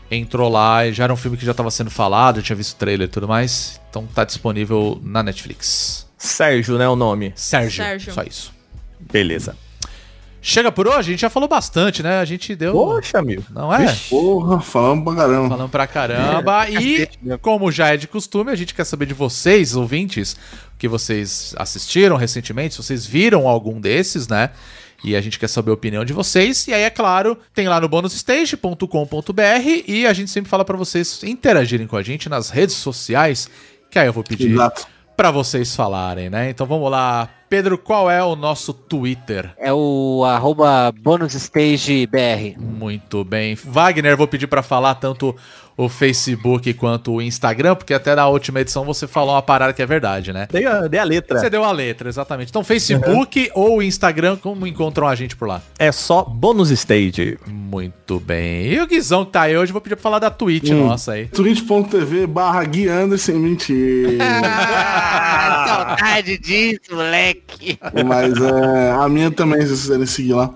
[0.10, 2.74] Entrou lá e já era um filme que já tava sendo falado, eu tinha visto
[2.74, 3.80] o trailer e tudo mais.
[3.90, 6.08] Então tá disponível na Netflix.
[6.18, 7.34] Sérgio, né, o nome.
[7.36, 8.14] Sérgio, Sérgio.
[8.14, 8.54] só isso.
[9.00, 9.56] Beleza.
[10.42, 12.20] Chega por hoje, a gente já falou bastante, né?
[12.20, 12.72] A gente deu.
[12.72, 13.44] Poxa, meu.
[13.50, 13.94] Não é?
[14.10, 15.50] Porra, falamos pra caramba.
[15.50, 16.70] Falando pra caramba.
[16.70, 17.40] E, Cacete mesmo.
[17.40, 20.38] como já é de costume, a gente quer saber de vocês, ouvintes,
[20.74, 24.52] o que vocês assistiram recentemente, se vocês viram algum desses, né?
[25.04, 26.68] E a gente quer saber a opinião de vocês.
[26.68, 31.24] E aí, é claro, tem lá no bonusstage.com.br e a gente sempre fala pra vocês
[31.24, 33.50] interagirem com a gente nas redes sociais,
[33.90, 34.58] que aí eu vou pedir
[35.16, 36.50] pra vocês falarem, né?
[36.50, 37.28] Então vamos lá.
[37.50, 39.54] Pedro, qual é o nosso Twitter?
[39.58, 42.60] É o arroba bonusstagebr.
[42.60, 43.56] Muito bem.
[43.56, 45.36] Wagner, vou pedir pra falar tanto
[45.78, 49.82] o Facebook quanto o Instagram, porque até na última edição você falou uma parada que
[49.82, 50.48] é verdade, né?
[50.52, 51.40] Dei a, dei a letra.
[51.40, 52.50] Você deu a letra, exatamente.
[52.50, 55.62] Então, Facebook ou Instagram, como encontram a gente por lá?
[55.78, 57.38] É só bônus stage.
[57.46, 58.74] Muito bem.
[58.74, 60.88] E o Guizão que tá aí hoje, vou pedir pra falar da Twitch Hum.
[60.88, 61.28] nossa aí.
[61.28, 64.18] twitch.tv barra Gui Anderson, mentira.
[64.24, 67.78] Ah, saudade disso, moleque.
[68.06, 70.50] Mas é, a minha também, se vocês quiserem seguir lá.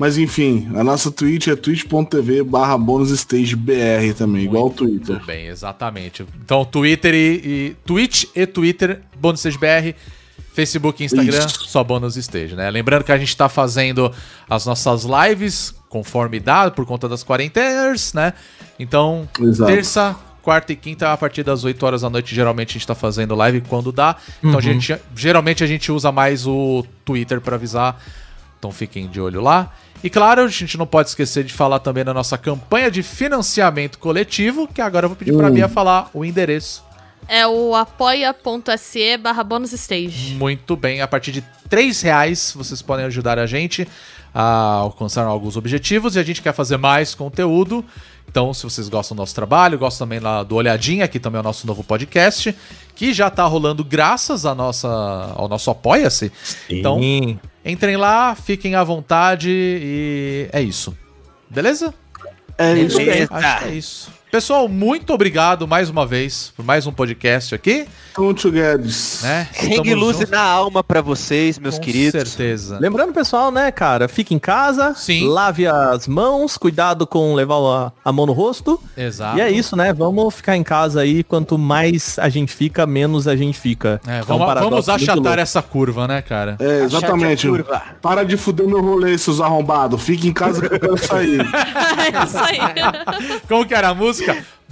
[0.00, 5.16] Mas enfim, a nossa Twitch é twitch.tv barra bonusstagebr também, igual o Twitter.
[5.16, 6.24] Muito bem, exatamente.
[6.42, 9.94] Então, Twitter e, e Twitch e Twitter, Bônus Stage BR,
[10.54, 11.68] Facebook e Instagram, Isso.
[11.68, 12.70] só Bônus Stage, né?
[12.70, 14.10] Lembrando que a gente tá fazendo
[14.48, 18.32] as nossas lives conforme dado, por conta das quarentenas, né?
[18.78, 19.70] Então, Exato.
[19.70, 22.94] terça, quarta e quinta, a partir das 8 horas da noite, geralmente a gente tá
[22.94, 24.16] fazendo live quando dá.
[24.42, 28.00] Então, a gente, geralmente a gente usa mais o Twitter pra avisar.
[28.60, 29.72] Então fiquem de olho lá.
[30.04, 33.98] E claro, a gente não pode esquecer de falar também da nossa campanha de financiamento
[33.98, 36.84] coletivo, que agora eu vou pedir pra Bia falar o endereço.
[37.26, 40.34] É o apoia.se barra bonusstage.
[40.34, 43.88] Muito bem, a partir de 3 reais vocês podem ajudar a gente
[44.34, 47.84] a alcançar alguns objetivos e a gente quer fazer mais conteúdo.
[48.30, 51.40] Então, se vocês gostam do nosso trabalho, gostam também lá do Olhadinha, que também é
[51.40, 52.54] o nosso novo podcast,
[52.94, 54.88] que já tá rolando graças à nossa,
[55.34, 56.30] ao nosso Apoia-se.
[56.68, 57.00] Então,
[57.64, 60.96] entrem lá, fiquem à vontade e é isso.
[61.48, 61.92] Beleza?
[62.56, 63.06] É isso aí.
[63.06, 63.34] Beleza.
[63.34, 64.12] Acho que é isso.
[64.30, 69.22] Pessoal, muito obrigado mais uma vez por mais um podcast aqui, Tonto Guedes.
[69.24, 69.48] né?
[69.52, 70.30] Estamos luz juntos.
[70.30, 72.12] na alma pra vocês, meus Com queridos.
[72.12, 72.78] certeza.
[72.78, 75.26] Lembrando, pessoal, né, cara, fique em casa, Sim.
[75.26, 78.80] lave as mãos, cuidado com levar a, a mão no rosto.
[78.96, 79.36] Exato.
[79.36, 79.92] E é isso, né?
[79.92, 81.24] Vamos ficar em casa aí.
[81.24, 84.00] Quanto mais a gente fica, menos a gente fica.
[84.06, 86.56] É, um vamos, paradoxo vamos muito achatar essa curva, né, cara?
[86.60, 87.48] É, exatamente.
[87.48, 87.82] A curva.
[88.00, 90.00] Para de fuder meu rolê, seus arrombados.
[90.00, 91.40] Fique em casa que eu quero sair.
[91.42, 93.40] é isso aí.
[93.48, 94.19] Como que era a música?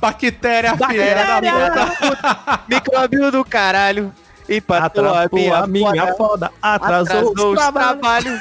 [0.00, 2.60] Bactéria, filha da puta.
[2.68, 4.12] Microbio do caralho.
[4.48, 6.16] Empatou a Atrapou minha, a minha foda.
[6.16, 8.40] foda, atrasou, os trabalhos.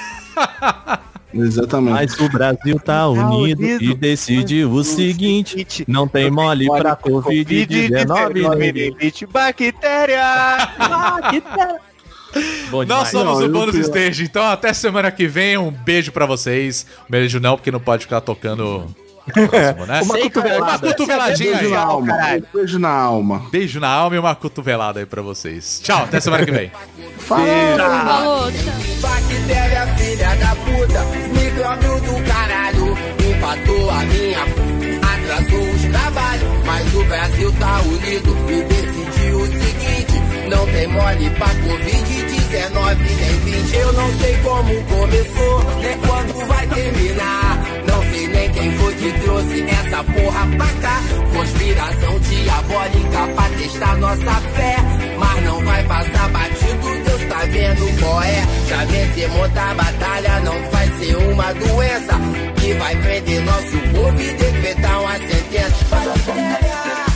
[1.34, 1.92] Exatamente.
[1.94, 5.84] Mas o Brasil tá unido e decidiu o seguinte.
[5.88, 8.06] Não tem mole pra Covid-19.
[8.08, 9.28] Covid-19.
[9.30, 10.24] Bactéria.
[12.70, 13.10] Bom Nós demais.
[13.10, 15.58] somos Não, o Bônus Stage, então até semana que vem.
[15.58, 16.86] Um beijo pra vocês.
[17.08, 18.86] Um beijo não, porque não pode ficar tocando
[19.34, 20.02] próximo, né?
[20.02, 20.68] Uma cotovelada.
[20.68, 21.72] Uma cotoveladinha Beijo aí.
[21.72, 22.08] na alma.
[22.08, 22.48] caralho.
[22.54, 23.46] Beijo na alma.
[23.52, 25.80] Beijo na alma e uma cotovelada aí pra vocês.
[25.84, 26.72] Tchau, até semana que vem.
[27.20, 27.46] Falou.
[29.02, 32.98] Bactéria, filha da puta, micróbio do caralho,
[33.30, 39.46] empatou a minha puta, atrasou os trabalhos, mas o Brasil tá unido e decidiu o
[39.48, 46.48] seguinte, não tem mole pra Covid-19 nem 20, eu não sei como começou, nem quando
[46.48, 47.58] vai terminar,
[47.88, 51.02] não sei nem quem foi que trouxe essa porra pra cá,
[51.34, 54.76] conspiração diabólica pra testar nossa fé,
[55.18, 58.44] mas não vai passar batido, Deus tá vendo qual é.
[58.70, 62.14] Já vencemos a batalha, não vai ser uma doença.
[62.60, 67.07] Que vai prender nosso povo e decretar uma sentença.